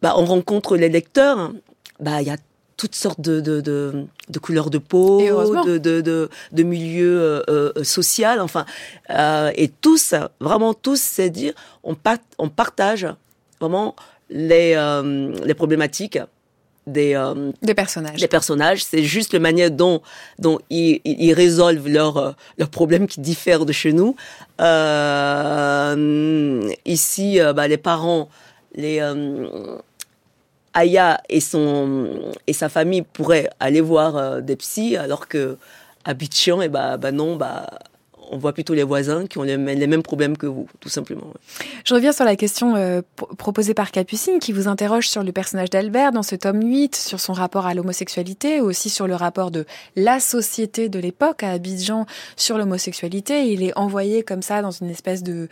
bah, 0.00 0.14
on 0.16 0.24
rencontre 0.24 0.76
les 0.76 0.88
lecteurs 0.88 1.52
bah 2.00 2.22
il 2.22 2.28
y 2.28 2.30
a 2.30 2.36
toutes 2.76 2.94
sortes 2.94 3.20
de, 3.20 3.40
de, 3.40 3.60
de, 3.60 4.06
de 4.28 4.38
couleurs 4.38 4.70
de 4.70 4.78
peau, 4.78 5.20
de, 5.20 5.78
de, 5.78 6.00
de, 6.00 6.28
de 6.52 6.62
milieux 6.62 7.20
euh, 7.20 7.42
euh, 7.48 7.84
social, 7.84 8.40
enfin, 8.40 8.66
euh, 9.10 9.50
et 9.56 9.68
tous, 9.68 10.14
vraiment 10.40 10.74
tous, 10.74 11.00
c'est 11.00 11.30
dire, 11.30 11.54
on, 11.82 11.94
part, 11.94 12.18
on 12.38 12.48
partage 12.50 13.06
vraiment 13.60 13.96
les, 14.28 14.74
euh, 14.76 15.32
les 15.44 15.54
problématiques 15.54 16.18
des, 16.86 17.14
euh, 17.14 17.52
Des 17.62 17.74
personnages. 17.74 18.20
des 18.20 18.28
personnages. 18.28 18.84
C'est 18.84 19.02
juste 19.02 19.32
la 19.32 19.40
manière 19.40 19.70
dont, 19.70 20.00
dont 20.38 20.58
ils, 20.70 21.00
ils 21.04 21.32
résolvent 21.32 21.88
leurs 21.88 22.16
euh, 22.16 22.32
leurs 22.58 22.70
problèmes 22.70 23.06
qui 23.06 23.20
diffèrent 23.20 23.66
de 23.66 23.72
chez 23.72 23.92
nous. 23.92 24.16
Euh, 24.60 26.70
ici, 26.84 27.40
euh, 27.40 27.52
bah, 27.52 27.68
les 27.68 27.76
parents, 27.76 28.28
les 28.74 29.00
euh, 29.00 29.76
Aya 30.74 31.20
et 31.28 31.40
son 31.40 32.08
et 32.46 32.52
sa 32.52 32.68
famille 32.68 33.02
pourraient 33.02 33.50
aller 33.60 33.80
voir 33.80 34.16
euh, 34.16 34.40
des 34.40 34.56
psys, 34.56 34.96
alors 34.96 35.28
que 35.28 35.56
à 36.04 36.14
Bichian, 36.14 36.62
et 36.62 36.68
bah, 36.68 36.96
bah 36.98 37.10
non, 37.10 37.34
bah 37.36 37.66
on 38.30 38.38
voit 38.38 38.52
plutôt 38.52 38.74
les 38.74 38.82
voisins 38.82 39.26
qui 39.26 39.38
ont 39.38 39.42
les, 39.42 39.56
mêmes- 39.56 39.78
les 39.78 39.86
mêmes 39.86 40.02
problèmes 40.02 40.36
que 40.36 40.46
vous, 40.46 40.66
tout 40.80 40.88
simplement. 40.88 41.32
Je 41.84 41.94
reviens 41.94 42.12
sur 42.12 42.24
la 42.24 42.36
question 42.36 42.74
euh, 42.76 43.02
pro- 43.16 43.26
proposée 43.36 43.74
par 43.74 43.90
Capucine 43.90 44.38
qui 44.38 44.52
vous 44.52 44.68
interroge 44.68 45.08
sur 45.08 45.22
le 45.22 45.32
personnage 45.32 45.70
d'Albert 45.70 46.12
dans 46.12 46.22
ce 46.22 46.34
tome 46.36 46.62
8, 46.62 46.96
sur 46.96 47.20
son 47.20 47.32
rapport 47.32 47.66
à 47.66 47.74
l'homosexualité, 47.74 48.60
aussi 48.60 48.90
sur 48.90 49.06
le 49.06 49.14
rapport 49.14 49.50
de 49.50 49.64
la 49.96 50.20
société 50.20 50.88
de 50.88 50.98
l'époque 50.98 51.42
à 51.42 51.50
Abidjan 51.52 52.06
sur 52.36 52.58
l'homosexualité. 52.58 53.48
Il 53.52 53.62
est 53.62 53.76
envoyé 53.76 54.22
comme 54.22 54.42
ça 54.42 54.62
dans 54.62 54.70
une 54.70 54.90
espèce 54.90 55.22
de, 55.22 55.48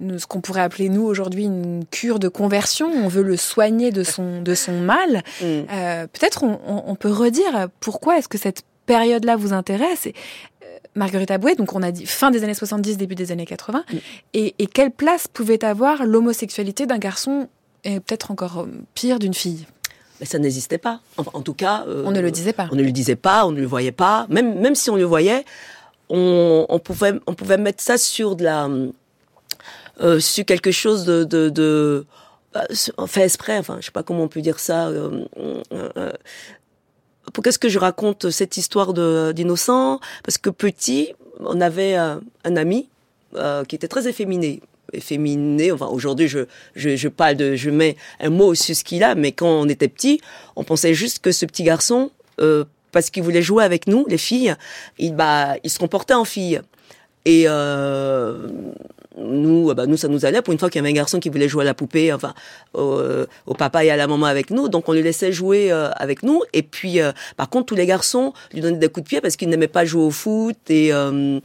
ce 0.00 0.26
qu'on 0.26 0.40
pourrait 0.40 0.62
appeler 0.62 0.88
nous 0.88 1.02
aujourd'hui 1.04 1.44
une 1.44 1.84
cure 1.90 2.18
de 2.18 2.28
conversion. 2.28 2.88
On 2.90 3.08
veut 3.08 3.22
le 3.22 3.36
soigner 3.36 3.90
de 3.90 4.02
son, 4.02 4.42
de 4.42 4.54
son 4.54 4.72
mal. 4.80 5.22
Mm. 5.40 5.44
Euh, 5.72 6.06
Peut-être 6.12 6.42
on, 6.42 6.58
on- 6.66 6.82
on 6.86 6.94
peut 6.96 7.10
redire 7.12 7.68
pourquoi 7.80 8.18
est-ce 8.18 8.28
que 8.28 8.38
cette 8.38 8.62
période-là 8.86 9.36
vous 9.36 9.52
intéresse 9.52 10.06
et, 10.06 10.14
Marguerite 10.94 11.30
Aboué, 11.30 11.54
donc 11.54 11.74
on 11.74 11.82
a 11.82 11.90
dit 11.92 12.06
fin 12.06 12.30
des 12.30 12.42
années 12.44 12.54
70, 12.54 12.96
début 12.96 13.14
des 13.14 13.30
années 13.32 13.46
80, 13.46 13.84
Mm. 13.92 13.96
et, 14.34 14.54
et 14.58 14.66
quelle 14.66 14.90
place 14.90 15.28
pouvait 15.28 15.64
avoir 15.64 16.04
l'homosexualité 16.04 16.86
d'un 16.86 16.98
garçon 16.98 17.48
et 17.84 18.00
peut-être 18.00 18.30
encore 18.30 18.60
euh, 18.60 18.66
pire 18.94 19.18
d'une 19.18 19.34
fille? 19.34 19.66
Mais 20.20 20.26
ça 20.26 20.38
n'existait 20.40 20.78
pas. 20.78 21.00
En 21.16 21.42
tout 21.42 21.54
cas, 21.54 21.84
euh, 21.86 22.02
On 22.04 22.10
ne 22.10 22.20
le 22.20 22.32
disait 22.32 22.52
pas. 22.52 22.68
On 22.72 22.74
ne 22.74 22.82
le 22.82 22.90
disait 22.90 23.14
pas, 23.14 23.46
on 23.46 23.52
ne 23.52 23.60
le 23.60 23.66
voyait 23.66 23.92
pas. 23.92 24.26
Même, 24.28 24.58
même 24.58 24.74
si 24.74 24.90
on 24.90 24.96
le 24.96 25.04
voyait, 25.04 25.44
on, 26.08 26.66
on 26.68 26.78
pouvait, 26.80 27.12
on 27.28 27.34
pouvait 27.34 27.56
mettre 27.58 27.80
ça 27.82 27.96
sur 27.98 28.34
de 28.34 28.42
la, 28.42 28.68
euh, 30.00 30.18
sur 30.18 30.44
quelque 30.44 30.72
chose 30.72 31.04
de, 31.04 31.22
de, 31.22 31.48
de 31.50 32.04
bah, 32.52 32.64
fait 33.06 33.22
exprès. 33.22 33.58
Enfin, 33.58 33.76
je 33.80 33.86
sais 33.86 33.92
pas 33.92 34.02
comment 34.02 34.24
on 34.24 34.28
peut 34.28 34.40
dire 34.40 34.58
ça. 34.58 34.88
euh, 34.88 35.24
pourquoi 37.32 37.50
est-ce 37.50 37.58
que 37.58 37.68
je 37.68 37.78
raconte 37.78 38.30
cette 38.30 38.56
histoire 38.56 38.92
d'innocent? 38.94 40.00
Parce 40.24 40.38
que 40.38 40.50
petit, 40.50 41.14
on 41.40 41.60
avait 41.60 41.96
euh, 41.96 42.16
un 42.44 42.56
ami 42.56 42.88
euh, 43.36 43.64
qui 43.64 43.76
était 43.76 43.88
très 43.88 44.08
efféminé. 44.08 44.60
Efféminé, 44.94 45.70
enfin 45.70 45.86
aujourd'hui 45.86 46.28
je, 46.28 46.46
je, 46.74 46.96
je 46.96 47.08
parle 47.08 47.36
de, 47.36 47.56
je 47.56 47.68
mets 47.68 47.96
un 48.20 48.30
mot 48.30 48.54
sur 48.54 48.74
ce 48.74 48.82
qu'il 48.82 49.04
a, 49.04 49.14
mais 49.14 49.32
quand 49.32 49.46
on 49.46 49.68
était 49.68 49.88
petit, 49.88 50.18
on 50.56 50.64
pensait 50.64 50.94
juste 50.94 51.18
que 51.18 51.30
ce 51.30 51.44
petit 51.44 51.62
garçon, 51.62 52.10
euh, 52.40 52.64
parce 52.90 53.10
qu'il 53.10 53.22
voulait 53.22 53.42
jouer 53.42 53.64
avec 53.64 53.86
nous, 53.86 54.06
les 54.08 54.16
filles, 54.16 54.54
il, 54.98 55.14
bah, 55.14 55.56
il 55.62 55.68
se 55.68 55.78
comportait 55.78 56.14
en 56.14 56.24
fille. 56.24 56.62
Et 57.26 57.44
euh, 57.46 58.48
nous, 59.18 59.74
bah, 59.74 59.86
nous, 59.86 59.96
ça 59.96 60.08
nous 60.08 60.24
allait. 60.24 60.42
Pour 60.42 60.52
une 60.52 60.58
fois 60.58 60.70
qu'il 60.70 60.80
y 60.80 60.84
avait 60.84 60.90
un 60.90 60.96
garçon 60.96 61.20
qui 61.20 61.28
voulait 61.28 61.48
jouer 61.48 61.62
à 61.62 61.66
la 61.66 61.74
poupée, 61.74 62.12
enfin, 62.12 62.34
au, 62.74 63.00
au 63.46 63.54
papa 63.54 63.84
et 63.84 63.90
à 63.90 63.96
la 63.96 64.06
maman 64.06 64.26
avec 64.26 64.50
nous, 64.50 64.68
donc 64.68 64.88
on 64.88 64.92
le 64.92 65.00
laissait 65.00 65.32
jouer 65.32 65.72
euh, 65.72 65.90
avec 65.96 66.22
nous. 66.22 66.42
Et 66.52 66.62
puis, 66.62 67.00
euh, 67.00 67.12
par 67.36 67.48
contre, 67.48 67.66
tous 67.66 67.74
les 67.74 67.86
garçons 67.86 68.32
lui 68.52 68.60
donnaient 68.60 68.78
des 68.78 68.88
coups 68.88 69.04
de 69.04 69.08
pied 69.08 69.20
parce 69.20 69.36
qu'ils 69.36 69.48
n'aimaient 69.48 69.68
pas 69.68 69.84
jouer 69.84 70.02
au 70.02 70.10
foot. 70.10 70.56
Et 70.68 70.92
euh, 70.92 71.40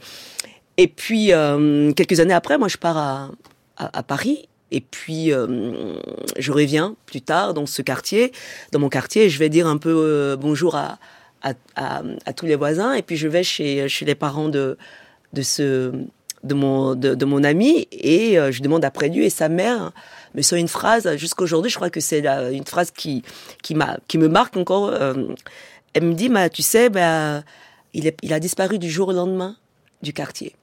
et 0.76 0.88
puis, 0.88 1.32
euh, 1.32 1.92
quelques 1.92 2.20
années 2.20 2.34
après, 2.34 2.58
moi, 2.58 2.68
je 2.68 2.76
pars 2.76 3.30
à, 3.76 4.02
Paris. 4.02 4.48
Et 4.70 4.80
puis, 4.80 5.32
euh, 5.32 6.00
je 6.36 6.52
reviens 6.52 6.96
plus 7.06 7.20
tard 7.20 7.54
dans 7.54 7.66
ce 7.66 7.80
quartier, 7.82 8.32
dans 8.72 8.80
mon 8.80 8.88
quartier, 8.88 9.24
et 9.24 9.30
je 9.30 9.38
vais 9.38 9.48
dire 9.48 9.68
un 9.68 9.76
peu 9.76 9.94
euh, 9.94 10.36
bonjour 10.36 10.74
à, 10.74 10.98
à, 11.42 12.02
à 12.26 12.32
tous 12.32 12.46
les 12.46 12.56
voisins. 12.56 12.92
Et 12.94 13.02
puis, 13.02 13.16
je 13.16 13.28
vais 13.28 13.44
chez, 13.44 13.88
chez 13.88 14.04
les 14.04 14.16
parents 14.16 14.48
de, 14.48 14.76
de, 15.32 15.42
ce, 15.42 15.92
de, 16.44 16.54
mon, 16.54 16.94
de, 16.94 17.24
mon 17.24 17.42
ami, 17.42 17.88
et 17.90 18.38
euh, 18.38 18.52
je 18.52 18.62
demande 18.62 18.84
après 18.84 19.08
lui. 19.08 19.24
Et 19.24 19.30
sa 19.30 19.48
mère 19.48 19.92
me 20.34 20.42
sort 20.42 20.58
une 20.58 20.68
phrase, 20.68 21.16
jusqu'aujourd'hui, 21.16 21.70
je 21.70 21.76
crois 21.76 21.90
que 21.90 22.00
c'est 22.00 22.24
une 22.52 22.66
phrase 22.66 22.90
qui, 22.90 23.22
qui, 23.62 23.74
m'a, 23.74 23.98
qui 24.06 24.18
me 24.18 24.28
marque 24.28 24.56
encore. 24.56 24.88
euh, 24.88 25.14
elle 25.94 26.04
me 26.04 26.14
dit, 26.14 26.28
bah, 26.28 26.48
tu 26.50 26.62
sais, 26.62 26.90
bah, 26.90 27.42
il, 27.94 28.12
il 28.22 28.32
a 28.32 28.40
disparu 28.40 28.78
du 28.78 28.90
jour 28.90 29.08
au 29.08 29.12
lendemain 29.12 29.56
du 30.02 30.12
quartier. 30.12 30.54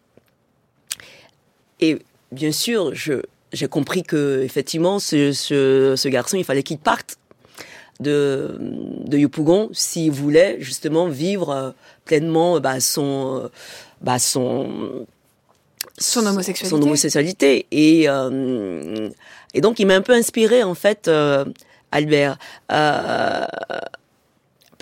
Et 1.79 1.97
bien 2.31 2.51
sûr, 2.51 2.93
je, 2.93 3.13
j'ai 3.53 3.67
compris 3.67 4.03
que 4.03 4.41
effectivement, 4.43 4.99
ce, 4.99 5.31
ce, 5.31 5.95
ce 5.97 6.07
garçon, 6.09 6.37
il 6.37 6.43
fallait 6.43 6.63
qu'il 6.63 6.77
parte 6.77 7.17
de, 7.99 8.57
de 8.59 9.17
Yopougon 9.17 9.69
s'il 9.71 10.11
voulait 10.11 10.57
justement 10.59 11.07
vivre 11.07 11.49
euh, 11.49 11.71
pleinement 12.05 12.59
bah, 12.59 12.79
son, 12.79 13.49
bah, 14.01 14.19
son, 14.19 15.07
Son 15.97 16.25
homosexualité. 16.25 16.75
son 16.75 16.81
homosexualité. 16.81 17.67
Et, 17.71 18.09
euh, 18.09 19.09
et 19.53 19.61
donc, 19.61 19.79
il 19.79 19.87
m'a 19.87 19.95
un 19.95 20.01
peu 20.01 20.13
inspiré, 20.13 20.63
en 20.63 20.75
fait, 20.75 21.07
euh, 21.07 21.45
Albert. 21.91 22.37
Euh, 22.71 23.45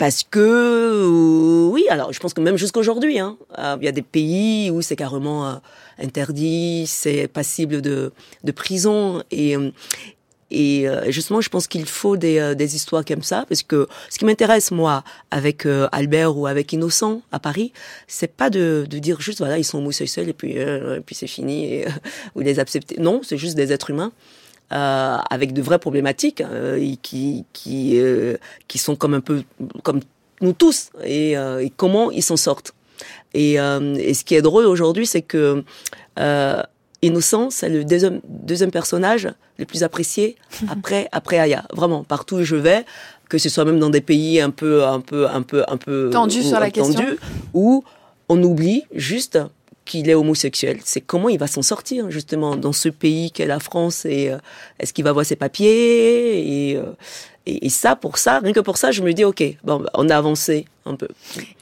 parce 0.00 0.22
que, 0.22 0.38
euh, 0.40 1.68
oui, 1.68 1.84
alors 1.90 2.10
je 2.10 2.18
pense 2.20 2.32
que 2.32 2.40
même 2.40 2.56
jusqu'aujourd'hui, 2.56 3.18
hein, 3.18 3.36
euh, 3.58 3.76
il 3.82 3.84
y 3.84 3.88
a 3.88 3.92
des 3.92 4.00
pays 4.00 4.70
où 4.70 4.80
c'est 4.80 4.96
carrément 4.96 5.46
euh, 5.46 5.54
interdit, 6.02 6.86
c'est 6.86 7.28
passible 7.28 7.82
de, 7.82 8.10
de 8.42 8.52
prison. 8.52 9.22
Et, 9.30 9.56
et 10.50 10.88
euh, 10.88 11.10
justement, 11.10 11.40
je 11.40 11.48
pense 11.48 11.66
qu'il 11.66 11.86
faut 11.86 12.16
des, 12.16 12.38
euh, 12.38 12.54
des 12.54 12.76
histoires 12.76 13.04
comme 13.04 13.22
ça, 13.22 13.44
parce 13.48 13.62
que 13.62 13.86
ce 14.08 14.18
qui 14.18 14.24
m'intéresse, 14.24 14.70
moi, 14.70 15.04
avec 15.30 15.66
euh, 15.66 15.88
Albert 15.92 16.36
ou 16.36 16.46
avec 16.46 16.72
Innocent 16.72 17.22
à 17.32 17.38
Paris, 17.38 17.72
c'est 18.08 18.34
pas 18.36 18.50
de, 18.50 18.86
de 18.88 18.98
dire 18.98 19.20
juste, 19.20 19.38
voilà, 19.38 19.58
ils 19.58 19.64
sont 19.64 19.78
homosexuels 19.78 20.28
et 20.28 20.32
puis, 20.32 20.58
euh, 20.58 20.98
et 20.98 21.00
puis 21.00 21.14
c'est 21.14 21.26
fini, 21.26 21.72
et, 21.72 21.86
ou 22.34 22.40
les 22.40 22.58
accepter. 22.58 22.96
Non, 23.00 23.20
c'est 23.22 23.38
juste 23.38 23.56
des 23.56 23.72
êtres 23.72 23.90
humains. 23.90 24.12
Euh, 24.72 25.16
avec 25.30 25.52
de 25.52 25.62
vraies 25.62 25.80
problématiques 25.80 26.40
euh, 26.42 26.76
et 26.76 26.94
qui 26.94 27.44
qui 27.52 27.98
euh, 27.98 28.36
qui 28.68 28.78
sont 28.78 28.94
comme 28.94 29.14
un 29.14 29.20
peu 29.20 29.42
comme 29.82 29.98
nous 30.40 30.52
tous 30.52 30.90
et, 31.04 31.36
euh, 31.36 31.58
et 31.58 31.70
comment 31.70 32.12
ils 32.12 32.22
s'en 32.22 32.36
sortent 32.36 32.72
Et, 33.34 33.58
euh, 33.58 33.94
et 33.96 34.14
ce 34.14 34.24
qui 34.24 34.36
est 34.36 34.42
drôle 34.42 34.66
aujourd'hui, 34.66 35.06
c'est 35.06 35.22
que 35.22 35.64
euh, 36.20 36.62
Innocent, 37.02 37.50
c'est 37.50 37.68
le 37.68 37.84
deuxième, 37.84 38.20
deuxième 38.28 38.70
personnage 38.70 39.28
le 39.58 39.64
plus 39.64 39.82
apprécié 39.82 40.36
après 40.68 41.08
après 41.12 41.38
Aya. 41.38 41.64
Vraiment, 41.72 42.04
partout 42.04 42.36
où 42.36 42.44
je 42.44 42.56
vais, 42.56 42.84
que 43.28 43.38
ce 43.38 43.48
soit 43.48 43.64
même 43.64 43.78
dans 43.78 43.90
des 43.90 44.00
pays 44.00 44.40
un 44.40 44.50
peu 44.50 44.84
un 44.84 45.00
peu 45.00 45.28
un 45.28 45.42
peu 45.42 45.64
un 45.68 45.76
peu 45.76 46.10
Tendu 46.12 46.42
sur 46.42 46.60
la 46.60 46.70
question. 46.70 47.04
où 47.54 47.84
on 48.28 48.42
oublie 48.42 48.84
juste 48.94 49.38
qu'il 49.84 50.08
est 50.08 50.14
homosexuel. 50.14 50.78
C'est 50.84 51.00
comment 51.00 51.28
il 51.28 51.38
va 51.38 51.48
s'en 51.48 51.62
sortir 51.62 52.10
justement 52.10 52.54
dans 52.54 52.72
ce 52.72 52.88
pays 52.88 53.32
qu'est 53.32 53.46
la 53.46 53.58
France 53.58 54.04
et 54.04 54.30
euh, 54.30 54.38
est-ce 54.78 54.92
qu'il 54.92 55.04
va 55.04 55.12
voir 55.12 55.26
ses 55.26 55.36
papiers 55.36 56.70
et, 56.70 56.76
euh, 56.76 56.92
et, 57.46 57.66
et 57.66 57.68
ça 57.70 57.96
pour 57.96 58.18
ça 58.18 58.38
rien 58.38 58.52
que 58.52 58.60
pour 58.60 58.76
ça 58.76 58.92
je 58.92 59.02
me 59.02 59.12
dis 59.12 59.24
ok 59.24 59.42
bon 59.64 59.84
on 59.94 60.08
a 60.08 60.16
avancé 60.16 60.66
un 60.86 60.94
peu. 60.94 61.08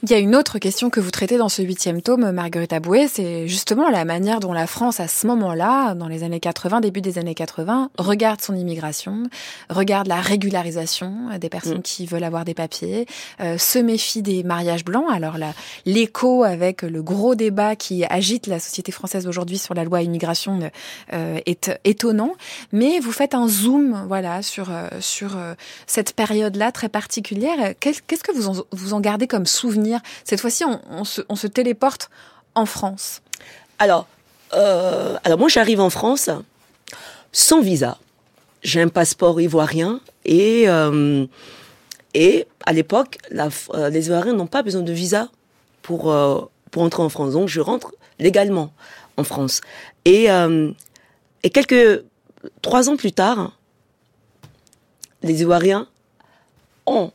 Il 0.03 0.09
y 0.09 0.13
a 0.13 0.19
une 0.19 0.35
autre 0.35 0.59
question 0.59 0.89
que 0.89 0.99
vous 0.99 1.11
traitez 1.11 1.37
dans 1.37 1.49
ce 1.49 1.61
huitième 1.61 2.01
tome, 2.01 2.31
Marguerite 2.31 2.73
Aboué, 2.73 3.07
c'est 3.07 3.47
justement 3.47 3.89
la 3.89 4.05
manière 4.05 4.39
dont 4.39 4.53
la 4.53 4.67
France, 4.67 4.99
à 4.99 5.07
ce 5.07 5.27
moment-là, 5.27 5.95
dans 5.95 6.07
les 6.07 6.23
années 6.23 6.39
80, 6.39 6.81
début 6.81 7.01
des 7.01 7.17
années 7.17 7.35
80, 7.35 7.89
regarde 7.97 8.41
son 8.41 8.55
immigration, 8.55 9.23
regarde 9.69 10.07
la 10.07 10.21
régularisation 10.21 11.37
des 11.39 11.49
personnes 11.49 11.79
Mm. 11.79 11.81
qui 11.83 12.05
veulent 12.05 12.23
avoir 12.23 12.45
des 12.45 12.53
papiers, 12.53 13.05
euh, 13.41 13.57
se 13.57 13.79
méfie 13.79 14.21
des 14.21 14.43
mariages 14.43 14.85
blancs. 14.85 15.05
Alors 15.11 15.37
là, 15.37 15.53
l'écho 15.85 16.43
avec 16.43 16.81
le 16.81 17.01
gros 17.01 17.35
débat 17.35 17.75
qui 17.75 18.03
agite 18.05 18.47
la 18.47 18.59
société 18.59 18.91
française 18.91 19.27
aujourd'hui 19.27 19.57
sur 19.57 19.73
la 19.73 19.83
loi 19.83 20.01
immigration 20.01 20.59
euh, 21.13 21.39
est 21.45 21.71
étonnant, 21.83 22.33
mais 22.71 22.99
vous 22.99 23.11
faites 23.11 23.33
un 23.33 23.47
zoom, 23.47 24.05
voilà, 24.07 24.41
sur 24.41 24.71
euh, 24.71 24.87
sur 24.99 25.37
euh, 25.37 25.53
cette 25.87 26.13
période-là 26.13 26.71
très 26.71 26.89
particulière. 26.89 27.73
Qu'est-ce 27.79 28.01
que 28.01 28.31
vous 28.31 28.47
en, 28.47 28.63
vous 28.71 28.93
en 28.93 28.99
gardez 29.09 29.27
comme 29.27 29.45
souvenir 29.45 29.99
Cette 30.23 30.39
fois-ci, 30.39 30.63
on, 30.65 31.03
se, 31.03 31.21
on 31.29 31.35
se 31.35 31.47
téléporte 31.47 32.09
en 32.55 32.65
France. 32.65 33.21
Alors, 33.79 34.07
euh, 34.53 35.17
alors 35.23 35.39
moi 35.39 35.49
j'arrive 35.49 35.79
en 35.79 35.89
France 35.89 36.29
sans 37.31 37.61
visa. 37.61 37.97
J'ai 38.61 38.81
un 38.81 38.89
passeport 38.89 39.39
ivoirien 39.39 40.01
et 40.25 40.67
euh, 40.67 41.25
et 42.13 42.47
à 42.65 42.73
l'époque, 42.73 43.17
euh, 43.31 43.89
les 43.89 44.07
Ivoiriens 44.07 44.33
n'ont 44.33 44.47
pas 44.47 44.63
besoin 44.63 44.81
de 44.81 44.91
visa 44.91 45.29
pour 45.81 46.11
euh, 46.11 46.41
pour 46.71 46.83
entrer 46.83 47.03
en 47.03 47.09
France. 47.09 47.33
Donc 47.33 47.47
je 47.47 47.61
rentre 47.61 47.93
légalement 48.19 48.73
en 49.17 49.23
France. 49.23 49.61
Et 50.05 50.27
et 51.43 51.49
quelques 51.51 52.03
trois 52.61 52.89
ans 52.89 52.97
plus 52.97 53.13
tard, 53.13 53.57
les 55.23 55.41
Ivoiriens 55.41 55.87
ont 56.85 57.11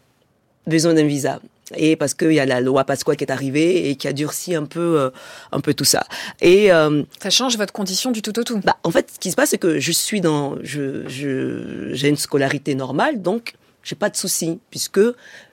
besoin 0.66 0.94
d'un 0.94 1.06
visa. 1.06 1.40
Et 1.76 1.96
parce 1.96 2.14
qu'il 2.14 2.32
y 2.32 2.40
a 2.40 2.46
la 2.46 2.60
loi 2.60 2.84
Pasqua 2.84 3.16
qui 3.16 3.24
est 3.24 3.30
arrivée 3.30 3.88
et 3.88 3.96
qui 3.96 4.06
a 4.06 4.12
durci 4.12 4.54
un 4.54 4.64
peu, 4.64 5.00
euh, 5.00 5.10
un 5.50 5.60
peu 5.60 5.72
tout 5.72 5.84
ça. 5.84 6.06
Et 6.40 6.70
euh, 6.72 7.02
Ça 7.22 7.30
change 7.30 7.56
votre 7.56 7.72
condition 7.72 8.10
du 8.10 8.20
tout 8.22 8.38
au 8.38 8.44
tout. 8.44 8.60
bah, 8.60 8.76
en 8.82 8.90
fait, 8.90 9.10
ce 9.14 9.18
qui 9.18 9.30
se 9.30 9.36
passe, 9.36 9.50
c'est 9.50 9.58
que 9.58 9.78
je 9.78 9.92
suis 9.92 10.20
dans, 10.20 10.56
je, 10.62 11.08
je, 11.08 11.90
j'ai 11.92 12.08
une 12.08 12.16
scolarité 12.16 12.74
normale, 12.74 13.22
donc 13.22 13.54
j'ai 13.82 13.96
pas 13.96 14.10
de 14.10 14.16
souci 14.16 14.58
puisque 14.70 15.00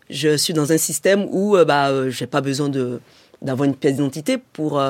je 0.10 0.36
suis 0.36 0.54
dans 0.54 0.72
un 0.74 0.78
système 0.78 1.26
où 1.30 1.56
euh, 1.56 1.64
bah, 1.64 1.90
euh, 1.90 2.10
j'ai 2.10 2.28
pas 2.28 2.42
besoin 2.42 2.70
de 2.70 3.00
d'avoir 3.42 3.68
une 3.68 3.76
pièce 3.76 3.94
d'identité 3.94 4.38
pour 4.38 4.84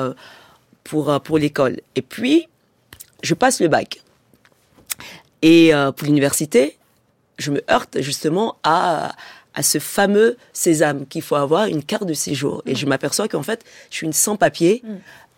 pour 0.84 1.20
pour 1.22 1.38
l'école. 1.38 1.80
Et 1.96 2.02
puis, 2.02 2.48
je 3.22 3.32
passe 3.32 3.60
le 3.60 3.68
bac. 3.68 4.02
Et 5.40 5.72
pour 5.96 6.06
l'université, 6.06 6.76
je 7.38 7.50
me 7.50 7.62
heurte 7.70 8.02
justement 8.02 8.56
à 8.62 9.12
à 9.12 9.12
ce 9.60 9.78
fameux 9.78 10.38
sésame 10.54 11.06
qu'il 11.06 11.20
faut 11.20 11.36
avoir 11.36 11.66
une 11.66 11.82
carte 11.84 12.06
de 12.06 12.14
séjour. 12.14 12.62
Et 12.64 12.74
je 12.74 12.86
m'aperçois 12.86 13.28
qu'en 13.28 13.42
fait, 13.42 13.64
je 13.90 13.96
suis 13.96 14.06
une 14.06 14.14
sans-papier. 14.14 14.82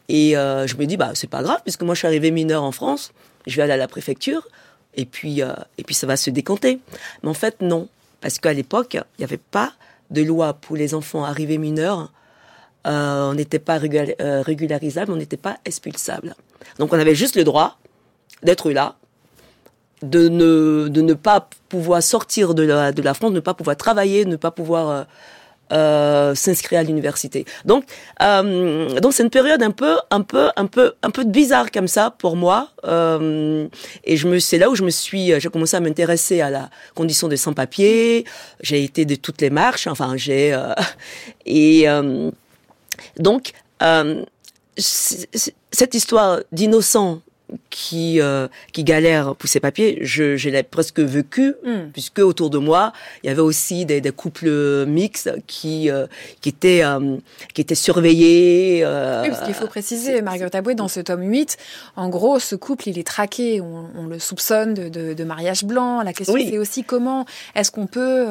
Et 0.08 0.36
euh, 0.36 0.68
je 0.68 0.76
me 0.76 0.84
dis, 0.84 0.96
bah, 0.96 1.12
c'est 1.14 1.30
pas 1.30 1.42
grave, 1.42 1.60
puisque 1.64 1.82
moi, 1.82 1.94
je 1.94 2.00
suis 2.00 2.06
arrivée 2.06 2.30
mineure 2.30 2.62
en 2.62 2.70
France, 2.70 3.12
je 3.46 3.56
vais 3.56 3.62
aller 3.62 3.72
à 3.72 3.76
la 3.78 3.88
préfecture, 3.88 4.46
et 4.94 5.06
puis, 5.06 5.42
euh, 5.42 5.52
et 5.78 5.82
puis 5.82 5.94
ça 5.94 6.06
va 6.06 6.16
se 6.16 6.30
décanter. 6.30 6.78
Mais 7.22 7.30
en 7.30 7.34
fait, 7.34 7.60
non. 7.60 7.88
Parce 8.20 8.38
qu'à 8.38 8.52
l'époque, 8.52 8.94
il 8.94 9.02
n'y 9.18 9.24
avait 9.24 9.38
pas 9.38 9.72
de 10.10 10.22
loi 10.22 10.52
pour 10.54 10.76
les 10.76 10.94
enfants 10.94 11.24
arrivés 11.24 11.58
mineurs. 11.58 12.12
Euh, 12.86 13.30
on 13.30 13.34
n'était 13.34 13.58
pas 13.58 13.78
régula- 13.78 14.14
régularisable, 14.42 15.10
on 15.10 15.16
n'était 15.16 15.38
pas 15.38 15.56
expulsable. 15.64 16.36
Donc, 16.78 16.92
on 16.92 16.98
avait 16.98 17.14
juste 17.14 17.34
le 17.36 17.44
droit 17.44 17.78
d'être 18.42 18.70
là, 18.70 18.96
de 20.03 20.28
ne, 20.28 20.88
de 20.88 21.01
ne 21.01 21.14
pas 21.14 21.49
pouvoir 21.68 22.03
sortir 22.03 22.55
de 22.55 22.62
la, 22.62 22.92
de 22.92 23.03
la 23.03 23.14
France, 23.14 23.32
ne 23.32 23.40
pas 23.40 23.55
pouvoir 23.55 23.76
travailler, 23.76 24.24
ne 24.24 24.36
pas 24.36 24.51
pouvoir 24.51 24.90
euh, 24.90 25.05
euh, 25.72 26.34
s'inscrire 26.34 26.80
à 26.80 26.82
l'université. 26.82 27.47
Donc, 27.64 27.84
euh, 28.22 29.01
donc 29.01 29.12
c'est 29.12 29.22
une 29.22 29.30
période 29.30 29.62
un 29.62 29.70
peu, 29.70 29.97
un 30.11 30.20
peu, 30.20 30.51
un 30.57 30.66
peu, 30.66 30.92
un 31.03 31.11
peu 31.11 31.24
bizarre 31.24 31.70
comme 31.70 31.88
ça 31.88 32.11
pour 32.11 32.36
moi. 32.36 32.70
Et 32.84 34.16
je 34.16 34.28
me, 34.28 34.38
c'est 34.38 34.59
là 34.59 34.70
où 34.70 34.74
je 34.74 34.84
me 34.84 34.90
suis, 34.90 35.32
j'ai 35.40 35.49
commencé 35.49 35.76
à 35.76 35.80
m'intéresser 35.80 36.40
à 36.40 36.51
la 36.51 36.70
condition 36.95 37.28
des 37.28 37.38
sans-papiers. 37.38 38.24
J'ai 38.61 38.84
été 38.84 39.05
de 39.05 39.14
toutes 39.14 39.40
les 39.40 39.51
marches. 39.51 39.86
Enfin, 39.86 40.16
j'ai 40.16 40.57
et 41.47 41.86
donc 43.16 43.53
cette 44.76 45.95
histoire 45.95 46.40
d'innocent 46.53 47.20
qui 47.76 48.20
euh, 48.20 48.46
qui 48.72 48.84
galère 48.84 49.34
pour 49.34 49.48
ses 49.48 49.58
papiers, 49.58 49.98
je, 50.00 50.36
je 50.36 50.48
l'ai 50.48 50.62
presque 50.62 51.00
vécu 51.00 51.54
Hmm. 51.64 51.90
puisque 51.92 52.20
autour 52.20 52.48
de 52.48 52.58
moi 52.58 52.92
il 53.22 53.26
y 53.26 53.30
avait 53.30 53.40
aussi 53.40 53.84
des, 53.84 54.00
des 54.00 54.12
couples 54.12 54.84
mixtes 54.86 55.30
qui 55.48 55.90
euh, 55.90 56.06
qui 56.40 56.50
étaient 56.50 56.82
euh, 56.84 57.16
qui 57.52 57.60
étaient 57.62 57.74
surveillés. 57.74 58.84
Oui, 59.22 59.28
parce 59.30 59.42
qu'il 59.44 59.54
faut 59.54 59.66
préciser, 59.66 60.22
Marguerite 60.22 60.54
Aboué, 60.54 60.74
dans 60.76 60.86
ce 60.88 61.00
tome 61.00 61.22
8, 61.28 61.56
en 61.96 62.08
gros, 62.08 62.38
ce 62.38 62.54
couple, 62.54 62.88
il 62.90 62.98
est 62.98 63.06
traqué, 63.06 63.60
on, 63.60 63.86
on 63.96 64.06
le 64.06 64.18
soupçonne 64.20 64.74
de, 64.74 64.88
de, 64.88 65.12
de 65.14 65.24
mariage 65.24 65.64
blanc. 65.64 66.02
La 66.02 66.12
question, 66.12 66.34
Oui. 66.34 66.46
c'est 66.50 66.58
aussi 66.58 66.84
comment 66.84 67.24
est-ce 67.56 67.70
qu'on 67.72 67.86
peut 67.86 68.26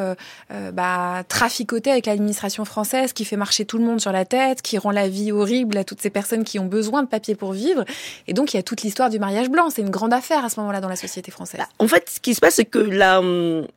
bah, 0.74 1.24
traficoter 1.28 1.92
avec 1.92 2.06
l'administration 2.06 2.64
française 2.66 3.12
qui 3.14 3.26
fait 3.26 3.36
marcher 3.38 3.66
tout 3.66 3.78
le 3.78 3.84
monde 3.84 4.00
sur 4.00 4.12
la 4.12 4.26
tête, 4.26 4.62
qui 4.62 4.78
rend 4.78 4.92
la 4.92 5.08
vie 5.10 5.32
horrible 5.32 5.78
à 5.78 5.84
toutes 5.84 6.02
ces 6.02 6.10
personnes 6.10 6.44
qui 6.44 6.60
ont 6.60 6.66
besoin 6.66 7.04
de 7.04 7.08
papier 7.08 7.36
pour 7.36 7.52
vivre. 7.54 7.84
Et 8.28 8.34
donc, 8.34 8.54
il 8.54 8.58
y 8.58 8.60
a 8.60 8.64
toute 8.64 8.82
l'histoire 8.84 9.10
du 9.10 9.20
mariage 9.20 9.33
blanc. 9.50 9.70
C'est 9.70 9.82
une 9.82 9.90
grande 9.90 10.14
affaire 10.14 10.44
à 10.46 10.50
ce 10.50 10.60
moment-là 10.60 10.82
dans 10.82 10.90
la 10.90 10.96
société 10.96 11.32
française. 11.32 11.60
Bah, 11.60 11.70
en 11.80 11.88
fait, 11.88 12.10
ce 12.10 12.20
qui 12.20 12.36
se 12.36 12.40
passe, 12.40 12.56
c'est 12.56 12.66
que 12.66 12.80
la, 12.80 13.20
hum, 13.20 13.68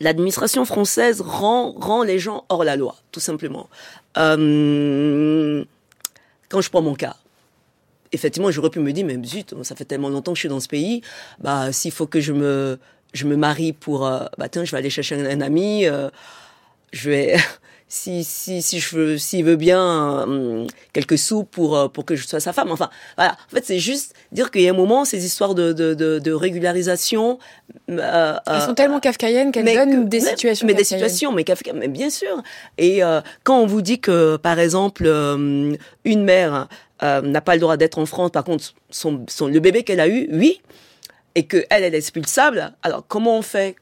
l'administration 0.00 0.64
française 0.64 1.20
rend, 1.20 1.72
rend 1.72 2.02
les 2.02 2.18
gens 2.18 2.44
hors 2.48 2.64
la 2.64 2.76
loi, 2.76 2.96
tout 3.12 3.20
simplement. 3.20 3.68
Euh, 4.16 5.64
quand 6.48 6.60
je 6.60 6.70
prends 6.70 6.82
mon 6.82 6.94
cas, 6.94 7.16
effectivement, 8.12 8.50
j'aurais 8.50 8.70
pu 8.70 8.80
me 8.80 8.92
dire, 8.92 9.04
mais 9.04 9.18
zut, 9.24 9.54
ça 9.62 9.74
fait 9.74 9.84
tellement 9.84 10.08
longtemps 10.08 10.32
que 10.32 10.36
je 10.36 10.42
suis 10.42 10.48
dans 10.48 10.60
ce 10.60 10.68
pays, 10.68 11.02
bah, 11.40 11.72
s'il 11.72 11.92
faut 11.92 12.06
que 12.06 12.20
je 12.20 12.32
me, 12.32 12.78
je 13.12 13.26
me 13.26 13.36
marie 13.36 13.72
pour, 13.72 14.06
euh, 14.06 14.24
bah, 14.38 14.48
tiens, 14.48 14.64
je 14.64 14.70
vais 14.70 14.78
aller 14.78 14.90
chercher 14.90 15.16
un, 15.16 15.26
un 15.26 15.40
ami, 15.40 15.86
euh, 15.86 16.10
je 16.92 17.10
vais, 17.10 17.36
si, 17.88 18.22
si, 18.24 18.60
si 18.62 18.80
je 18.80 18.96
veux, 18.96 19.18
s'il 19.18 19.44
veut 19.44 19.56
bien, 19.56 20.26
euh, 20.28 20.66
quelques 20.92 21.16
sous 21.18 21.44
pour, 21.44 21.76
euh, 21.76 21.88
pour 21.88 22.04
que 22.04 22.16
je 22.16 22.26
sois 22.26 22.40
sa 22.40 22.52
femme. 22.52 22.70
Enfin, 22.70 22.90
voilà. 23.16 23.32
En 23.32 23.54
fait, 23.54 23.64
c'est 23.64 23.78
juste 23.78 24.14
dire 24.30 24.50
qu'il 24.50 24.60
y 24.62 24.68
a 24.68 24.72
un 24.72 24.76
moment, 24.76 25.04
ces 25.06 25.24
histoires 25.24 25.54
de, 25.54 25.72
de, 25.72 25.94
de, 25.94 26.18
de 26.18 26.32
régularisation, 26.32 27.38
euh, 27.90 28.36
Elles 28.46 28.62
sont 28.62 28.74
tellement 28.74 29.00
kafkaïennes 29.00 29.52
qu'elles 29.52 29.64
donnent 29.74 30.04
que- 30.04 30.08
des 30.08 30.20
situations 30.20 30.66
mais 30.66 30.74
des 30.74 30.84
situations 30.84 31.32
mais 31.32 31.44
Kafka 31.44 31.72
mais 31.72 31.88
bien 31.88 32.10
sûr 32.10 32.42
et 32.76 33.02
euh, 33.02 33.20
quand 33.44 33.58
on 33.60 33.66
vous 33.66 33.82
dit 33.82 34.00
que 34.00 34.36
par 34.36 34.58
exemple 34.58 35.04
une 35.06 36.24
mère 36.24 36.68
n'a 37.02 37.40
pas 37.40 37.54
le 37.54 37.60
droit 37.60 37.76
d'être 37.76 37.98
en 37.98 38.06
France 38.06 38.30
par 38.30 38.44
contre 38.44 38.74
son, 38.90 39.24
son 39.28 39.46
le 39.48 39.60
bébé 39.60 39.82
qu'elle 39.82 40.00
a 40.00 40.08
eu 40.08 40.28
oui 40.32 40.60
et 41.34 41.44
que 41.46 41.58
elle 41.70 41.84
elle 41.84 41.94
est 41.94 41.98
expulsable 41.98 42.72
alors 42.82 43.04
comment 43.06 43.38
on 43.38 43.42
fait 43.42 43.76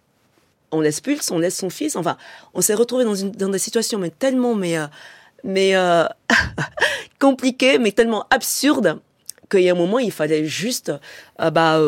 on 0.71 0.81
l'expulse 0.81 1.31
on 1.31 1.39
laisse 1.39 1.57
son 1.57 1.71
fils 1.71 1.97
enfin 1.97 2.17
on 2.55 2.61
s'est 2.61 2.75
retrouvé 2.75 3.05
dans 3.05 3.15
une 3.15 3.33
dans 3.33 3.49
des 3.49 3.59
situations 3.59 3.99
mais 3.99 4.11
tellement 4.11 4.55
mais 4.55 4.79
euh, 4.79 4.87
mais 5.45 5.77
euh, 5.77 6.05
compliquées 7.19 7.79
mais 7.79 7.93
tellement 7.93 8.27
absurdes 8.31 9.01
qu'il 9.51 9.61
y 9.61 9.69
a 9.69 9.73
un 9.73 9.77
moment 9.77 9.99
il 9.99 10.13
fallait 10.13 10.45
juste 10.45 10.93
euh, 11.41 11.51
bah 11.51 11.79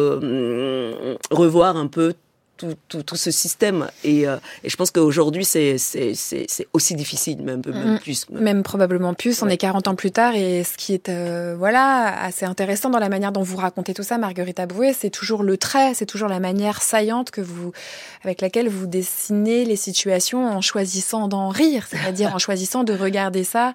revoir 1.31 1.77
un 1.77 1.87
peu 1.87 2.15
tout, 2.59 2.75
tout, 2.89 3.03
tout 3.03 3.17
ce 3.17 3.31
système 3.31 3.89
et, 4.05 4.29
euh, 4.29 4.37
et 4.65 4.69
je 4.69 4.77
pense 4.77 4.91
qu'aujourd'hui 4.91 5.45
c'est 5.45 5.79
c'est 5.79 6.13
c'est 6.15 6.45
c'est 6.49 6.67
aussi 6.75 6.95
difficile 6.95 7.43
même 7.43 7.63
même 7.67 7.95
Mm. 7.95 7.99
plus 8.01 8.27
Même 8.31 8.63
probablement 8.63 9.15
plus, 9.15 9.41
on 9.43 9.47
Ouais. 9.47 9.55
est 9.55 9.57
40 9.57 9.89
ans 9.89 9.95
plus 9.95 10.11
tard 10.11 10.35
et 10.35 10.65
ce 10.65 10.77
qui 10.77 10.93
est 10.93 11.09
euh, 11.09 11.55
voilà 11.57 12.23
assez 12.23 12.45
intéressant 12.45 12.91
dans 12.91 12.99
la 12.99 13.09
manière 13.09 13.33
dont 13.33 13.43
vous 13.43 13.57
racontez 13.57 13.95
tout 13.95 14.03
ça, 14.03 14.19
Marguerite 14.19 14.59
Aboué, 14.61 14.93
c'est 14.93 15.11
toujours 15.11 15.43
le 15.43 15.57
trait, 15.57 15.95
c'est 15.95 16.07
toujours 16.07 16.29
la 16.29 16.41
manière 16.41 16.83
saillante 16.83 17.31
que 17.31 17.41
vous, 17.41 17.73
avec 18.25 18.41
laquelle 18.41 18.69
vous 18.69 18.87
dessinez 18.87 19.65
les 19.65 19.77
situations 19.77 20.47
en 20.47 20.61
choisissant 20.61 21.29
d'en 21.29 21.49
rire, 21.49 21.87
c'est-à-dire 21.89 22.35
en 22.35 22.39
choisissant 22.39 22.83
de 22.85 22.93
regarder 22.93 23.45
ça 23.45 23.73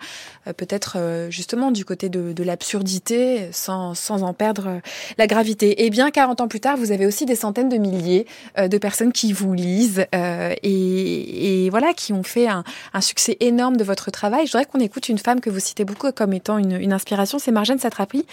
euh, 0.47 0.53
peut-être 0.53 0.97
justement 1.29 1.71
du 1.71 1.86
côté 1.86 2.09
de, 2.09 2.34
de 2.34 2.43
l'absurdité 2.43 3.49
sans, 3.51 3.93
sans 3.95 4.23
en 4.23 4.34
perdre 4.34 4.81
la 5.17 5.27
gravité. 5.27 5.86
Et 5.86 5.89
bien 5.89 6.11
40 6.11 6.41
ans 6.41 6.47
plus 6.47 6.59
tard, 6.59 6.75
vous 6.77 6.91
avez 6.91 7.05
aussi 7.05 7.25
des 7.25 7.36
centaines 7.36 7.69
de 7.69 7.77
milliers 7.77 8.25
euh, 8.57 8.67
de 8.74 8.78
personnes 8.80 9.11
qui 9.13 9.34
vous 9.34 9.53
lisent 9.53 10.05
euh, 10.15 10.53
et, 10.63 11.69
voilà, 11.69 11.93
qui 11.93 12.11
ont 12.11 12.24
fait 12.24 12.47
un, 12.47 12.63
succès 13.01 13.38
énorme 13.39 13.78
de 13.78 13.84
votre 13.84 14.11
travail. 14.11 14.47
Je 14.47 14.51
voudrais 14.51 14.65
qu'on 14.65 14.80
écoute 14.80 15.09
une 15.09 15.19
femme 15.19 15.39
que 15.39 15.49
vous 15.49 15.59
citez 15.59 15.86
beaucoup 15.86 16.11
comme 16.11 16.34
étant 16.34 16.57
une, 16.57 16.91
inspiration, 16.91 17.39
c'est 17.39 17.51
Marjane 17.51 17.80
Satrapi. 17.80 18.26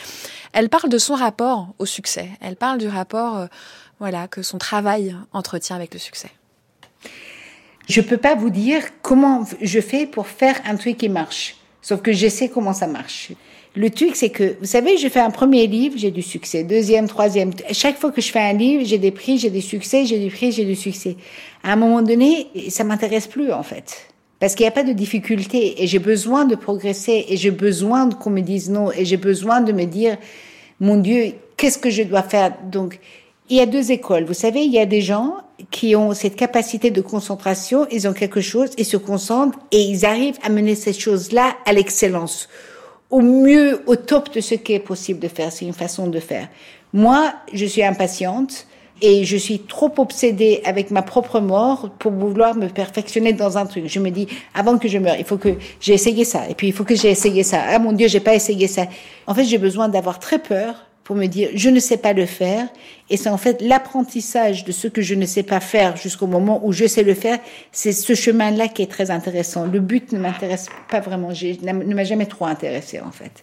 Elle 0.53 0.68
parle 0.68 0.88
de 0.88 0.99
son 0.99 1.14
rapport 1.14 1.68
au 1.78 1.86
succès. 1.86 2.28
Elle 2.41 2.57
parle 2.57 2.78
du 2.78 2.88
rapport, 2.88 3.36
euh, 3.36 3.47
voilà, 3.99 4.28
que 4.28 4.43
son 4.43 4.59
travail 4.59 5.14
entretient 5.32 5.76
avec 5.76 5.93
le 5.93 6.01
succès. 6.01 6.30
Je 7.88 8.01
peux 8.01 8.16
pas 8.16 8.34
vous 8.34 8.51
dire 8.51 8.82
comment 9.03 9.45
je 9.61 9.80
fais 9.80 10.07
pour 10.07 10.26
faire 10.26 10.61
un 10.64 10.76
truc 10.76 10.97
qui 10.99 11.09
marche. 11.09 11.57
Sauf 11.82 12.03
que 12.03 12.12
je 12.12 12.28
sais 12.28 12.49
comment 12.49 12.72
ça 12.72 12.86
marche. 12.86 13.32
Le 13.76 13.88
truc, 13.88 14.16
c'est 14.16 14.30
que, 14.30 14.56
vous 14.58 14.66
savez, 14.66 14.96
je 14.96 15.06
fais 15.08 15.20
un 15.20 15.30
premier 15.30 15.68
livre, 15.68 15.94
j'ai 15.96 16.10
du 16.10 16.22
succès. 16.22 16.64
Deuxième, 16.64 17.06
troisième. 17.06 17.52
Chaque 17.70 17.98
fois 17.98 18.10
que 18.10 18.20
je 18.20 18.32
fais 18.32 18.40
un 18.40 18.52
livre, 18.52 18.84
j'ai 18.84 18.98
des 18.98 19.12
prix, 19.12 19.38
j'ai 19.38 19.50
des 19.50 19.60
succès, 19.60 20.06
j'ai 20.06 20.18
du 20.18 20.28
prix, 20.28 20.50
j'ai 20.50 20.64
du 20.64 20.74
succès. 20.74 21.16
À 21.62 21.74
un 21.74 21.76
moment 21.76 22.02
donné, 22.02 22.48
ça 22.68 22.82
m'intéresse 22.82 23.28
plus, 23.28 23.52
en 23.52 23.62
fait. 23.62 24.08
Parce 24.40 24.56
qu'il 24.56 24.64
n'y 24.64 24.68
a 24.68 24.72
pas 24.72 24.82
de 24.82 24.92
difficulté 24.92 25.82
et 25.82 25.86
j'ai 25.86 26.00
besoin 26.00 26.46
de 26.46 26.56
progresser 26.56 27.26
et 27.28 27.36
j'ai 27.36 27.52
besoin 27.52 28.08
qu'on 28.08 28.30
me 28.30 28.40
dise 28.40 28.70
non 28.70 28.90
et 28.90 29.04
j'ai 29.04 29.18
besoin 29.18 29.60
de 29.60 29.70
me 29.70 29.84
dire, 29.84 30.16
mon 30.80 30.96
Dieu, 30.96 31.34
qu'est-ce 31.56 31.78
que 31.78 31.90
je 31.90 32.02
dois 32.02 32.22
faire? 32.22 32.54
Donc, 32.72 32.98
il 33.50 33.58
y 33.58 33.60
a 33.60 33.66
deux 33.66 33.92
écoles. 33.92 34.24
Vous 34.24 34.34
savez, 34.34 34.62
il 34.62 34.72
y 34.72 34.78
a 34.78 34.86
des 34.86 35.02
gens 35.02 35.36
qui 35.70 35.94
ont 35.94 36.12
cette 36.14 36.36
capacité 36.36 36.90
de 36.90 37.02
concentration, 37.02 37.86
ils 37.92 38.08
ont 38.08 38.14
quelque 38.14 38.40
chose, 38.40 38.70
ils 38.78 38.84
se 38.86 38.96
concentrent 38.96 39.58
et 39.70 39.82
ils 39.82 40.06
arrivent 40.06 40.38
à 40.42 40.48
mener 40.48 40.74
cette 40.74 40.98
chose-là 40.98 41.54
à 41.66 41.72
l'excellence 41.72 42.48
au 43.11 43.20
mieux, 43.20 43.82
au 43.86 43.96
top 43.96 44.32
de 44.34 44.40
ce 44.40 44.54
qui 44.54 44.72
est 44.72 44.80
possible 44.80 45.20
de 45.20 45.28
faire. 45.28 45.52
C'est 45.52 45.64
une 45.64 45.72
façon 45.72 46.06
de 46.06 46.20
faire. 46.20 46.48
Moi, 46.92 47.32
je 47.52 47.66
suis 47.66 47.82
impatiente 47.82 48.66
et 49.02 49.24
je 49.24 49.36
suis 49.36 49.61
trop 49.61 49.92
obsédée 49.98 50.61
avec 50.64 50.90
ma 50.90 51.02
propre 51.02 51.40
mort 51.40 51.90
pour 51.98 52.12
vouloir 52.12 52.54
me 52.54 52.68
perfectionner 52.68 53.32
dans 53.32 53.56
un 53.58 53.66
truc. 53.66 53.86
Je 53.86 53.98
me 53.98 54.11
dis, 54.11 54.28
avant 54.54 54.78
que 54.78 54.88
je 54.88 54.98
meure, 54.98 55.16
il 55.18 55.24
faut 55.24 55.38
que 55.38 55.56
j'ai 55.80 55.94
essayé 55.94 56.24
ça. 56.24 56.48
Et 56.48 56.54
puis, 56.54 56.68
il 56.68 56.72
faut 56.72 56.84
que 56.84 56.94
j'ai 56.94 57.11
essayé 57.11 57.42
ça. 57.42 57.62
Ah, 57.68 57.78
mon 57.78 57.92
Dieu, 57.92 58.08
j'ai 58.08 58.20
pas 58.20 58.34
essayé 58.34 58.66
ça. 58.66 58.86
En 59.26 59.34
fait, 59.34 59.44
j'ai 59.44 59.58
besoin 59.58 59.88
d'avoir 59.88 60.18
très 60.18 60.38
peur 60.38 60.86
pour 61.11 61.16
me 61.16 61.26
dire 61.26 61.50
je 61.54 61.70
ne 61.70 61.80
sais 61.80 61.96
pas 61.96 62.12
le 62.12 62.24
faire. 62.24 62.68
Et 63.08 63.16
c'est 63.16 63.30
en 63.30 63.36
fait 63.36 63.61
l'apprentissage 63.61 64.64
de 64.64 64.70
ce 64.70 64.86
que 64.86 65.02
je 65.02 65.16
ne 65.16 65.26
sais 65.26 65.42
pas 65.42 65.58
faire 65.58 65.96
jusqu'au 65.96 66.28
moment 66.28 66.61
où 66.64 66.70
je 66.72 66.86
sais 66.86 67.02
le 67.02 67.14
faire 67.14 67.40
c'est 67.72 67.90
ce 67.90 68.14
chemin 68.14 68.52
là 68.52 68.68
qui 68.68 68.82
est 68.82 68.90
très 68.90 69.11
intéressant. 69.11 69.66
Le 69.66 69.80
but 69.80 70.12
ne 70.12 70.20
m'intéresse 70.20 70.68
pas 70.88 71.00
vraiment. 71.00 71.30
Ne 71.30 71.94
m'a 71.94 72.04
jamais 72.04 72.26
trop 72.26 72.44
intéressé 72.46 73.00
en 73.00 73.11
fait 73.11 73.42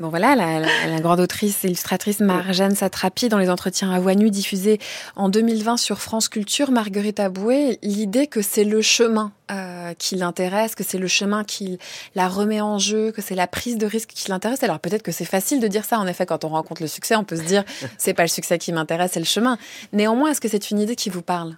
Bon 0.00 0.08
voilà, 0.08 0.34
la, 0.34 0.60
la, 0.60 0.86
la, 0.86 1.00
grande 1.00 1.20
autrice 1.20 1.64
et 1.64 1.68
illustratrice 1.68 2.20
Marjane 2.20 2.74
Satrapi 2.74 3.28
dans 3.28 3.38
les 3.38 3.50
entretiens 3.50 3.90
à 3.90 4.00
voix 4.00 4.14
nue 4.14 4.30
diffusés 4.30 4.78
en 5.16 5.28
2020 5.28 5.76
sur 5.76 6.00
France 6.00 6.28
Culture, 6.28 6.70
Marguerite 6.70 7.20
Aboué, 7.20 7.78
l'idée 7.82 8.26
que 8.26 8.42
c'est 8.42 8.64
le 8.64 8.82
chemin 8.82 9.32
euh, 9.50 9.94
qui 9.94 10.16
l'intéresse, 10.16 10.74
que 10.74 10.82
c'est 10.82 10.98
le 10.98 11.06
chemin 11.06 11.44
qui 11.44 11.78
la 12.14 12.28
remet 12.28 12.60
en 12.60 12.78
jeu, 12.78 13.12
que 13.12 13.22
c'est 13.22 13.34
la 13.34 13.46
prise 13.46 13.78
de 13.78 13.86
risque 13.86 14.10
qui 14.10 14.28
l'intéresse. 14.28 14.62
Alors 14.62 14.80
peut-être 14.80 15.02
que 15.02 15.12
c'est 15.12 15.24
facile 15.24 15.60
de 15.60 15.68
dire 15.68 15.84
ça. 15.84 15.98
En 15.98 16.06
effet, 16.06 16.26
quand 16.26 16.44
on 16.44 16.48
rencontre 16.48 16.82
le 16.82 16.88
succès, 16.88 17.14
on 17.14 17.24
peut 17.24 17.36
se 17.36 17.42
dire 17.42 17.64
c'est 17.98 18.14
pas 18.14 18.24
le 18.24 18.28
succès 18.28 18.58
qui 18.58 18.72
m'intéresse, 18.72 19.12
c'est 19.14 19.20
le 19.20 19.26
chemin. 19.26 19.58
Néanmoins, 19.92 20.30
est-ce 20.30 20.40
que 20.40 20.48
c'est 20.48 20.70
une 20.70 20.80
idée 20.80 20.96
qui 20.96 21.10
vous 21.10 21.22
parle? 21.22 21.56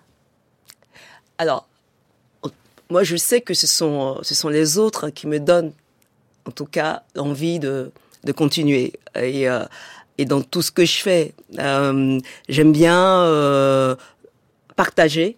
Alors, 1.38 1.66
moi, 2.90 3.04
je 3.04 3.16
sais 3.16 3.40
que 3.40 3.54
ce 3.54 3.66
sont 3.66 4.18
ce 4.22 4.34
sont 4.34 4.48
les 4.48 4.76
autres 4.76 5.10
qui 5.10 5.26
me 5.26 5.40
donnent, 5.40 5.72
en 6.46 6.50
tout 6.50 6.66
cas, 6.66 7.04
envie 7.16 7.58
de 7.58 7.92
de 8.24 8.32
continuer. 8.32 8.92
Et, 9.16 9.48
euh, 9.48 9.64
et 10.18 10.24
dans 10.24 10.42
tout 10.42 10.62
ce 10.62 10.70
que 10.70 10.84
je 10.84 10.98
fais, 10.98 11.34
euh, 11.58 12.18
j'aime 12.48 12.72
bien 12.72 13.22
euh, 13.22 13.96
partager. 14.76 15.36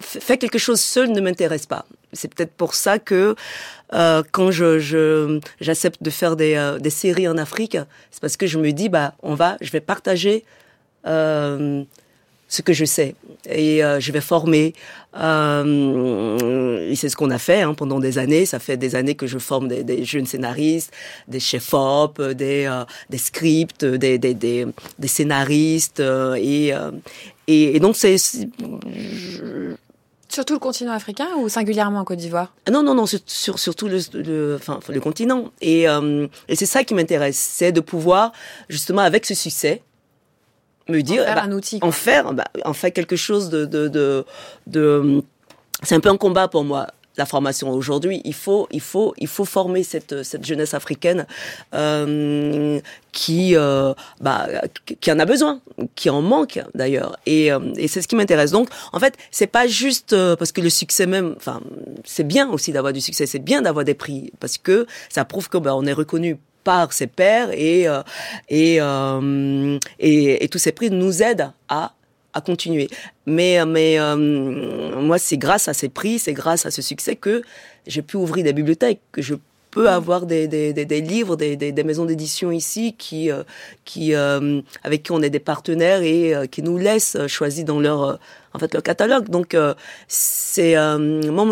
Faire 0.00 0.38
quelque 0.38 0.58
chose 0.58 0.80
seul 0.80 1.10
ne 1.12 1.20
m'intéresse 1.20 1.66
pas. 1.66 1.86
C'est 2.12 2.32
peut-être 2.34 2.52
pour 2.52 2.74
ça 2.74 2.98
que 2.98 3.36
quand 3.90 4.50
je 4.50 5.40
j'accepte 5.60 6.02
de 6.02 6.10
faire 6.10 6.36
des, 6.36 6.76
des 6.80 6.90
séries 6.90 7.28
en 7.28 7.38
Afrique, 7.38 7.78
c'est 8.10 8.20
parce 8.20 8.36
que 8.36 8.46
je 8.46 8.58
me 8.58 8.72
dis 8.72 8.88
bah 8.88 9.14
on 9.22 9.34
va, 9.34 9.56
je 9.60 9.70
vais 9.70 9.80
partager 9.80 10.44
ce 12.50 12.60
que 12.60 12.74
je 12.74 12.84
sais 12.84 13.14
et 13.48 13.82
euh, 13.82 14.00
je 14.00 14.12
vais 14.12 14.20
former. 14.20 14.74
Euh, 15.16 16.90
et 16.90 16.96
c'est 16.96 17.08
ce 17.08 17.16
qu'on 17.16 17.30
a 17.30 17.38
fait 17.38 17.62
hein, 17.62 17.74
pendant 17.74 18.00
des 18.00 18.18
années. 18.18 18.44
Ça 18.44 18.58
fait 18.58 18.76
des 18.76 18.94
années 18.96 19.14
que 19.14 19.26
je 19.26 19.38
forme 19.38 19.68
des, 19.68 19.82
des 19.82 20.04
jeunes 20.04 20.26
scénaristes, 20.26 20.92
des 21.28 21.40
chefs-op, 21.40 22.20
des, 22.20 22.66
euh, 22.66 22.84
des 23.08 23.18
scripts, 23.18 23.84
des, 23.84 24.18
des, 24.18 24.34
des, 24.34 24.66
des 24.98 25.08
scénaristes 25.08 26.00
euh, 26.00 26.34
et, 26.34 26.74
et, 27.46 27.76
et 27.76 27.80
donc 27.80 27.96
c'est 27.96 28.16
Surtout 30.28 30.52
le 30.52 30.60
continent 30.60 30.92
africain 30.92 31.26
ou 31.38 31.48
singulièrement 31.48 31.98
en 31.98 32.04
Côte 32.04 32.18
d'Ivoire? 32.18 32.54
Non, 32.70 32.84
non, 32.84 32.94
non, 32.94 33.04
sur, 33.06 33.18
sur, 33.26 33.58
surtout 33.58 33.88
le, 33.88 33.98
le, 34.14 34.54
enfin, 34.54 34.78
le 34.88 35.00
continent. 35.00 35.50
Et, 35.60 35.88
euh, 35.88 36.28
et 36.46 36.54
c'est 36.54 36.66
ça 36.66 36.84
qui 36.84 36.94
m'intéresse, 36.94 37.36
c'est 37.36 37.72
de 37.72 37.80
pouvoir, 37.80 38.30
justement, 38.68 39.02
avec 39.02 39.26
ce 39.26 39.34
succès, 39.34 39.82
me 40.90 41.02
dire, 41.02 41.22
en 41.22 41.26
faire 41.26 41.34
bah, 41.36 41.42
un 41.44 41.52
outil. 41.52 41.78
en 41.82 41.92
faire, 41.92 42.32
bah, 42.34 42.44
en 42.64 42.72
faire 42.72 42.92
quelque 42.92 43.16
chose 43.16 43.48
de, 43.48 43.64
de, 43.64 43.88
de, 43.88 44.24
de 44.66 45.22
c'est 45.82 45.94
un 45.94 46.00
peu 46.00 46.10
un 46.10 46.16
combat 46.16 46.48
pour 46.48 46.64
moi. 46.64 46.86
La 47.16 47.26
formation 47.26 47.68
aujourd'hui, 47.70 48.22
il 48.24 48.32
faut, 48.32 48.68
il 48.70 48.80
faut, 48.80 49.12
il 49.18 49.26
faut 49.26 49.44
former 49.44 49.82
cette 49.82 50.22
cette 50.22 50.46
jeunesse 50.46 50.74
africaine 50.74 51.26
euh, 51.74 52.80
qui, 53.12 53.56
euh, 53.56 53.92
bah, 54.20 54.46
qui 55.00 55.10
en 55.12 55.18
a 55.18 55.26
besoin, 55.26 55.60
qui 55.96 56.08
en 56.08 56.22
manque 56.22 56.60
d'ailleurs, 56.74 57.18
et, 57.26 57.52
euh, 57.52 57.58
et 57.76 57.88
c'est 57.88 58.00
ce 58.00 58.08
qui 58.08 58.14
m'intéresse. 58.14 58.52
Donc, 58.52 58.68
en 58.92 59.00
fait, 59.00 59.16
c'est 59.32 59.48
pas 59.48 59.66
juste 59.66 60.12
euh, 60.12 60.36
parce 60.36 60.52
que 60.52 60.60
le 60.60 60.70
succès 60.70 61.06
même, 61.06 61.34
enfin, 61.36 61.60
c'est 62.04 62.26
bien 62.26 62.48
aussi 62.48 62.72
d'avoir 62.72 62.92
du 62.92 63.00
succès, 63.00 63.26
c'est 63.26 63.40
bien 63.40 63.60
d'avoir 63.60 63.84
des 63.84 63.94
prix 63.94 64.32
parce 64.38 64.56
que 64.56 64.86
ça 65.10 65.24
prouve 65.24 65.48
que 65.48 65.58
bah, 65.58 65.74
on 65.74 65.84
est 65.86 65.92
reconnu 65.92 66.38
par 66.64 66.92
ses 66.92 67.06
pairs 67.06 67.50
et 67.52 67.88
euh, 67.88 68.02
et, 68.48 68.78
euh, 68.80 69.78
et, 69.98 70.44
et 70.44 70.48
tous 70.48 70.58
ces 70.58 70.72
prix 70.72 70.90
nous 70.90 71.22
aident 71.22 71.52
à 71.68 71.92
à 72.32 72.40
continuer. 72.40 72.88
Mais 73.26 73.64
mais 73.66 73.98
euh, 73.98 74.16
moi 74.16 75.18
c'est 75.18 75.38
grâce 75.38 75.68
à 75.68 75.74
ces 75.74 75.88
prix, 75.88 76.18
c'est 76.18 76.32
grâce 76.32 76.66
à 76.66 76.70
ce 76.70 76.82
succès 76.82 77.16
que 77.16 77.42
j'ai 77.86 78.02
pu 78.02 78.16
ouvrir 78.16 78.44
des 78.44 78.52
bibliothèques, 78.52 79.00
que 79.12 79.22
je 79.22 79.34
peux 79.70 79.88
avoir 79.88 80.26
des, 80.26 80.48
des, 80.48 80.72
des, 80.72 80.84
des 80.84 81.00
livres, 81.00 81.36
des, 81.36 81.56
des, 81.56 81.84
maisons 81.84 82.04
d'édition 82.04 82.50
ici 82.50 82.94
qui, 82.98 83.30
euh, 83.30 83.44
qui, 83.84 84.14
euh, 84.14 84.60
avec 84.82 85.04
qui 85.04 85.12
on 85.12 85.22
est 85.22 85.30
des 85.30 85.38
partenaires 85.38 86.02
et 86.02 86.48
qui 86.50 86.62
nous 86.62 86.76
laissent 86.76 87.16
choisir 87.28 87.64
dans 87.64 87.78
leur, 87.78 88.18
en 88.52 88.58
fait, 88.58 88.72
leur 88.74 88.82
catalogue. 88.82 89.28
Donc, 89.28 89.56
c'est, 90.08 90.74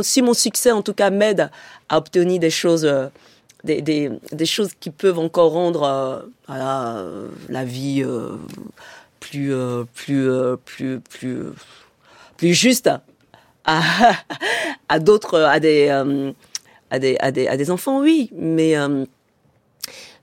si 0.02 0.22
mon 0.22 0.34
succès, 0.34 0.72
en 0.72 0.82
tout 0.82 0.94
cas, 0.94 1.10
m'aide 1.10 1.48
à 1.88 1.98
obtenir 1.98 2.40
des 2.40 2.50
choses, 2.50 2.90
des, 3.64 3.82
des, 3.82 4.10
des 4.32 4.46
choses 4.46 4.70
qui 4.78 4.90
peuvent 4.90 5.18
encore 5.18 5.52
rendre 5.52 5.82
euh, 5.82 6.20
voilà, 6.46 6.98
euh, 6.98 7.28
la 7.48 7.64
vie 7.64 8.02
euh, 8.04 8.36
plus, 9.20 9.52
euh, 9.52 9.84
plus, 9.94 10.30
euh, 10.30 10.56
plus, 10.64 11.00
plus, 11.00 11.44
plus 12.36 12.54
juste 12.54 12.90
à, 13.64 13.82
à 14.88 14.98
d'autres, 14.98 15.40
à 15.40 15.60
des, 15.60 15.88
euh, 15.88 16.32
à 16.90 16.98
des, 16.98 17.16
à 17.20 17.32
des, 17.32 17.48
à 17.48 17.56
des 17.56 17.70
enfants, 17.70 18.00
oui, 18.00 18.30
mais 18.34 18.74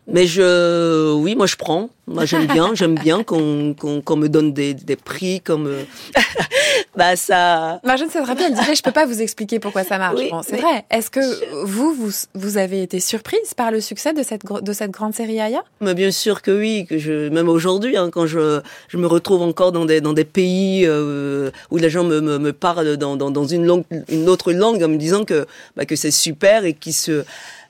mais 0.08 0.28
je, 0.28 1.14
oui, 1.14 1.36
moi 1.36 1.48
je 1.48 1.56
prends. 1.56 1.90
Moi 2.06 2.26
j'aime 2.26 2.46
bien, 2.46 2.76
j'aime 2.76 2.94
bien 2.96 3.24
qu'on 3.24 3.74
qu'on 3.74 4.02
qu'on 4.02 4.16
me 4.16 4.30
donne 4.30 4.54
des, 4.54 4.76
des 4.76 4.96
prix 4.96 5.42
comme, 5.42 5.68
bah 6.98 7.16
ça. 7.16 7.80
Marjane 7.84 8.10
Satrapi, 8.10 8.44
elle 8.44 8.54
disait, 8.54 8.76
je 8.76 8.82
peux 8.84 8.92
pas 8.92 9.06
vous 9.06 9.22
expliquer 9.22 9.60
pourquoi 9.60 9.84
ça 9.84 9.98
marche. 9.98 10.18
Oui, 10.18 10.30
bon, 10.32 10.42
c'est 10.42 10.58
vrai. 10.58 10.86
Est-ce 10.90 11.10
que 11.10 11.20
vous, 11.66 11.94
vous, 11.94 12.12
vous 12.34 12.58
avez 12.58 12.82
été 12.82 13.00
surprise 13.00 13.54
par 13.56 13.72
le 13.72 13.82
succès 13.82 14.14
de 14.14 14.24
cette, 14.24 14.46
de 14.46 14.74
cette 14.74 14.92
grande 14.92 15.14
série 15.14 15.40
Aya? 15.40 15.64
Mais 15.82 15.94
bien 15.94 16.12
sûr 16.12 16.42
que 16.42 16.52
oui, 16.52 16.86
que 16.86 16.98
je 16.98 17.30
même 17.30 17.50
aujourd'hui, 17.50 17.98
hein, 17.98 18.10
quand 18.12 18.26
je 18.28 18.62
je 18.88 18.98
me 18.98 19.08
retrouve 19.08 19.42
encore 19.42 19.72
dans 19.72 19.86
des 19.86 20.02
dans 20.02 20.14
des 20.14 20.26
pays 20.26 20.86
euh, 20.86 21.52
où 21.72 21.78
les 21.78 21.90
gens 21.90 22.04
me, 22.04 22.22
me, 22.22 22.38
me 22.38 22.54
parlent 22.54 22.98
dans, 22.98 23.16
dans 23.16 23.32
dans 23.32 23.46
une 23.46 23.66
langue 23.66 23.84
une 24.10 24.30
autre 24.30 24.54
langue 24.54 24.84
en 24.84 24.88
me 24.88 24.98
disant 24.98 25.26
que 25.26 25.46
bah, 25.76 25.86
que 25.86 25.96
c'est 25.96 26.12
super 26.12 26.66
et 26.66 26.74
qui 26.74 26.94
se 26.94 27.26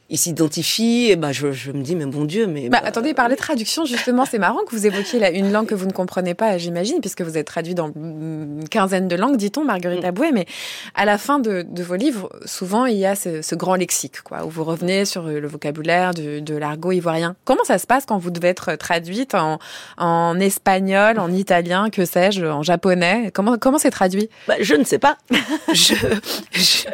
ils 0.09 0.17
s'identifient, 0.17 1.11
et 1.11 1.15
bah 1.15 1.31
je, 1.31 1.51
je 1.51 1.71
me 1.71 1.81
dis 1.81 1.95
mais 1.95 2.05
bon 2.05 2.25
Dieu, 2.25 2.45
mais 2.47 2.69
Bah, 2.69 2.81
attendez, 2.83 3.13
par 3.13 3.27
les 3.27 3.35
traductions, 3.35 3.85
justement, 3.85 4.25
c'est 4.25 4.37
marrant 4.37 4.59
que 4.67 4.75
vous 4.75 4.85
évoquiez 4.85 5.19
là, 5.19 5.31
une 5.31 5.51
langue 5.51 5.65
que 5.67 5.75
vous 5.75 5.87
ne 5.87 5.91
comprenez 5.91 6.33
pas, 6.35 6.57
j'imagine, 6.57 6.99
puisque 7.01 7.21
vous 7.21 7.37
êtes 7.37 7.47
traduit 7.47 7.73
dans 7.75 7.91
une 7.95 8.65
quinzaine 8.69 9.07
de 9.07 9.15
langues, 9.15 9.37
dit-on, 9.37 9.63
Marguerite 9.65 10.03
Mm. 10.03 10.05
Aboué, 10.05 10.31
mais 10.31 10.45
à 10.93 11.05
la 11.05 11.17
fin 11.17 11.39
de, 11.39 11.65
de 11.67 11.83
vos 11.83 11.95
livres, 11.95 12.29
souvent, 12.45 12.85
il 12.85 12.97
y 12.97 13.05
a 13.05 13.15
ce, 13.15 13.41
ce 13.41 13.55
grand 13.55 13.75
lexique, 13.75 14.21
quoi, 14.21 14.45
où 14.45 14.49
vous 14.49 14.63
revenez 14.63 15.05
sur 15.05 15.23
le 15.23 15.47
vocabulaire 15.47 16.13
de, 16.13 16.39
de 16.39 16.55
l'argot 16.55 16.91
ivoirien. 16.91 17.35
Comment 17.45 17.63
ça 17.63 17.77
se 17.79 17.87
passe 17.87 18.05
quand 18.05 18.17
vous 18.17 18.29
devez 18.29 18.49
être 18.49 18.75
traduite 18.75 19.33
en, 19.35 19.59
en 19.97 20.39
espagnol, 20.39 21.17
en 21.19 21.31
italien, 21.31 21.89
que 21.89 22.05
sais-je, 22.05 22.45
en 22.45 22.61
japonais? 22.61 23.31
Comment 23.33 23.57
comment 23.57 23.77
c'est 23.77 23.89
traduit? 23.91 24.29
Bah, 24.47 24.55
je 24.59 24.75
ne 24.75 24.83
sais 24.83 24.99
pas. 24.99 25.17
je, 25.73 25.95
je, 26.51 26.85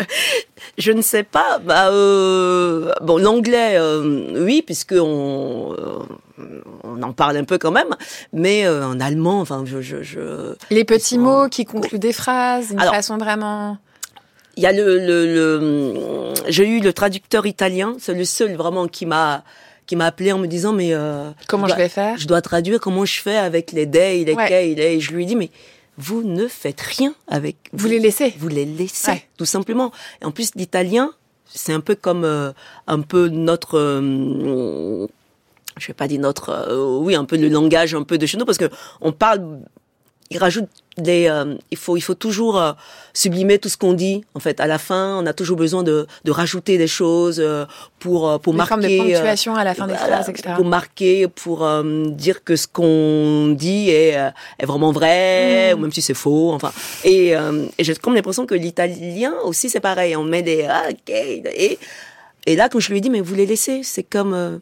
je 0.78 0.91
ne 0.91 1.01
sais 1.01 1.24
pas. 1.24 1.59
Bah, 1.59 1.89
euh, 1.91 2.91
bon, 3.01 3.18
l'anglais, 3.18 3.76
euh, 3.78 4.43
oui, 4.45 4.62
puisque 4.66 4.95
on, 4.97 5.74
euh, 5.78 6.43
on 6.84 7.01
en 7.03 7.14
parle 7.14 7.38
un 7.38 7.43
peu 7.43 7.57
quand 7.57 7.72
même, 7.72 7.95
mais 8.34 8.66
euh, 8.66 8.86
en 8.86 8.99
allemand, 8.99 9.41
enfin, 9.41 9.64
je, 9.66 9.82
je, 9.82 10.01
je... 10.03 10.53
Les 10.70 10.84
petits 10.86 11.18
mots 11.18 11.47
qui 11.49 11.66
concluent 11.66 11.99
des 11.99 12.14
phrases, 12.14 12.72
une 12.72 12.80
Alors, 12.80 12.93
façon 12.95 13.18
vraiment. 13.18 13.78
Il 14.57 14.64
y 14.64 14.66
a 14.66 14.72
le, 14.74 14.97
le, 14.99 15.26
le 15.34 16.34
j'ai 16.49 16.68
eu 16.68 16.82
le 16.82 16.91
traducteur 16.91 17.45
italien, 17.45 17.95
c'est 17.99 18.14
le 18.14 18.26
seul 18.26 18.53
vraiment 18.55 18.88
qui 18.88 19.05
m'a 19.05 19.43
qui 19.88 19.95
m'a 19.95 20.05
appelé 20.05 20.32
en 20.32 20.38
me 20.38 20.47
disant 20.47 20.74
mais 20.74 20.93
euh, 20.93 21.30
Comment 21.47 21.68
je 21.68 21.76
vais 21.76 21.89
faire 21.89 22.18
je 22.18 22.28
dois 22.28 22.41
traduire 22.41 22.80
comment 22.80 23.03
je 23.05 23.20
fais 23.22 23.38
avec 23.38 23.72
les 23.72 23.86
des, 23.86 24.24
les 24.26 24.34
Ouais. 24.34 24.47
quais, 24.47 24.74
les. 24.76 24.99
Je 24.99 25.12
lui 25.14 25.26
dit 25.26 25.36
mais 25.38 25.49
vous 26.02 26.24
ne 26.24 26.47
faites 26.47 26.82
rien 26.82 27.14
avec. 27.28 27.56
Vous 27.74 27.88
les 27.88 27.99
laissez. 27.99 28.34
Vous 28.39 28.47
les 28.47 28.66
laissez 28.66 29.12
Ouais. 29.12 29.28
tout 29.38 29.45
simplement. 29.45 29.91
Et 30.22 30.26
en 30.26 30.32
plus 30.32 30.52
l'italien, 30.56 31.12
c'est 31.45 31.74
un 31.74 31.80
peu 31.82 31.95
comme 31.95 32.24
euh, 32.26 32.52
un 32.88 33.02
peu 33.02 33.28
notre. 33.28 33.78
euh, 33.78 35.08
je 35.78 35.88
vais 35.88 35.93
pas 35.93 36.08
dire 36.08 36.20
notre, 36.20 36.49
euh, 36.49 36.99
oui, 36.99 37.16
un 37.16 37.26
peu 37.26 37.38
le 37.38 37.47
langage 37.47 37.95
un 37.95 38.04
peu 38.04 38.18
de 38.18 38.26
chez 38.26 38.38
nous 38.38 38.45
parce 38.45 38.58
que 38.58 38.70
on 38.99 39.12
parle, 39.12 39.60
il 40.32 40.38
rajoute 40.38 40.67
des, 40.97 41.27
euh, 41.29 41.55
il 41.71 41.77
faut, 41.77 41.95
il 41.97 42.01
faut 42.01 42.15
toujours 42.15 42.59
euh, 42.59 42.71
sublimer 43.13 43.59
tout 43.59 43.69
ce 43.69 43.77
qu'on 43.77 43.93
dit. 43.93 44.23
En 44.34 44.39
fait, 44.39 44.59
à 44.59 44.67
la 44.67 44.77
fin, 44.77 45.17
on 45.21 45.25
a 45.25 45.34
toujours 45.34 45.57
besoin 45.57 45.84
de, 45.84 46.07
de 46.23 46.32
rajouter 46.32 46.77
des 46.77 46.88
choses 46.88 47.39
euh, 47.39 47.65
pour 47.99 48.29
euh, 48.29 48.38
pour 48.38 48.53
marquer. 48.53 48.69
formes 48.69 48.82
de 48.82 48.88
euh, 48.88 48.97
ponctuation 49.13 49.55
à 49.55 49.63
la 49.63 49.73
fin 49.73 49.88
des 49.88 49.95
phrases, 49.95 50.29
etc. 50.29 50.53
Pour 50.55 50.65
marquer, 50.65 51.27
pour 51.27 51.65
euh, 51.65 52.05
dire 52.07 52.43
que 52.43 52.55
ce 52.55 52.67
qu'on 52.67 53.49
dit 53.57 53.89
est, 53.89 54.17
euh, 54.17 54.29
est 54.59 54.65
vraiment 54.65 54.91
vrai, 54.91 55.73
Mm. 55.73 55.77
ou 55.77 55.82
même 55.82 55.91
si 55.91 56.01
c'est 56.01 56.13
faux. 56.13 56.51
Enfin, 56.53 56.71
et, 57.03 57.36
euh, 57.36 57.65
et 57.77 57.84
j'ai 57.84 57.95
comme 57.95 58.15
l'impression 58.15 58.45
que 58.45 58.55
l'italien 58.55 59.34
aussi 59.43 59.69
c'est 59.69 59.79
pareil. 59.82 60.15
On 60.15 60.23
met 60.23 60.41
des 60.43 60.65
ah, 60.69 60.84
ok 60.89 61.09
et 61.09 61.77
et 62.47 62.55
là 62.55 62.69
quand 62.69 62.79
je 62.79 62.89
lui 62.89 62.97
ai 62.97 63.01
dit 63.01 63.09
mais 63.09 63.21
vous 63.21 63.36
les 63.36 63.45
laissez, 63.45 63.82
c'est 63.84 64.03
comme 64.03 64.34
euh, 64.34 64.57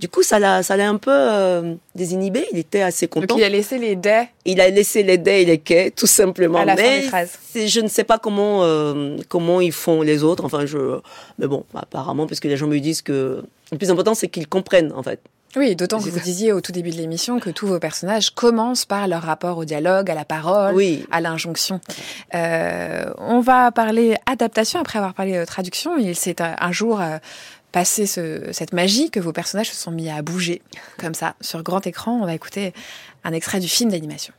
du 0.00 0.08
coup 0.08 0.22
ça 0.22 0.38
l'a 0.38 0.62
ça 0.64 0.76
l'a 0.76 0.88
un 0.88 0.96
peu 0.96 1.10
euh, 1.12 1.74
désinhibé. 1.94 2.46
Il 2.52 2.58
était 2.58 2.82
assez 2.82 3.06
Donc 3.06 3.22
content. 3.22 3.36
il 3.36 3.44
a 3.44 3.48
laissé 3.48 3.78
les 3.78 3.94
des. 3.94 4.24
Il 4.44 4.60
a 4.60 4.68
laissé 4.68 5.02
les 5.02 5.18
dés 5.18 5.42
et 5.42 5.44
les 5.44 5.58
quais, 5.58 5.90
tout 5.92 6.06
simplement. 6.08 6.58
À 6.58 6.64
la 6.64 6.76
fin 6.76 6.82
mais 6.82 7.00
des 7.02 7.06
phrases. 7.08 7.38
c'est- 7.52 7.68
je 7.68 7.80
ne 7.80 7.88
sais 7.88 8.04
pas 8.04 8.18
comment 8.18 8.64
euh, 8.64 9.16
comment 9.28 9.60
ils 9.60 9.72
font 9.72 10.02
les 10.02 10.24
autres. 10.24 10.44
Enfin, 10.44 10.66
je. 10.66 10.98
Mais 11.38 11.46
bon, 11.46 11.64
apparemment, 11.74 12.26
parce 12.26 12.40
que 12.40 12.48
les 12.48 12.56
gens 12.56 12.66
me 12.66 12.78
disent 12.80 13.02
que 13.02 13.42
le 13.70 13.78
plus 13.78 13.90
important, 13.90 14.14
c'est 14.14 14.28
qu'ils 14.28 14.48
comprennent, 14.48 14.92
en 14.96 15.02
fait. 15.02 15.20
Oui, 15.56 15.74
d'autant 15.74 15.98
que 15.98 16.08
vous 16.08 16.20
disiez 16.20 16.52
au 16.52 16.60
tout 16.60 16.70
début 16.70 16.90
de 16.90 16.96
l'émission 16.96 17.40
que 17.40 17.50
tous 17.50 17.66
vos 17.66 17.80
personnages 17.80 18.30
commencent 18.30 18.84
par 18.86 19.08
leur 19.08 19.22
rapport 19.22 19.58
au 19.58 19.64
dialogue, 19.64 20.08
à 20.08 20.14
la 20.14 20.24
parole, 20.24 20.76
Oui. 20.76 21.04
à 21.10 21.20
l'injonction. 21.20 21.80
Euh, 22.36 23.12
on 23.18 23.40
va 23.40 23.72
parler 23.72 24.16
adaptation 24.26 24.78
après 24.78 24.98
avoir 25.00 25.12
parlé 25.12 25.34
euh, 25.36 25.44
traduction. 25.44 25.98
Il 25.98 26.14
s'est 26.14 26.36
un 26.40 26.70
jour 26.72 27.00
passé 27.72 28.06
ce- 28.06 28.50
cette 28.52 28.72
magie 28.72 29.10
que 29.10 29.20
vos 29.20 29.32
personnages 29.32 29.70
se 29.70 29.76
sont 29.76 29.90
mis 29.90 30.10
à 30.10 30.22
bouger 30.22 30.62
comme 30.98 31.14
ça 31.14 31.34
sur 31.40 31.62
grand 31.62 31.86
écran. 31.86 32.18
On 32.22 32.26
va 32.26 32.34
écouter 32.34 32.72
un 33.24 33.32
extrait 33.32 33.60
du 33.60 33.68
film 33.68 33.90
d'animation. 33.90 34.32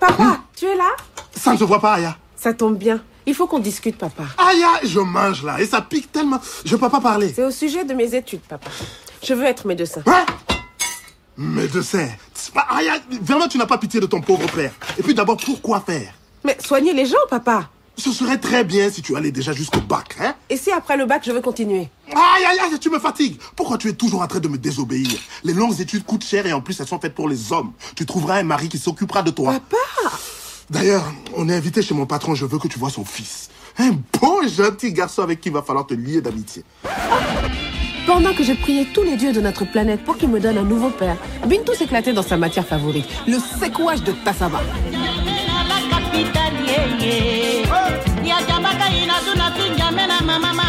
Papa, 0.00 0.40
tu 0.56 0.66
es 0.66 0.76
là? 0.76 0.90
Ça 1.34 1.52
ne 1.52 1.58
se 1.58 1.64
voit 1.64 1.80
pas, 1.80 1.94
Aya. 1.94 2.16
Ça 2.36 2.52
tombe 2.54 2.76
bien. 2.78 3.00
Il 3.26 3.34
faut 3.34 3.46
qu'on 3.46 3.58
discute, 3.58 3.98
papa. 3.98 4.24
Aya, 4.38 4.68
je 4.84 5.00
mange 5.00 5.42
là 5.44 5.60
et 5.60 5.66
ça 5.66 5.82
pique 5.82 6.10
tellement. 6.12 6.40
Je 6.64 6.76
peux 6.76 6.88
pas 6.88 7.00
parler. 7.00 7.32
C'est 7.34 7.44
au 7.44 7.50
sujet 7.50 7.84
de 7.84 7.92
mes 7.94 8.14
études, 8.14 8.40
papa. 8.40 8.70
Je 9.22 9.34
veux 9.34 9.44
être 9.44 9.66
médecin. 9.66 10.02
Hein? 10.06 10.24
Médecin? 11.36 12.08
Aya, 12.70 12.94
vraiment, 13.22 13.48
tu 13.48 13.58
n'as 13.58 13.66
pas 13.66 13.78
pitié 13.78 14.00
de 14.00 14.06
ton 14.06 14.20
pauvre 14.20 14.46
père. 14.50 14.72
Et 14.98 15.02
puis 15.02 15.14
d'abord, 15.14 15.36
pourquoi 15.36 15.80
faire? 15.80 16.12
Mais 16.44 16.56
soigner 16.64 16.92
les 16.92 17.06
gens, 17.06 17.16
papa. 17.28 17.68
Ce 17.96 18.12
serait 18.12 18.38
très 18.38 18.62
bien 18.62 18.90
si 18.90 19.02
tu 19.02 19.16
allais 19.16 19.32
déjà 19.32 19.52
jusqu'au 19.52 19.80
bac, 19.80 20.16
hein? 20.20 20.34
Et 20.48 20.56
si 20.56 20.70
après 20.70 20.96
le 20.96 21.04
bac, 21.04 21.22
je 21.26 21.32
veux 21.32 21.40
continuer? 21.40 21.88
Aïe, 22.12 22.44
aïe, 22.48 22.58
aïe, 22.60 22.78
tu 22.78 22.90
me 22.90 23.00
fatigues. 23.00 23.40
Pourquoi 23.56 23.76
tu 23.76 23.88
es 23.88 23.92
toujours 23.92 24.22
en 24.22 24.28
train 24.28 24.38
de 24.38 24.46
me 24.46 24.56
désobéir? 24.56 25.18
Les 25.42 25.52
longues 25.52 25.80
études 25.80 26.04
coûtent 26.04 26.24
cher 26.24 26.46
et 26.46 26.52
en 26.52 26.60
plus 26.60 26.78
elles 26.78 26.86
sont 26.86 27.00
faites 27.00 27.14
pour 27.14 27.28
les 27.28 27.52
hommes. 27.52 27.72
Tu 27.96 28.06
trouveras 28.06 28.36
un 28.38 28.44
mari 28.44 28.68
qui 28.68 28.78
s'occupera 28.78 29.22
de 29.22 29.32
toi. 29.32 29.52
Papa 29.52 30.16
D'ailleurs, 30.70 31.12
on 31.34 31.48
est 31.48 31.54
invité 31.54 31.82
chez 31.82 31.94
mon 31.94 32.06
patron, 32.06 32.34
je 32.34 32.44
veux 32.44 32.58
que 32.58 32.68
tu 32.68 32.78
vois 32.78 32.90
son 32.90 33.04
fils. 33.04 33.48
Un 33.78 33.92
beau 34.20 34.46
gentil 34.46 34.92
garçon 34.92 35.22
avec 35.22 35.40
qui 35.40 35.48
il 35.48 35.54
va 35.54 35.62
falloir 35.62 35.86
te 35.86 35.94
lier 35.94 36.20
d'amitié. 36.20 36.62
Pendant 38.06 38.32
que 38.32 38.44
je 38.44 38.52
priais 38.52 38.86
tous 38.94 39.02
les 39.02 39.16
dieux 39.16 39.32
de 39.32 39.40
notre 39.40 39.64
planète 39.64 40.04
pour 40.04 40.16
qu'ils 40.16 40.28
me 40.28 40.40
donnent 40.40 40.58
un 40.58 40.62
nouveau 40.62 40.90
père, 40.90 41.16
Bintou 41.46 41.74
s'éclatait 41.74 42.12
dans 42.12 42.22
sa 42.22 42.36
matière 42.36 42.66
favorite, 42.66 43.06
le 43.26 43.38
secouage 43.38 44.02
de 44.02 44.12
Yeah, 46.18 47.70
oh. 47.70 48.26
ya 48.26 48.42
kabaka 48.42 48.90
ina 48.90 49.14
tuna 49.24 49.50
mama. 50.38 50.67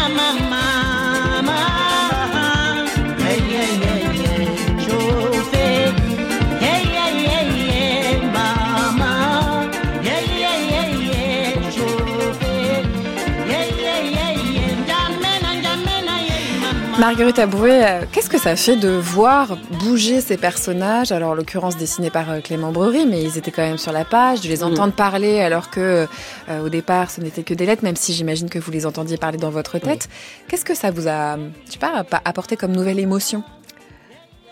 Marguerite 17.00 17.38
Abrouet, 17.38 17.82
euh, 17.82 18.04
qu'est-ce 18.12 18.28
que 18.28 18.38
ça 18.38 18.56
fait 18.56 18.76
de 18.76 18.90
voir 18.90 19.56
bouger 19.82 20.20
ces 20.20 20.36
personnages? 20.36 21.12
Alors, 21.12 21.30
en 21.30 21.34
l'occurrence, 21.34 21.78
dessinés 21.78 22.10
par 22.10 22.30
euh, 22.30 22.40
Clément 22.40 22.72
Brery, 22.72 23.06
mais 23.06 23.22
ils 23.22 23.38
étaient 23.38 23.50
quand 23.50 23.62
même 23.62 23.78
sur 23.78 23.90
la 23.90 24.04
page, 24.04 24.42
de 24.42 24.48
les 24.48 24.62
entendre 24.62 24.92
parler 24.92 25.40
alors 25.40 25.70
que, 25.70 26.06
euh, 26.50 26.60
au 26.62 26.68
départ, 26.68 27.10
ce 27.10 27.22
n'était 27.22 27.42
que 27.42 27.54
des 27.54 27.64
lettres, 27.64 27.84
même 27.84 27.96
si 27.96 28.12
j'imagine 28.12 28.50
que 28.50 28.58
vous 28.58 28.70
les 28.70 28.84
entendiez 28.84 29.16
parler 29.16 29.38
dans 29.38 29.48
votre 29.48 29.78
tête. 29.78 30.10
Qu'est-ce 30.46 30.66
que 30.66 30.74
ça 30.74 30.90
vous 30.90 31.08
a, 31.08 31.38
je 31.38 31.72
sais 31.72 31.78
pas, 31.78 32.04
apporté 32.26 32.58
comme 32.58 32.72
nouvelle 32.72 32.98
émotion? 32.98 33.44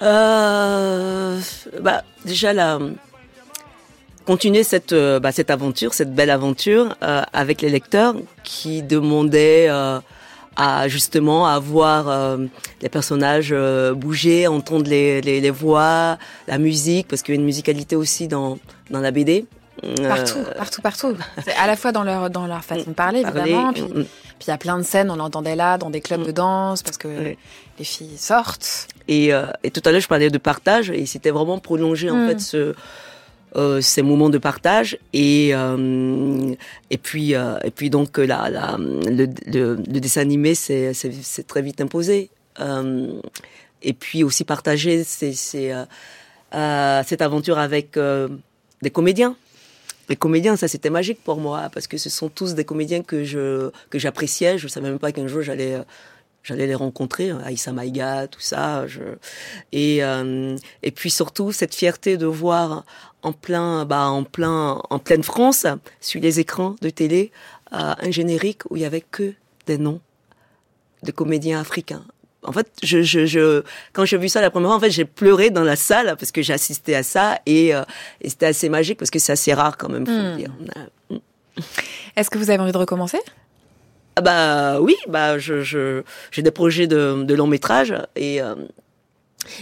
Euh, 0.01 1.38
bah, 1.82 2.03
déjà, 2.24 2.55
la, 2.55 2.78
continuer 4.24 4.62
cette, 4.62 4.94
bah, 4.94 5.32
cette 5.32 5.51
aventure, 5.51 5.92
cette 5.92 6.14
belle 6.14 6.30
aventure 6.30 6.96
avec 7.03 7.61
les 7.61 7.68
lecteurs 7.68 8.14
qui 8.42 8.82
demandaient 8.82 9.68
à 10.59 10.88
justement 10.88 11.46
à 11.46 11.59
voir 11.59 12.09
euh, 12.09 12.36
les 12.82 12.88
personnages 12.90 13.50
euh, 13.52 13.94
bouger, 13.94 14.46
entendre 14.48 14.88
les, 14.90 15.20
les, 15.22 15.40
les 15.40 15.50
voix, 15.50 16.18
la 16.48 16.59
musique, 16.59 17.09
parce 17.09 17.22
qu'il 17.22 17.34
y 17.34 17.38
a 17.38 17.40
une 17.40 17.46
musicalité 17.46 17.96
aussi 17.96 18.28
dans, 18.28 18.59
dans 18.90 19.00
la 19.00 19.11
BD. 19.12 19.46
Euh, 19.84 20.09
Partout, 20.09 20.38
partout, 20.56 20.82
partout. 20.82 21.16
C'est 21.44 21.54
à 21.54 21.68
la 21.68 21.76
fois 21.76 21.92
dans 21.92 22.02
leur, 22.02 22.28
dans 22.30 22.46
leur 22.48 22.64
façon 22.64 22.90
de 22.90 22.94
parler, 23.04 23.22
parler, 23.22 23.40
évidemment, 23.42 23.72
puis 23.72 23.82
mm, 23.82 24.04
puis 24.38 24.46
il 24.46 24.50
y 24.50 24.52
a 24.52 24.59
plein 24.59 24.76
de 24.78 24.82
scènes, 24.82 25.11
on 25.11 25.16
l'entendait 25.16 25.54
là, 25.56 25.78
dans 25.78 25.90
des 25.90 26.00
clubs 26.00 26.20
Mm. 26.22 26.26
de 26.26 26.32
danse, 26.32 26.82
parce 26.82 26.96
que 26.98 27.09
les 27.09 27.84
filles 27.84 28.18
sortent. 28.18 28.88
Et, 29.06 29.32
euh, 29.32 29.46
et 29.62 29.70
tout 29.70 29.80
à 29.84 29.92
l'heure, 29.92 30.00
je 30.00 30.09
parlais 30.09 30.30
de 30.30 30.38
partage, 30.38 30.90
et 30.90 31.06
c'était 31.06 31.30
vraiment 31.30 31.59
prolonger 31.61 32.11
en 32.11 32.16
Mm. 32.16 32.28
fait 32.28 32.40
ce, 32.40 32.74
euh, 33.59 33.80
ces 33.80 34.02
moments 34.02 34.30
de 34.30 34.38
partage. 34.38 34.98
Et 35.12 35.50
euh, 35.52 36.54
et 36.90 36.98
puis 36.98 37.34
euh, 37.34 37.59
et 37.64 37.72
puis 37.72 37.90
donc 37.90 38.18
la, 38.18 38.78
le, 38.78 39.76
dessin 40.00 40.20
animé, 40.20 40.54
c'est 40.54 40.92
c'est 40.94 41.46
très 41.46 41.62
vite 41.62 41.80
imposé. 41.80 42.30
Et 43.82 43.92
puis 43.92 44.22
aussi 44.22 44.44
partager 44.44 45.02
c'est 45.02 45.32
cette 45.32 47.22
aventure 47.22 47.59
avec 47.59 47.98
des 48.82 48.90
comédiens. 48.90 49.34
Les 50.09 50.16
comédiens, 50.16 50.56
ça 50.56 50.68
c'était 50.68 50.90
magique 50.90 51.22
pour 51.24 51.38
moi 51.38 51.68
parce 51.74 51.86
que 51.88 51.98
ce 51.98 52.11
sont 52.11 52.28
tous 52.28 52.54
des 52.54 52.64
comédiens 52.64 53.02
que 53.02 53.24
je 53.24 53.70
que 53.90 53.98
j'appréciais. 53.98 54.56
Je 54.56 54.68
savais 54.68 54.88
même 54.88 55.00
pas 55.00 55.11
qu'un 55.11 55.26
jour 55.26 55.42
j'allais 55.42 55.78
j'allais 56.49 56.66
les 56.66 56.74
rencontrer, 56.74 57.30
hein, 57.30 57.40
Aïssa 57.44 57.72
Maïga, 57.72 58.26
tout 58.26 58.40
ça. 58.40 58.86
Je... 58.86 59.01
Et 59.72 60.03
euh, 60.03 60.57
et 60.82 60.90
puis 60.90 61.11
surtout 61.11 61.53
cette 61.53 61.74
fierté 61.74 62.16
de 62.16 62.26
voir 62.26 62.84
en 63.22 63.32
plein 63.32 63.84
bah 63.84 64.07
en 64.09 64.24
plein 64.24 64.80
en 64.90 64.99
pleine 64.99 65.22
France 65.22 65.66
sur 66.01 66.20
les 66.20 66.40
écrans 66.40 66.74
de 66.80 66.90
télé 66.90 67.30
euh, 67.72 67.94
un 67.99 68.11
générique 68.11 68.62
où 68.70 68.76
il 68.76 68.82
y 68.82 68.86
avait 68.86 69.03
que 69.03 69.34
des 69.66 69.78
noms 69.78 70.01
de 71.03 71.12
comédiens 71.12 71.61
africains. 71.61 72.05
En 72.44 72.53
fait, 72.53 72.68
je, 72.82 73.03
je, 73.03 73.26
je, 73.26 73.62
quand 73.92 74.05
j'ai 74.05 74.16
vu 74.16 74.28
ça 74.28 74.40
la 74.40 74.49
première 74.51 74.68
fois, 74.70 74.76
en 74.76 74.80
fait, 74.80 74.90
j'ai 74.92 75.05
pleuré 75.05 75.51
dans 75.51 75.64
la 75.64 75.74
salle 75.76 76.16
parce 76.18 76.30
que 76.32 76.40
j'ai 76.40 76.53
assisté 76.55 76.94
à 76.94 77.03
ça 77.03 77.40
et, 77.46 77.74
euh, 77.74 77.82
et 78.20 78.30
c'était 78.30 78.46
assez 78.46 78.68
magique 78.68 78.96
parce 78.99 79.11
que 79.11 79.18
c'est 79.18 79.32
assez 79.32 79.53
rare 79.53 79.76
quand 79.76 79.88
même, 79.88 80.07
faut 80.07 80.12
Hmm. 80.12 80.30
le 80.30 80.36
dire. 80.36 80.53
Euh, 81.12 81.18
Est-ce 82.16 82.30
que 82.30 82.38
vous 82.38 82.49
avez 82.51 82.62
envie 82.62 82.72
de 82.72 82.78
recommencer? 82.78 83.18
Ah 84.18 84.20
bah 84.20 84.80
oui, 84.80 84.96
bah 85.08 85.38
je, 85.38 85.62
je 85.62 86.02
j'ai 86.32 86.42
des 86.42 86.50
projets 86.50 86.86
de, 86.88 87.22
de 87.22 87.34
long 87.34 87.46
métrage 87.46 87.94
et 88.16 88.42
euh, 88.42 88.54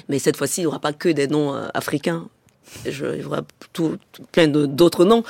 mais 0.09 0.19
cette 0.19 0.37
fois-ci 0.39 0.61
il 0.61 0.65
n'y 0.65 0.67
aura 0.69 0.79
pas 0.81 0.95
que 0.95 1.11
des 1.11 1.27
noms 1.29 1.55
euh, 1.55 1.67
africains. 1.75 2.27
Je, 2.85 3.07
il 3.17 3.23
y 3.23 3.25
aura 3.25 3.43
tout, 3.75 3.97
tout- 4.13 4.23
plein 4.33 4.49
de- 4.49 4.65
d'autres 4.67 5.05
noms. 5.05 5.23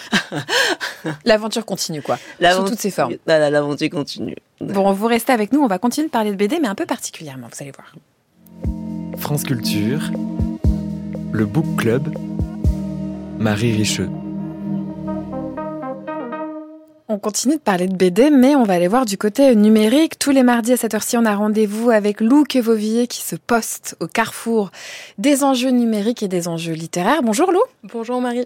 L'aventure 1.24 1.64
continue, 1.66 2.02
quoi. 2.02 2.16
Sous 2.16 2.22
L'aventure- 2.40 2.70
toutes 2.70 2.80
ses 2.80 2.90
formes. 2.90 3.14
Voilà, 3.26 3.50
L'aventure 3.50 3.90
continue. 3.90 4.36
Bon, 4.60 4.92
vous 4.92 5.06
restez 5.06 5.32
avec 5.32 5.52
nous, 5.52 5.60
on 5.60 5.66
va 5.66 5.78
continuer 5.78 6.06
de 6.06 6.12
parler 6.12 6.30
de 6.30 6.36
BD, 6.36 6.58
mais 6.60 6.68
un 6.68 6.74
peu 6.76 6.86
particulièrement, 6.86 7.48
vous 7.52 7.58
allez 7.62 7.72
voir. 7.72 7.92
France 9.18 9.42
Culture, 9.44 10.00
le 11.32 11.44
Book 11.46 11.66
Club, 11.76 12.08
Marie 13.38 13.76
Richeux. 13.76 14.08
On 17.08 17.16
on 17.16 17.18
continue 17.18 17.54
de 17.54 17.60
parler 17.60 17.88
de 17.88 17.96
BD, 17.96 18.28
mais 18.28 18.56
on 18.56 18.64
va 18.64 18.74
aller 18.74 18.88
voir 18.88 19.06
du 19.06 19.16
côté 19.16 19.56
numérique. 19.56 20.18
Tous 20.18 20.32
les 20.32 20.42
mardis 20.42 20.74
à 20.74 20.76
cette 20.76 20.92
heure-ci, 20.92 21.16
on 21.16 21.24
a 21.24 21.34
rendez-vous 21.34 21.88
avec 21.88 22.20
Lou 22.20 22.44
Quevovillier 22.44 23.06
qui 23.06 23.22
se 23.22 23.36
poste 23.36 23.96
au 24.00 24.06
carrefour 24.06 24.70
des 25.16 25.42
enjeux 25.42 25.70
numériques 25.70 26.22
et 26.22 26.28
des 26.28 26.46
enjeux 26.46 26.74
littéraires. 26.74 27.22
Bonjour 27.22 27.52
Lou. 27.52 27.62
Bonjour 27.84 28.20
Marie. 28.20 28.44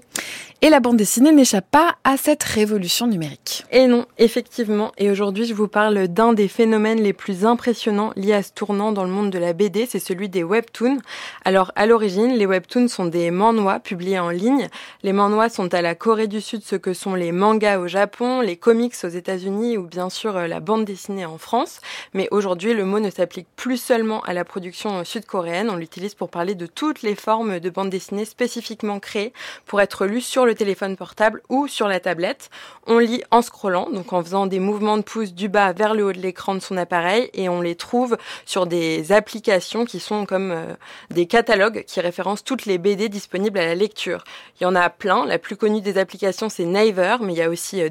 Et 0.63 0.69
la 0.69 0.79
bande 0.79 0.99
dessinée 0.99 1.33
n'échappe 1.33 1.69
pas 1.71 1.97
à 2.05 2.19
cette 2.19 2.43
révolution 2.43 3.07
numérique. 3.07 3.65
Et 3.73 3.87
non, 3.87 4.05
effectivement. 4.19 4.93
Et 4.99 5.11
aujourd'hui, 5.11 5.47
je 5.47 5.55
vous 5.55 5.69
parle 5.69 6.07
d'un 6.07 6.35
des 6.35 6.49
phénomènes 6.49 7.03
les 7.03 7.15
plus 7.15 7.47
impressionnants 7.47 8.13
liés 8.15 8.35
à 8.35 8.43
ce 8.43 8.53
tournant 8.53 8.93
dans 8.93 9.05
le 9.05 9.11
monde 9.11 9.31
de 9.31 9.39
la 9.39 9.55
BD, 9.55 9.87
c'est 9.87 9.99
celui 9.99 10.29
des 10.29 10.45
webtoons. 10.45 10.99
Alors, 11.47 11.73
à 11.77 11.87
l'origine, 11.87 12.35
les 12.35 12.45
webtoons 12.45 12.89
sont 12.89 13.07
des 13.07 13.31
manhwa 13.31 13.81
publiés 13.81 14.19
en 14.19 14.29
ligne. 14.29 14.69
Les 15.03 15.15
manhwa 15.15 15.49
sont 15.49 15.73
à 15.73 15.81
la 15.81 15.95
Corée 15.95 16.29
du 16.29 16.43
Sud 16.43 16.63
ce 16.63 16.77
que 16.77 16.93
sont 16.93 17.15
les 17.15 17.33
mangas 17.33 17.79
au 17.79 17.89
Japon, 17.89 18.43
les 18.51 18.57
comics 18.57 18.95
aux 19.05 19.09
États-Unis 19.09 19.79
ou 19.79 19.85
bien 19.85 20.11
sûr 20.11 20.37
euh, 20.37 20.49
la 20.49 20.59
bande 20.59 20.85
dessinée 20.85 21.25
en 21.25 21.39
France. 21.39 21.81
Mais 22.15 22.27
aujourd'hui, 22.33 22.75
le 22.75 22.85
mot 22.85 22.99
ne 22.99 23.09
s'applique 23.09 23.47
plus 23.55 23.77
seulement 23.77 24.23
à 24.23 24.33
la 24.33 24.45
production 24.45 25.05
sud-coréenne. 25.05 25.71
On 25.71 25.77
l'utilise 25.77 26.17
pour 26.17 26.31
parler 26.31 26.57
de 26.57 26.67
toutes 26.67 27.03
les 27.03 27.15
formes 27.15 27.61
de 27.61 27.71
bande 27.71 27.91
dessinée 27.91 28.25
spécifiquement 28.25 28.99
créées 28.99 29.33
pour 29.67 29.81
être 29.81 30.05
lues 30.05 30.21
sur 30.21 30.47
le 30.47 30.57
téléphone 30.57 30.97
portable 30.97 31.43
ou 31.49 31.69
sur 31.69 31.87
la 31.87 32.01
tablette. 32.01 32.51
On 32.89 32.99
lit 32.99 33.23
en 33.31 33.41
scrollant, 33.41 33.89
donc 33.89 34.13
en 34.13 34.21
faisant 34.21 34.47
des 34.47 34.59
mouvements 34.59 34.97
de 34.97 35.03
pouce 35.03 35.33
du 35.33 35.49
bas 35.49 35.73
vers 35.73 35.95
le 35.95 36.05
haut 36.05 36.13
de 36.13 36.19
l'écran 36.19 36.57
de 36.57 36.61
son 36.61 36.77
appareil 36.77 37.31
et 37.35 37.49
on 37.49 37.61
les 37.61 37.77
trouve 37.77 38.17
sur 38.47 38.67
des 38.67 39.13
applications 39.13 39.85
qui 39.85 40.01
sont 40.01 40.27
comme 40.27 40.51
euh, 40.51 40.75
des 41.11 41.27
catalogues 41.27 41.85
qui 41.87 42.01
référencent 42.01 42.43
toutes 42.43 42.67
les 42.67 42.79
BD 42.79 43.09
disponibles 43.09 43.61
à 43.61 43.67
la 43.67 43.77
lecture. 43.77 44.25
Il 44.61 44.65
y 44.65 44.67
en 44.67 44.75
a 44.75 44.91
plein. 44.91 45.25
La 45.25 45.39
plus 45.39 45.57
connue 45.57 45.81
des 45.81 45.99
applications, 45.99 46.49
c'est 46.49 46.65
Naver, 46.65 47.19
mais 47.21 47.35
il 47.35 47.39
y 47.39 47.43
a 47.43 47.49
aussi 47.49 47.81
euh, 47.81 47.89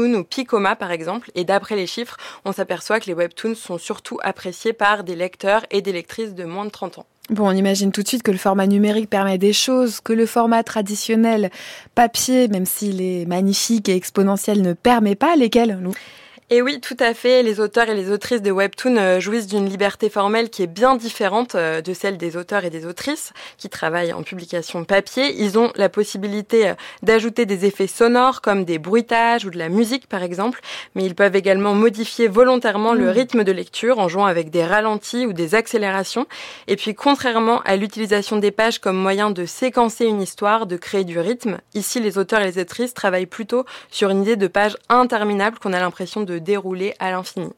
Ou 0.00 0.24
Picoma, 0.24 0.76
par 0.76 0.90
exemple. 0.90 1.30
Et 1.34 1.44
d'après 1.44 1.76
les 1.76 1.86
chiffres, 1.86 2.16
on 2.44 2.52
s'aperçoit 2.52 3.00
que 3.00 3.06
les 3.06 3.14
webtoons 3.14 3.54
sont 3.54 3.78
surtout 3.78 4.18
appréciés 4.22 4.72
par 4.72 5.04
des 5.04 5.16
lecteurs 5.16 5.64
et 5.70 5.82
des 5.82 5.92
lectrices 5.92 6.34
de 6.34 6.44
moins 6.44 6.64
de 6.64 6.70
30 6.70 6.98
ans. 6.98 7.06
Bon, 7.30 7.48
on 7.48 7.52
imagine 7.52 7.92
tout 7.92 8.02
de 8.02 8.08
suite 8.08 8.24
que 8.24 8.32
le 8.32 8.38
format 8.38 8.66
numérique 8.66 9.08
permet 9.08 9.38
des 9.38 9.52
choses 9.52 10.00
que 10.00 10.12
le 10.12 10.26
format 10.26 10.64
traditionnel 10.64 11.50
papier, 11.94 12.48
même 12.48 12.66
s'il 12.66 13.00
est 13.00 13.24
magnifique 13.24 13.88
et 13.88 13.94
exponentiel, 13.94 14.62
ne 14.62 14.72
permet 14.72 15.14
pas. 15.14 15.36
Lesquels, 15.36 15.78
nous 15.80 15.92
et 16.52 16.62
oui, 16.62 16.80
tout 16.80 16.96
à 16.98 17.14
fait. 17.14 17.44
Les 17.44 17.60
auteurs 17.60 17.88
et 17.88 17.94
les 17.94 18.10
autrices 18.10 18.42
de 18.42 18.50
Webtoon 18.50 18.96
euh, 18.96 19.20
jouissent 19.20 19.46
d'une 19.46 19.68
liberté 19.68 20.10
formelle 20.10 20.50
qui 20.50 20.64
est 20.64 20.66
bien 20.66 20.96
différente 20.96 21.54
euh, 21.54 21.80
de 21.80 21.94
celle 21.94 22.16
des 22.16 22.36
auteurs 22.36 22.64
et 22.64 22.70
des 22.70 22.86
autrices 22.86 23.32
qui 23.56 23.68
travaillent 23.68 24.12
en 24.12 24.24
publication 24.24 24.82
papier. 24.82 25.40
Ils 25.40 25.60
ont 25.60 25.70
la 25.76 25.88
possibilité 25.88 26.70
euh, 26.70 26.74
d'ajouter 27.04 27.46
des 27.46 27.66
effets 27.66 27.86
sonores 27.86 28.40
comme 28.40 28.64
des 28.64 28.80
bruitages 28.80 29.44
ou 29.44 29.50
de 29.50 29.58
la 29.58 29.68
musique 29.68 30.08
par 30.08 30.24
exemple, 30.24 30.60
mais 30.96 31.04
ils 31.04 31.14
peuvent 31.14 31.36
également 31.36 31.72
modifier 31.74 32.26
volontairement 32.26 32.94
le 32.94 33.06
mmh. 33.06 33.10
rythme 33.10 33.44
de 33.44 33.52
lecture 33.52 34.00
en 34.00 34.08
jouant 34.08 34.26
avec 34.26 34.50
des 34.50 34.64
ralentis 34.64 35.26
ou 35.26 35.32
des 35.32 35.54
accélérations. 35.54 36.26
Et 36.66 36.74
puis 36.74 36.96
contrairement 36.96 37.60
à 37.64 37.76
l'utilisation 37.76 38.38
des 38.38 38.50
pages 38.50 38.80
comme 38.80 38.96
moyen 38.96 39.30
de 39.30 39.46
séquencer 39.46 40.06
une 40.06 40.20
histoire, 40.20 40.66
de 40.66 40.76
créer 40.76 41.04
du 41.04 41.20
rythme, 41.20 41.58
ici 41.74 42.00
les 42.00 42.18
auteurs 42.18 42.40
et 42.40 42.50
les 42.50 42.60
autrices 42.60 42.92
travaillent 42.92 43.26
plutôt 43.26 43.64
sur 43.92 44.10
une 44.10 44.22
idée 44.22 44.34
de 44.34 44.48
page 44.48 44.76
interminable 44.88 45.60
qu'on 45.60 45.72
a 45.72 45.78
l'impression 45.78 46.22
de 46.22 46.39
dérouler 46.40 46.94
à 46.98 47.10
l'infini. 47.10 47.50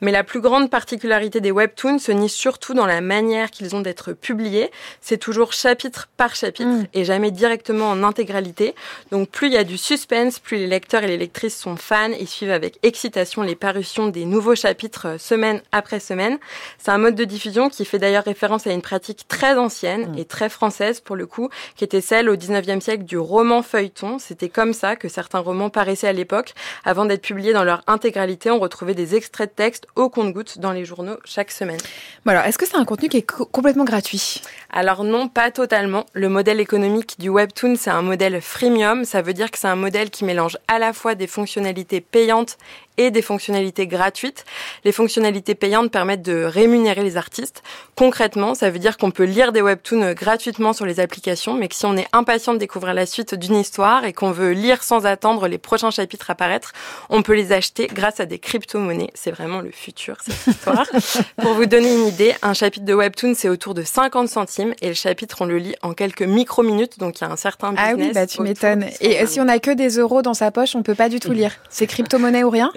Mais 0.00 0.12
la 0.12 0.24
plus 0.24 0.40
grande 0.40 0.70
particularité 0.70 1.40
des 1.40 1.50
webtoons 1.50 1.98
se 1.98 2.12
nie 2.12 2.28
surtout 2.28 2.74
dans 2.74 2.86
la 2.86 3.00
manière 3.00 3.50
qu'ils 3.50 3.74
ont 3.74 3.80
d'être 3.80 4.12
publiés. 4.12 4.70
C'est 5.00 5.18
toujours 5.18 5.52
chapitre 5.52 6.08
par 6.16 6.34
chapitre 6.34 6.68
mm. 6.68 6.86
et 6.94 7.04
jamais 7.04 7.30
directement 7.30 7.90
en 7.90 8.02
intégralité. 8.02 8.74
Donc 9.10 9.28
plus 9.28 9.48
il 9.48 9.52
y 9.52 9.56
a 9.56 9.64
du 9.64 9.78
suspense, 9.78 10.38
plus 10.38 10.58
les 10.58 10.66
lecteurs 10.66 11.04
et 11.04 11.06
les 11.06 11.16
lectrices 11.16 11.58
sont 11.58 11.76
fans 11.76 12.10
et 12.10 12.26
suivent 12.26 12.50
avec 12.50 12.78
excitation 12.82 13.42
les 13.42 13.54
parutions 13.54 14.08
des 14.08 14.24
nouveaux 14.24 14.54
chapitres 14.54 15.06
euh, 15.06 15.18
semaine 15.18 15.60
après 15.72 16.00
semaine. 16.00 16.38
C'est 16.78 16.90
un 16.90 16.98
mode 16.98 17.14
de 17.14 17.24
diffusion 17.24 17.68
qui 17.68 17.84
fait 17.84 17.98
d'ailleurs 17.98 18.24
référence 18.24 18.66
à 18.66 18.72
une 18.72 18.82
pratique 18.82 19.26
très 19.28 19.56
ancienne 19.56 20.12
mm. 20.12 20.18
et 20.18 20.24
très 20.24 20.48
française 20.48 21.00
pour 21.00 21.16
le 21.16 21.26
coup, 21.26 21.48
qui 21.76 21.84
était 21.84 22.00
celle 22.00 22.28
au 22.28 22.36
19e 22.36 22.80
siècle 22.80 23.04
du 23.04 23.18
roman 23.18 23.62
feuilleton. 23.62 24.18
C'était 24.18 24.48
comme 24.48 24.72
ça 24.72 24.96
que 24.96 25.08
certains 25.08 25.40
romans 25.40 25.70
paraissaient 25.70 26.08
à 26.08 26.12
l'époque. 26.12 26.54
Avant 26.84 27.04
d'être 27.04 27.22
publiés 27.22 27.52
dans 27.52 27.64
leur 27.64 27.82
intégralité, 27.86 28.50
on 28.50 28.58
retrouvait 28.58 28.94
des 28.94 29.14
extraits 29.14 29.53
texte 29.54 29.86
au 29.96 30.08
compte-goutte 30.08 30.58
dans 30.58 30.72
les 30.72 30.84
journaux 30.84 31.16
chaque 31.24 31.50
semaine. 31.50 31.80
Bon 32.24 32.32
alors, 32.32 32.44
est-ce 32.44 32.58
que 32.58 32.66
c'est 32.66 32.76
un 32.76 32.84
contenu 32.84 33.08
qui 33.08 33.18
est 33.18 33.26
complètement 33.26 33.84
gratuit? 33.84 34.42
Alors 34.70 35.04
non, 35.04 35.28
pas 35.28 35.50
totalement. 35.50 36.06
Le 36.12 36.28
modèle 36.28 36.60
économique 36.60 37.16
du 37.18 37.28
webtoon, 37.28 37.76
c'est 37.76 37.90
un 37.90 38.02
modèle 38.02 38.40
freemium. 38.40 39.04
Ça 39.04 39.22
veut 39.22 39.34
dire 39.34 39.50
que 39.50 39.58
c'est 39.58 39.68
un 39.68 39.76
modèle 39.76 40.10
qui 40.10 40.24
mélange 40.24 40.58
à 40.68 40.78
la 40.78 40.92
fois 40.92 41.14
des 41.14 41.26
fonctionnalités 41.26 42.00
payantes 42.00 42.56
et 42.96 43.10
des 43.10 43.22
fonctionnalités 43.22 43.86
gratuites. 43.88 44.44
Les 44.84 44.92
fonctionnalités 44.92 45.54
payantes 45.54 45.90
permettent 45.90 46.22
de 46.22 46.44
rémunérer 46.44 47.02
les 47.02 47.16
artistes. 47.16 47.62
Concrètement, 47.96 48.54
ça 48.54 48.70
veut 48.70 48.78
dire 48.78 48.98
qu'on 48.98 49.10
peut 49.10 49.24
lire 49.24 49.50
des 49.50 49.62
webtoons 49.62 50.12
gratuitement 50.12 50.72
sur 50.72 50.86
les 50.86 51.00
applications, 51.00 51.54
mais 51.54 51.68
que 51.68 51.74
si 51.74 51.86
on 51.86 51.96
est 51.96 52.06
impatient 52.12 52.54
de 52.54 52.58
découvrir 52.58 52.94
la 52.94 53.06
suite 53.06 53.34
d'une 53.34 53.56
histoire 53.56 54.04
et 54.04 54.12
qu'on 54.12 54.30
veut 54.30 54.52
lire 54.52 54.82
sans 54.82 55.06
attendre 55.06 55.48
les 55.48 55.58
prochains 55.58 55.90
chapitres 55.90 56.30
apparaître, 56.30 56.72
on 57.10 57.22
peut 57.22 57.34
les 57.34 57.52
acheter 57.52 57.88
grâce 57.88 58.20
à 58.20 58.26
des 58.26 58.38
crypto-monnaies. 58.38 59.10
C'est 59.14 59.32
vraiment 59.32 59.43
le 59.46 59.70
futur, 59.70 60.16
cette 60.20 60.54
histoire. 60.54 60.86
Pour 61.42 61.54
vous 61.54 61.66
donner 61.66 61.92
une 61.92 62.06
idée, 62.06 62.34
un 62.42 62.54
chapitre 62.54 62.84
de 62.84 62.94
webtoon, 62.94 63.34
c'est 63.34 63.48
autour 63.48 63.74
de 63.74 63.82
50 63.82 64.28
centimes 64.28 64.74
et 64.80 64.88
le 64.88 64.94
chapitre, 64.94 65.36
on 65.40 65.46
le 65.46 65.58
lit 65.58 65.74
en 65.82 65.94
quelques 65.94 66.22
micro-minutes, 66.22 66.98
donc 66.98 67.20
il 67.20 67.24
y 67.24 67.26
a 67.26 67.30
un 67.30 67.36
certain 67.36 67.72
business. 67.72 67.92
Ah 67.92 67.96
oui, 67.96 68.12
bah 68.12 68.26
tu 68.26 68.42
m'étonnes. 68.42 68.86
Et 69.00 69.26
si 69.26 69.40
on 69.40 69.48
a 69.48 69.58
que 69.58 69.70
des 69.70 69.98
euros 69.98 70.22
dans 70.22 70.34
sa 70.34 70.50
poche, 70.50 70.74
on 70.74 70.82
peut 70.82 70.94
pas 70.94 71.08
du 71.08 71.20
tout 71.20 71.32
lire. 71.32 71.52
C'est 71.70 71.86
crypto-monnaie 71.86 72.44
ou 72.44 72.50
rien 72.50 72.72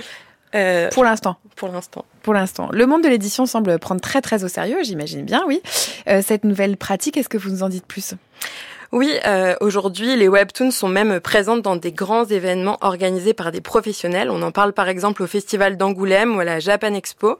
euh, 0.56 0.90
pour 0.92 1.04
l'instant. 1.04 1.38
Pour 1.56 1.70
l'instant. 1.70 2.06
Pour 2.24 2.34
l'instant. 2.34 2.70
Le 2.72 2.86
monde 2.86 3.04
de 3.04 3.10
l'édition 3.10 3.46
semble 3.46 3.78
prendre 3.80 4.02
très 4.02 4.22
très 4.22 4.44
au 4.44 4.48
sérieux, 4.48 4.78
j'imagine 4.84 5.24
bien, 5.24 5.44
oui. 5.48 5.62
Euh, 6.08 6.22
cette 6.26 6.46
nouvelle 6.46 6.78
pratique, 6.78 7.18
est-ce 7.18 7.30
que 7.30 7.38
vous 7.38 7.50
nous 7.50 7.64
en 7.64 7.70
dites 7.70 7.86
plus? 7.86 8.14
Oui, 8.94 9.14
euh, 9.26 9.56
aujourd'hui, 9.60 10.16
les 10.16 10.30
webtoons 10.30 10.72
sont 10.72 10.88
même 10.88 11.20
présentes 11.20 11.62
dans 11.62 11.76
des 11.76 11.92
grands 11.92 12.24
événements 12.24 12.78
organisés 12.82 13.34
par 13.34 13.52
des 13.52 13.60
professionnels. 13.60 14.30
On 14.32 14.42
en 14.42 14.52
parle 14.52 14.72
par 14.72 14.88
exemple 14.88 15.24
au 15.24 15.28
Festival 15.28 15.76
d'Angoulême 15.76 16.38
ou 16.38 16.40
à 16.40 16.46
la 16.46 16.60
Japan 16.60 16.94
Expo. 16.94 17.38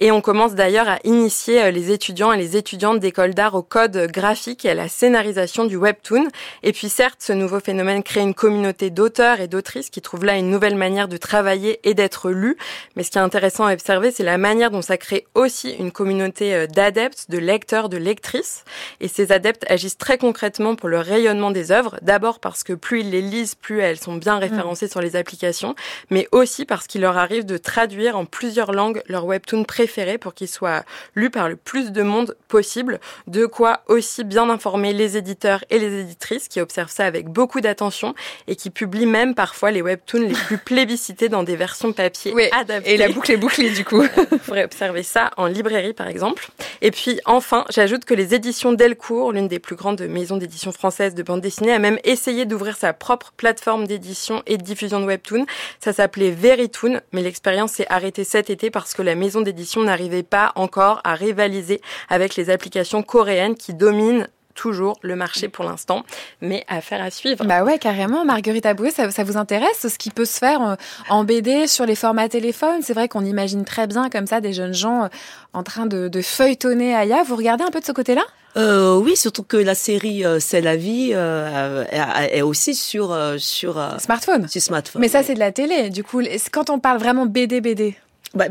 Et 0.00 0.10
on 0.10 0.20
commence 0.20 0.56
d'ailleurs 0.56 0.88
à 0.88 0.98
initier 1.04 1.62
euh, 1.62 1.70
les 1.70 1.92
étudiants 1.92 2.32
et 2.32 2.36
les 2.36 2.56
étudiantes 2.56 2.98
d'école 2.98 3.34
d'art 3.34 3.54
au 3.54 3.62
code 3.62 4.08
graphique 4.10 4.64
et 4.64 4.70
à 4.70 4.74
la 4.74 4.88
scénarisation 4.88 5.64
du 5.64 5.76
webtoon. 5.76 6.26
Et 6.64 6.72
puis 6.72 6.88
certes, 6.88 7.20
ce 7.20 7.32
nouveau 7.32 7.60
phénomène 7.60 8.02
crée 8.02 8.20
une 8.20 8.34
communauté 8.34 8.90
d'auteurs 8.90 9.40
et 9.40 9.46
d'autrices 9.46 9.90
qui 9.90 10.02
trouvent 10.02 10.24
là 10.24 10.36
une 10.36 10.50
nouvelle 10.50 10.74
manière 10.74 11.06
de 11.06 11.16
travailler 11.16 11.78
et 11.88 11.94
d'être 11.94 12.30
lus. 12.30 12.56
Mais 12.96 13.04
ce 13.04 13.12
qui 13.12 13.18
est 13.18 13.22
intéressant 13.22 13.64
à 13.64 13.74
observer, 13.74 14.10
c'est 14.10 14.24
la 14.24 14.38
manière 14.38 14.72
dont 14.72 14.82
ça 14.82 14.96
crée 14.96 15.24
aussi 15.36 15.70
une 15.70 15.92
communauté 15.92 16.52
euh, 16.52 16.66
d'adeptes, 16.66 17.30
de 17.30 17.38
lecteurs, 17.38 17.88
de 17.88 17.96
lectrices. 17.96 18.64
Et 19.00 19.06
ces 19.06 19.30
adeptes 19.30 19.64
agissent 19.68 19.98
très 19.98 20.18
concrètement 20.18 20.74
pour 20.82 20.88
le 20.88 20.98
rayonnement 20.98 21.52
des 21.52 21.70
œuvres. 21.70 21.96
D'abord 22.02 22.40
parce 22.40 22.64
que 22.64 22.72
plus 22.72 23.02
ils 23.02 23.10
les 23.10 23.22
lisent, 23.22 23.54
plus 23.54 23.78
elles 23.78 24.00
sont 24.00 24.16
bien 24.16 24.40
référencées 24.40 24.88
sur 24.88 25.00
les 25.00 25.14
applications, 25.14 25.76
mais 26.10 26.26
aussi 26.32 26.64
parce 26.64 26.88
qu'il 26.88 27.02
leur 27.02 27.16
arrive 27.16 27.46
de 27.46 27.56
traduire 27.56 28.18
en 28.18 28.24
plusieurs 28.24 28.72
langues 28.72 29.00
leur 29.06 29.24
webtoon 29.24 29.62
préféré 29.62 30.18
pour 30.18 30.34
qu'il 30.34 30.48
soit 30.48 30.84
lu 31.14 31.30
par 31.30 31.48
le 31.48 31.54
plus 31.54 31.92
de 31.92 32.02
monde 32.02 32.36
possible, 32.48 32.98
de 33.28 33.46
quoi 33.46 33.82
aussi 33.86 34.24
bien 34.24 34.50
informer 34.50 34.92
les 34.92 35.16
éditeurs 35.16 35.64
et 35.70 35.78
les 35.78 36.00
éditrices 36.00 36.48
qui 36.48 36.60
observent 36.60 36.90
ça 36.90 37.06
avec 37.06 37.28
beaucoup 37.28 37.60
d'attention 37.60 38.16
et 38.48 38.56
qui 38.56 38.70
publient 38.70 39.06
même 39.06 39.36
parfois 39.36 39.70
les 39.70 39.82
webtoons 39.82 40.26
les 40.26 40.34
plus 40.34 40.58
plébiscités 40.64 41.28
dans 41.28 41.44
des 41.44 41.54
versions 41.54 41.92
papier 41.92 42.34
adaptées. 42.50 42.94
Et 42.94 42.96
la 42.96 43.08
boucle 43.08 43.30
est 43.30 43.36
bouclée 43.36 43.70
du 43.70 43.84
coup. 43.84 44.02
Vous 44.32 44.38
pourrez 44.38 44.64
observer 44.64 45.04
ça 45.04 45.30
en 45.36 45.46
librairie 45.46 45.92
par 45.92 46.08
exemple. 46.08 46.48
Et 46.80 46.90
puis 46.90 47.20
enfin, 47.24 47.66
j'ajoute 47.70 48.04
que 48.04 48.14
les 48.14 48.34
éditions 48.34 48.72
Delcourt, 48.72 49.30
l'une 49.30 49.46
des 49.46 49.60
plus 49.60 49.76
grandes 49.76 50.00
maisons 50.00 50.38
d'édition 50.38 50.71
françaises 50.72 51.14
de 51.14 51.22
bande 51.22 51.40
dessinée, 51.40 51.72
a 51.72 51.78
même 51.78 51.98
essayé 52.04 52.44
d'ouvrir 52.44 52.76
sa 52.76 52.92
propre 52.92 53.32
plateforme 53.36 53.86
d'édition 53.86 54.42
et 54.46 54.58
de 54.58 54.62
diffusion 54.62 55.00
de 55.00 55.06
webtoons. 55.06 55.46
Ça 55.80 55.92
s'appelait 55.92 56.30
Veritoon, 56.30 57.00
mais 57.12 57.22
l'expérience 57.22 57.72
s'est 57.72 57.86
arrêtée 57.88 58.24
cet 58.24 58.50
été 58.50 58.70
parce 58.70 58.94
que 58.94 59.02
la 59.02 59.14
maison 59.14 59.40
d'édition 59.40 59.82
n'arrivait 59.82 60.22
pas 60.22 60.52
encore 60.54 61.00
à 61.04 61.14
rivaliser 61.14 61.80
avec 62.08 62.36
les 62.36 62.50
applications 62.50 63.02
coréennes 63.02 63.54
qui 63.54 63.74
dominent 63.74 64.26
toujours 64.54 64.98
le 65.02 65.16
marché 65.16 65.48
pour 65.48 65.64
l'instant, 65.64 66.04
mais 66.40 66.64
affaire 66.68 67.02
à 67.02 67.10
suivre. 67.10 67.44
Bah 67.44 67.64
ouais, 67.64 67.78
carrément. 67.78 68.24
Marguerite 68.24 68.66
Aboué, 68.66 68.90
ça, 68.90 69.06
vous 69.06 69.36
intéresse 69.36 69.88
ce 69.88 69.98
qui 69.98 70.10
peut 70.10 70.24
se 70.24 70.38
faire 70.38 70.62
euh, 70.62 70.74
en 71.08 71.24
BD 71.24 71.66
sur 71.66 71.86
les 71.86 71.94
formats 71.94 72.28
téléphone 72.28 72.80
C'est 72.82 72.94
vrai 72.94 73.08
qu'on 73.08 73.24
imagine 73.24 73.64
très 73.64 73.86
bien 73.86 74.10
comme 74.10 74.26
ça 74.26 74.40
des 74.40 74.52
jeunes 74.52 74.74
gens 74.74 75.04
euh, 75.04 75.08
en 75.52 75.62
train 75.62 75.86
de, 75.86 76.08
de 76.08 76.22
feuilletonner 76.22 76.94
Aya. 76.94 77.22
Vous 77.22 77.36
regardez 77.36 77.64
un 77.64 77.70
peu 77.70 77.80
de 77.80 77.84
ce 77.84 77.92
côté-là? 77.92 78.24
Euh, 78.56 78.98
oui, 78.98 79.16
surtout 79.16 79.42
que 79.42 79.56
la 79.56 79.74
série 79.74 80.24
euh, 80.24 80.38
C'est 80.38 80.60
la 80.60 80.76
vie 80.76 81.12
euh, 81.14 81.84
est 82.30 82.42
aussi 82.42 82.74
sur 82.74 83.16
sur 83.38 83.82
smartphone. 83.98 84.48
Sur 84.48 84.62
smartphone. 84.62 85.00
Mais 85.00 85.08
ça, 85.08 85.22
c'est 85.22 85.34
de 85.34 85.38
la 85.38 85.52
télé. 85.52 85.90
Du 85.90 86.04
coup, 86.04 86.20
quand 86.52 86.70
on 86.70 86.78
parle 86.78 86.98
vraiment 86.98 87.26
BD 87.26 87.60
BD, 87.60 87.94
bah, 88.34 88.46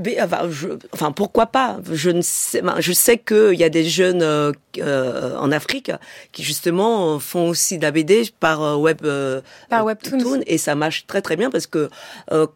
je, 0.49 0.67
enfin, 0.93 1.11
pourquoi 1.11 1.47
pas? 1.47 1.79
Je 1.91 2.11
ne 2.11 2.21
sais, 2.21 2.61
je 2.79 2.93
sais 2.93 3.17
qu'il 3.17 3.55
y 3.55 3.63
a 3.63 3.69
des 3.69 3.83
jeunes 3.83 4.21
euh, 4.21 4.51
euh, 4.77 5.35
en 5.37 5.51
Afrique 5.51 5.91
qui 6.31 6.43
justement 6.43 7.17
font 7.19 7.49
aussi 7.49 7.77
de 7.77 7.83
la 7.83 7.91
BD 7.91 8.29
par 8.39 8.61
euh, 8.61 8.75
web, 8.75 9.01
par 9.69 9.85
webtoon, 9.85 10.41
et 10.45 10.59
ça 10.59 10.75
marche 10.75 11.07
très 11.07 11.21
très 11.21 11.35
bien 11.35 11.49
parce 11.49 11.67
que 11.67 11.89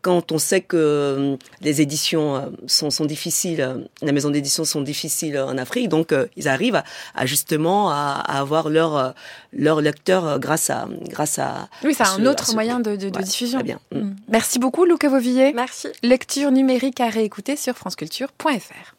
quand 0.01 0.31
on 0.31 0.37
sait 0.37 0.61
que 0.61 1.37
les 1.61 1.81
éditions 1.81 2.51
sont, 2.67 2.91
sont 2.91 3.05
difficiles, 3.05 3.87
les 4.01 4.11
maisons 4.11 4.29
d'édition 4.29 4.63
sont 4.63 4.81
difficiles 4.81 5.39
en 5.39 5.57
Afrique, 5.57 5.89
donc 5.89 6.13
ils 6.35 6.47
arrivent 6.47 6.83
à, 7.15 7.25
justement 7.25 7.89
à, 7.89 8.23
avoir 8.27 8.69
leur 8.69 9.15
leur 9.51 9.81
lecteur 9.81 10.39
grâce 10.39 10.69
à 10.69 10.87
grâce 11.09 11.39
à. 11.39 11.69
Oui, 11.83 11.93
c'est 11.95 12.03
un 12.03 12.25
autre 12.25 12.53
moyen 12.53 12.79
de, 12.79 12.95
de, 12.95 13.09
diffusion. 13.09 13.61
bien. 13.61 13.79
Mm. 13.91 14.11
Merci 14.29 14.59
beaucoup, 14.59 14.85
Luca 14.85 15.09
Vauvillier. 15.09 15.53
Merci. 15.55 15.87
Lecture 16.03 16.51
numérique 16.51 16.99
à 16.99 17.14
réécouter 17.15 17.55
sur 17.55 17.75
franceculture.fr. 17.75 18.95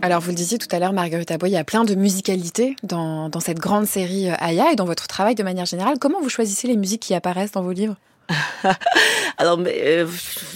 Alors, 0.00 0.20
vous 0.20 0.30
le 0.30 0.36
disiez 0.36 0.58
tout 0.58 0.68
à 0.70 0.78
l'heure, 0.78 0.92
Marguerite 0.92 1.30
Aboy, 1.32 1.50
il 1.50 1.52
y 1.52 1.56
a 1.56 1.64
plein 1.64 1.84
de 1.84 1.94
musicalité 1.94 2.76
dans, 2.82 3.30
cette 3.40 3.58
grande 3.58 3.86
série 3.86 4.30
euh, 4.30 4.34
Aya 4.38 4.72
et 4.72 4.76
dans 4.76 4.84
votre 4.84 5.08
travail 5.08 5.34
de 5.34 5.42
manière 5.42 5.66
générale. 5.66 5.98
Comment 6.00 6.20
vous 6.20 6.28
choisissez 6.28 6.68
les 6.68 6.76
musiques 6.76 7.02
qui 7.02 7.14
apparaissent 7.14 7.52
dans 7.52 7.62
vos 7.62 7.72
livres? 7.72 7.96
Alors, 9.38 9.58
mais, 9.58 9.74
euh, 9.82 10.06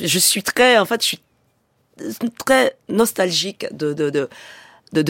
je 0.01 0.19
suis 0.19 0.43
très, 0.43 0.79
en 0.79 0.85
fait, 0.87 1.03
je 1.03 1.07
suis 1.09 1.21
très 2.39 2.77
nostalgique 2.89 3.67
de, 3.73 3.93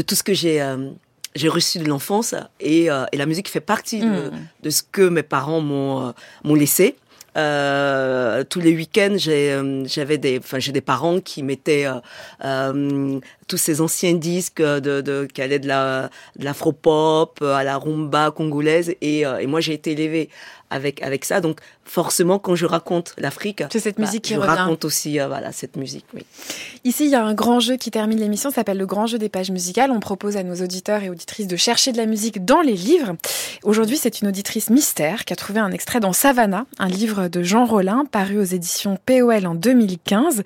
tout 0.03 0.15
ce 0.15 0.23
que 0.23 0.35
j'ai. 0.35 0.63
Euh, 0.63 0.91
j'ai 1.35 1.49
reçu 1.49 1.79
de 1.79 1.89
l'enfance 1.89 2.35
et, 2.61 2.91
euh, 2.91 3.05
et, 3.13 3.17
la 3.17 3.27
musique 3.27 3.49
fait 3.49 3.61
partie 3.61 4.01
de, 4.01 4.07
hmm. 4.07 4.31
de 4.63 4.71
ce 4.71 4.83
que 4.83 5.03
mes 5.03 5.23
parents 5.23 5.61
m'ont 5.61 6.09
euh, 6.09 6.13
m'ont 6.45 6.55
laissé. 6.55 6.97
Euh, 7.37 8.45
tous 8.45 8.61
les 8.61 8.75
week-ends, 8.77 9.17
euh, 9.27 9.85
j'avais 9.87 10.19
des, 10.19 10.39
enfin, 10.39 10.59
j'ai 10.59 10.73
des 10.73 10.83
parents 10.83 11.19
qui 11.21 11.43
mettaient 11.43 11.87
euh, 12.45 13.21
tous 13.49 13.57
ces 13.57 13.81
anciens 13.81 14.13
disques 14.13 14.61
de, 14.61 15.01
de 15.01 15.27
qui 15.33 15.41
allaient 15.41 15.59
de 15.59 15.69
la, 15.69 16.11
de 16.37 16.45
l'afro-pop 16.45 17.41
à 17.41 17.65
la 17.65 17.79
rumba 17.79 18.33
congolaise, 18.33 18.95
et, 19.01 19.21
et 19.21 19.47
moi 19.47 19.61
j'ai 19.61 19.73
été 19.73 19.93
élevée 19.93 20.29
avec 20.69 21.03
avec 21.03 21.25
ça. 21.25 21.41
Donc 21.41 21.61
forcément, 21.85 22.39
quand 22.39 22.55
je 22.55 22.67
raconte 22.67 23.15
l'Afrique, 23.19 23.63
c'est 23.71 23.81
cette 23.81 23.99
musique 23.99 24.23
bah, 24.23 24.29
qui 24.29 24.35
je 24.35 24.39
raconte 24.39 24.85
aussi 24.85 25.21
euh, 25.21 25.29
voilà 25.29 25.53
cette 25.53 25.77
musique. 25.77 26.05
Oui. 26.15 26.25
Ici, 26.85 27.05
il 27.05 27.11
y 27.11 27.15
a 27.15 27.25
un 27.25 27.35
grand 27.35 27.61
jeu 27.61 27.77
qui 27.77 27.91
termine 27.91 28.19
l'émission, 28.19 28.51
s'appelle 28.51 28.79
le 28.79 28.87
grand 28.87 29.07
jeu 29.07 29.19
des 29.19 29.29
pages 29.29 29.51
musicales. 29.51 29.91
On 29.91 30.01
propose 30.01 30.37
à 30.37 30.43
nos 30.43 30.57
auditeurs 30.57 31.03
et 31.03 31.11
auditrices 31.11 31.47
de 31.47 31.57
chercher 31.57 31.93
de 31.93 31.97
la 31.97 32.07
musique 32.07 32.45
dans 32.45 32.61
les 32.61 32.75
livres. 32.75 33.15
Aujourd'hui, 33.63 33.97
c'est 33.97 34.21
une 34.21 34.29
auditrice 34.29 34.71
mystère 34.71 35.25
qui 35.25 35.33
a 35.33 35.37
trouvé 35.37 35.61
un 35.61 35.71
extrait 35.71 36.01
dans 36.01 36.13
Savannah, 36.13 36.67
un 36.79 36.89
livre 36.89 37.29
de 37.29 37.43
Jean 37.43 37.65
Rollin 37.65 38.05
paru 38.11 38.39
aux 38.39 38.45
éditions 38.45 38.99
POL 39.05 39.47
en 39.47 39.55
2015. 39.55 40.43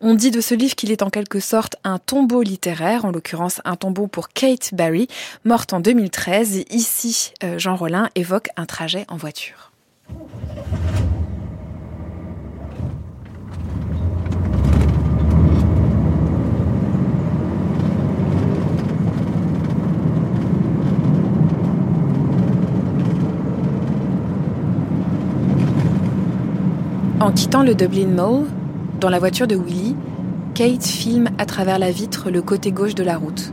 On 0.00 0.14
dit 0.14 0.30
de 0.30 0.40
ce 0.40 0.54
livre 0.54 0.74
qu'il 0.74 0.90
est 0.90 1.02
en 1.02 1.10
quelque 1.10 1.40
sorte 1.40 1.76
un 1.84 1.98
tombeau 1.98 2.42
littéraire, 2.42 3.04
en 3.04 3.10
l'occurrence 3.10 3.60
un 3.64 3.76
tombeau 3.76 4.06
pour 4.06 4.28
Kate 4.30 4.74
Barry, 4.74 5.08
morte 5.44 5.72
en 5.72 5.80
2013. 5.80 6.64
Ici, 6.70 7.32
euh, 7.44 7.58
Jean 7.58 7.76
Rollin 7.76 8.08
évoque 8.14 8.48
un 8.56 8.66
trajet 8.66 9.04
en 9.08 9.16
voiture. 9.16 9.69
En 27.20 27.32
quittant 27.32 27.62
le 27.62 27.74
Dublin 27.74 28.08
Mall, 28.08 28.46
dans 28.98 29.10
la 29.10 29.18
voiture 29.18 29.46
de 29.46 29.54
Willy, 29.54 29.94
Kate 30.54 30.84
filme 30.84 31.28
à 31.38 31.46
travers 31.46 31.78
la 31.78 31.90
vitre 31.90 32.30
le 32.30 32.42
côté 32.42 32.72
gauche 32.72 32.94
de 32.94 33.04
la 33.04 33.16
route, 33.18 33.52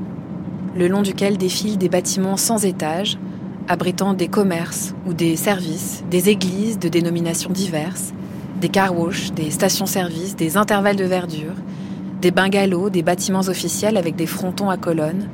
le 0.76 0.88
long 0.88 1.02
duquel 1.02 1.38
défilent 1.38 1.78
des 1.78 1.90
bâtiments 1.90 2.38
sans 2.38 2.66
étage, 2.66 3.20
abritant 3.68 4.14
des 4.14 4.28
commerces 4.28 4.94
ou 5.06 5.14
des 5.14 5.36
services, 5.36 6.04
des 6.10 6.30
églises 6.30 6.80
de 6.80 6.90
dénominations 6.90 7.50
diverses, 7.50 8.14
des 8.62 8.70
car 8.70 8.94
des 9.36 9.52
stations-service, 9.52 10.36
des 10.36 10.58
intervalles 10.58 10.96
de 10.96 11.06
verdure, 11.06 11.54
des 12.22 12.32
bungalows, 12.32 12.90
des 12.90 13.04
bâtiments 13.04 13.42
officiels 13.42 13.98
avec 13.98 14.16
des 14.16 14.26
frontons 14.26 14.70
à 14.70 14.78
colonnes, 14.78 15.30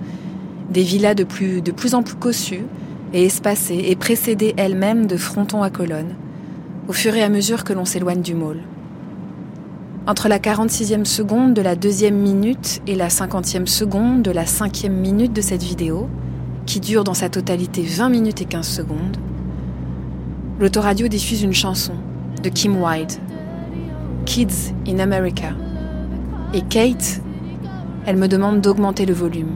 des 0.70 0.84
villas 0.84 1.16
de 1.16 1.24
plus, 1.24 1.62
de 1.62 1.72
plus 1.72 1.96
en 1.96 2.04
plus 2.04 2.16
cossues 2.16 2.66
et 3.14 3.26
espacées 3.26 3.86
et 3.88 3.96
précédées 3.96 4.54
elles-mêmes 4.58 5.06
de 5.06 5.18
frontons 5.18 5.64
à 5.64 5.70
colonnes, 5.70 6.16
au 6.88 6.94
fur 6.94 7.16
et 7.16 7.24
à 7.24 7.30
mesure 7.30 7.64
que 7.64 7.74
l'on 7.74 7.86
s'éloigne 7.86 8.22
du 8.22 8.34
môle. 8.34 8.60
Entre 10.06 10.28
la 10.28 10.40
46e 10.40 11.06
seconde 11.06 11.54
de 11.54 11.62
la 11.62 11.78
deuxième 11.78 12.18
minute 12.18 12.82
et 12.88 12.96
la 12.96 13.08
50e 13.08 13.68
seconde 13.68 14.22
de 14.22 14.32
la 14.32 14.46
cinquième 14.46 14.96
minute 14.96 15.32
de 15.32 15.40
cette 15.40 15.64
vidéo, 15.64 16.10
qui 16.66 16.80
dure 16.80 17.04
dans 17.04 17.14
sa 17.14 17.30
totalité 17.30 17.84
20 17.84 18.10
minutes 18.10 18.42
et 18.42 18.46
15 18.46 18.68
secondes, 18.68 19.18
l'autoradio 20.60 21.08
diffuse 21.08 21.44
une 21.44 21.54
chanson 21.54 21.94
de 22.42 22.50
Kim 22.50 22.82
Wilde, 22.82 23.14
Kids 24.26 24.74
in 24.88 25.00
America. 25.00 25.54
Et 26.54 26.62
Kate, 26.62 27.22
elle 28.06 28.18
me 28.18 28.28
demande 28.28 28.62
d'augmenter 28.62 29.06
le 29.06 29.14
volume. 29.14 29.56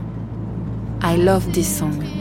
I 1.04 1.18
love 1.18 1.52
this 1.52 1.78
song. 1.78 2.17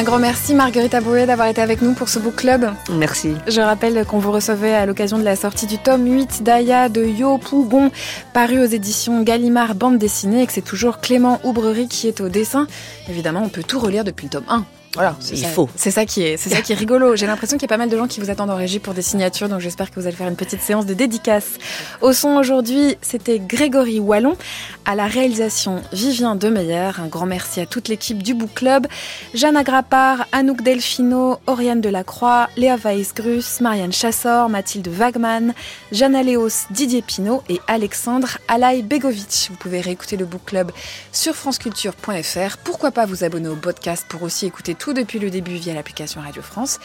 Un 0.00 0.02
grand 0.02 0.18
merci 0.18 0.54
Marguerite 0.54 0.94
Aboué 0.94 1.26
d'avoir 1.26 1.48
été 1.48 1.60
avec 1.60 1.82
nous 1.82 1.92
pour 1.92 2.08
ce 2.08 2.18
book 2.18 2.36
club. 2.36 2.72
Merci. 2.90 3.34
Je 3.46 3.60
rappelle 3.60 4.06
qu'on 4.06 4.18
vous 4.18 4.32
recevait 4.32 4.72
à 4.72 4.86
l'occasion 4.86 5.18
de 5.18 5.24
la 5.24 5.36
sortie 5.36 5.66
du 5.66 5.76
tome 5.76 6.10
8 6.10 6.42
d'Aya 6.42 6.88
de 6.88 7.04
Yo 7.04 7.36
Pougon, 7.36 7.90
paru 8.32 8.60
aux 8.60 8.64
éditions 8.64 9.22
Gallimard 9.22 9.74
bande 9.74 9.98
dessinée 9.98 10.40
et 10.40 10.46
que 10.46 10.54
c'est 10.54 10.62
toujours 10.62 11.00
Clément 11.00 11.38
Oubrerie 11.44 11.86
qui 11.86 12.08
est 12.08 12.22
au 12.22 12.30
dessin. 12.30 12.66
Évidemment, 13.10 13.42
on 13.44 13.50
peut 13.50 13.62
tout 13.62 13.78
relire 13.78 14.02
depuis 14.04 14.24
le 14.24 14.30
tome 14.30 14.44
1. 14.48 14.64
Voilà, 14.94 15.16
Il 15.30 15.38
ça, 15.38 15.48
faut. 15.48 15.68
C'est 15.76 15.92
ça 15.92 16.04
qui 16.04 16.22
est, 16.22 16.36
c'est 16.36 16.50
ça 16.50 16.62
qui 16.62 16.72
est 16.72 16.76
rigolo. 16.76 17.14
J'ai 17.14 17.26
l'impression 17.26 17.56
qu'il 17.56 17.62
y 17.62 17.66
a 17.66 17.74
pas 17.74 17.76
mal 17.76 17.88
de 17.88 17.96
gens 17.96 18.08
qui 18.08 18.18
vous 18.18 18.28
attendent 18.28 18.50
en 18.50 18.56
régie 18.56 18.80
pour 18.80 18.92
des 18.92 19.02
signatures, 19.02 19.48
donc 19.48 19.60
j'espère 19.60 19.90
que 19.90 20.00
vous 20.00 20.06
allez 20.08 20.16
faire 20.16 20.26
une 20.26 20.36
petite 20.36 20.60
séance 20.60 20.84
de 20.84 20.94
dédicace. 20.94 21.58
Au 22.00 22.12
son 22.12 22.30
aujourd'hui, 22.30 22.96
c'était 23.00 23.38
Grégory 23.38 24.00
Wallon. 24.00 24.36
À 24.84 24.96
la 24.96 25.06
réalisation, 25.06 25.82
Vivien 25.92 26.34
Demeyer. 26.34 26.90
Un 26.98 27.06
grand 27.06 27.26
merci 27.26 27.60
à 27.60 27.66
toute 27.66 27.86
l'équipe 27.86 28.20
du 28.20 28.34
Book 28.34 28.50
Club. 28.54 28.88
Jeanne 29.32 29.56
Agrappard, 29.56 30.26
Anouk 30.32 30.62
Delfino, 30.62 31.38
Oriane 31.46 31.80
Delacroix, 31.80 32.48
Léa 32.56 32.76
Weisgrus, 32.76 33.60
Marianne 33.60 33.92
Chassor, 33.92 34.48
Mathilde 34.48 34.88
Wagman, 34.88 35.54
Jeanne 35.92 36.16
Aléos, 36.16 36.66
Didier 36.70 37.02
Pinault 37.02 37.44
et 37.48 37.60
Alexandre 37.68 38.38
Alaï 38.48 38.82
Begovic. 38.82 39.48
Vous 39.50 39.56
pouvez 39.56 39.80
réécouter 39.80 40.16
le 40.16 40.24
Book 40.24 40.42
Club 40.46 40.72
sur 41.12 41.36
franceculture.fr. 41.36 42.56
Pourquoi 42.64 42.90
pas 42.90 43.06
vous 43.06 43.22
abonner 43.22 43.48
au 43.48 43.56
podcast 43.56 44.04
pour 44.08 44.24
aussi 44.24 44.46
écouter 44.46 44.74
tout 44.80 44.92
depuis 44.92 45.20
le 45.20 45.30
début 45.30 45.54
via 45.54 45.74
l'application 45.74 46.20
Radio 46.20 46.42
France. 46.42 46.80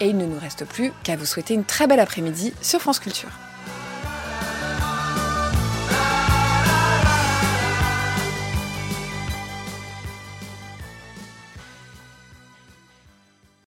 Et 0.00 0.06
il 0.06 0.16
ne 0.16 0.26
nous 0.26 0.38
reste 0.40 0.64
plus 0.64 0.92
qu'à 1.04 1.14
vous 1.14 1.26
souhaiter 1.26 1.54
une 1.54 1.64
très 1.64 1.86
belle 1.86 2.00
après-midi 2.00 2.52
sur 2.60 2.80
France 2.80 2.98
Culture. 2.98 3.30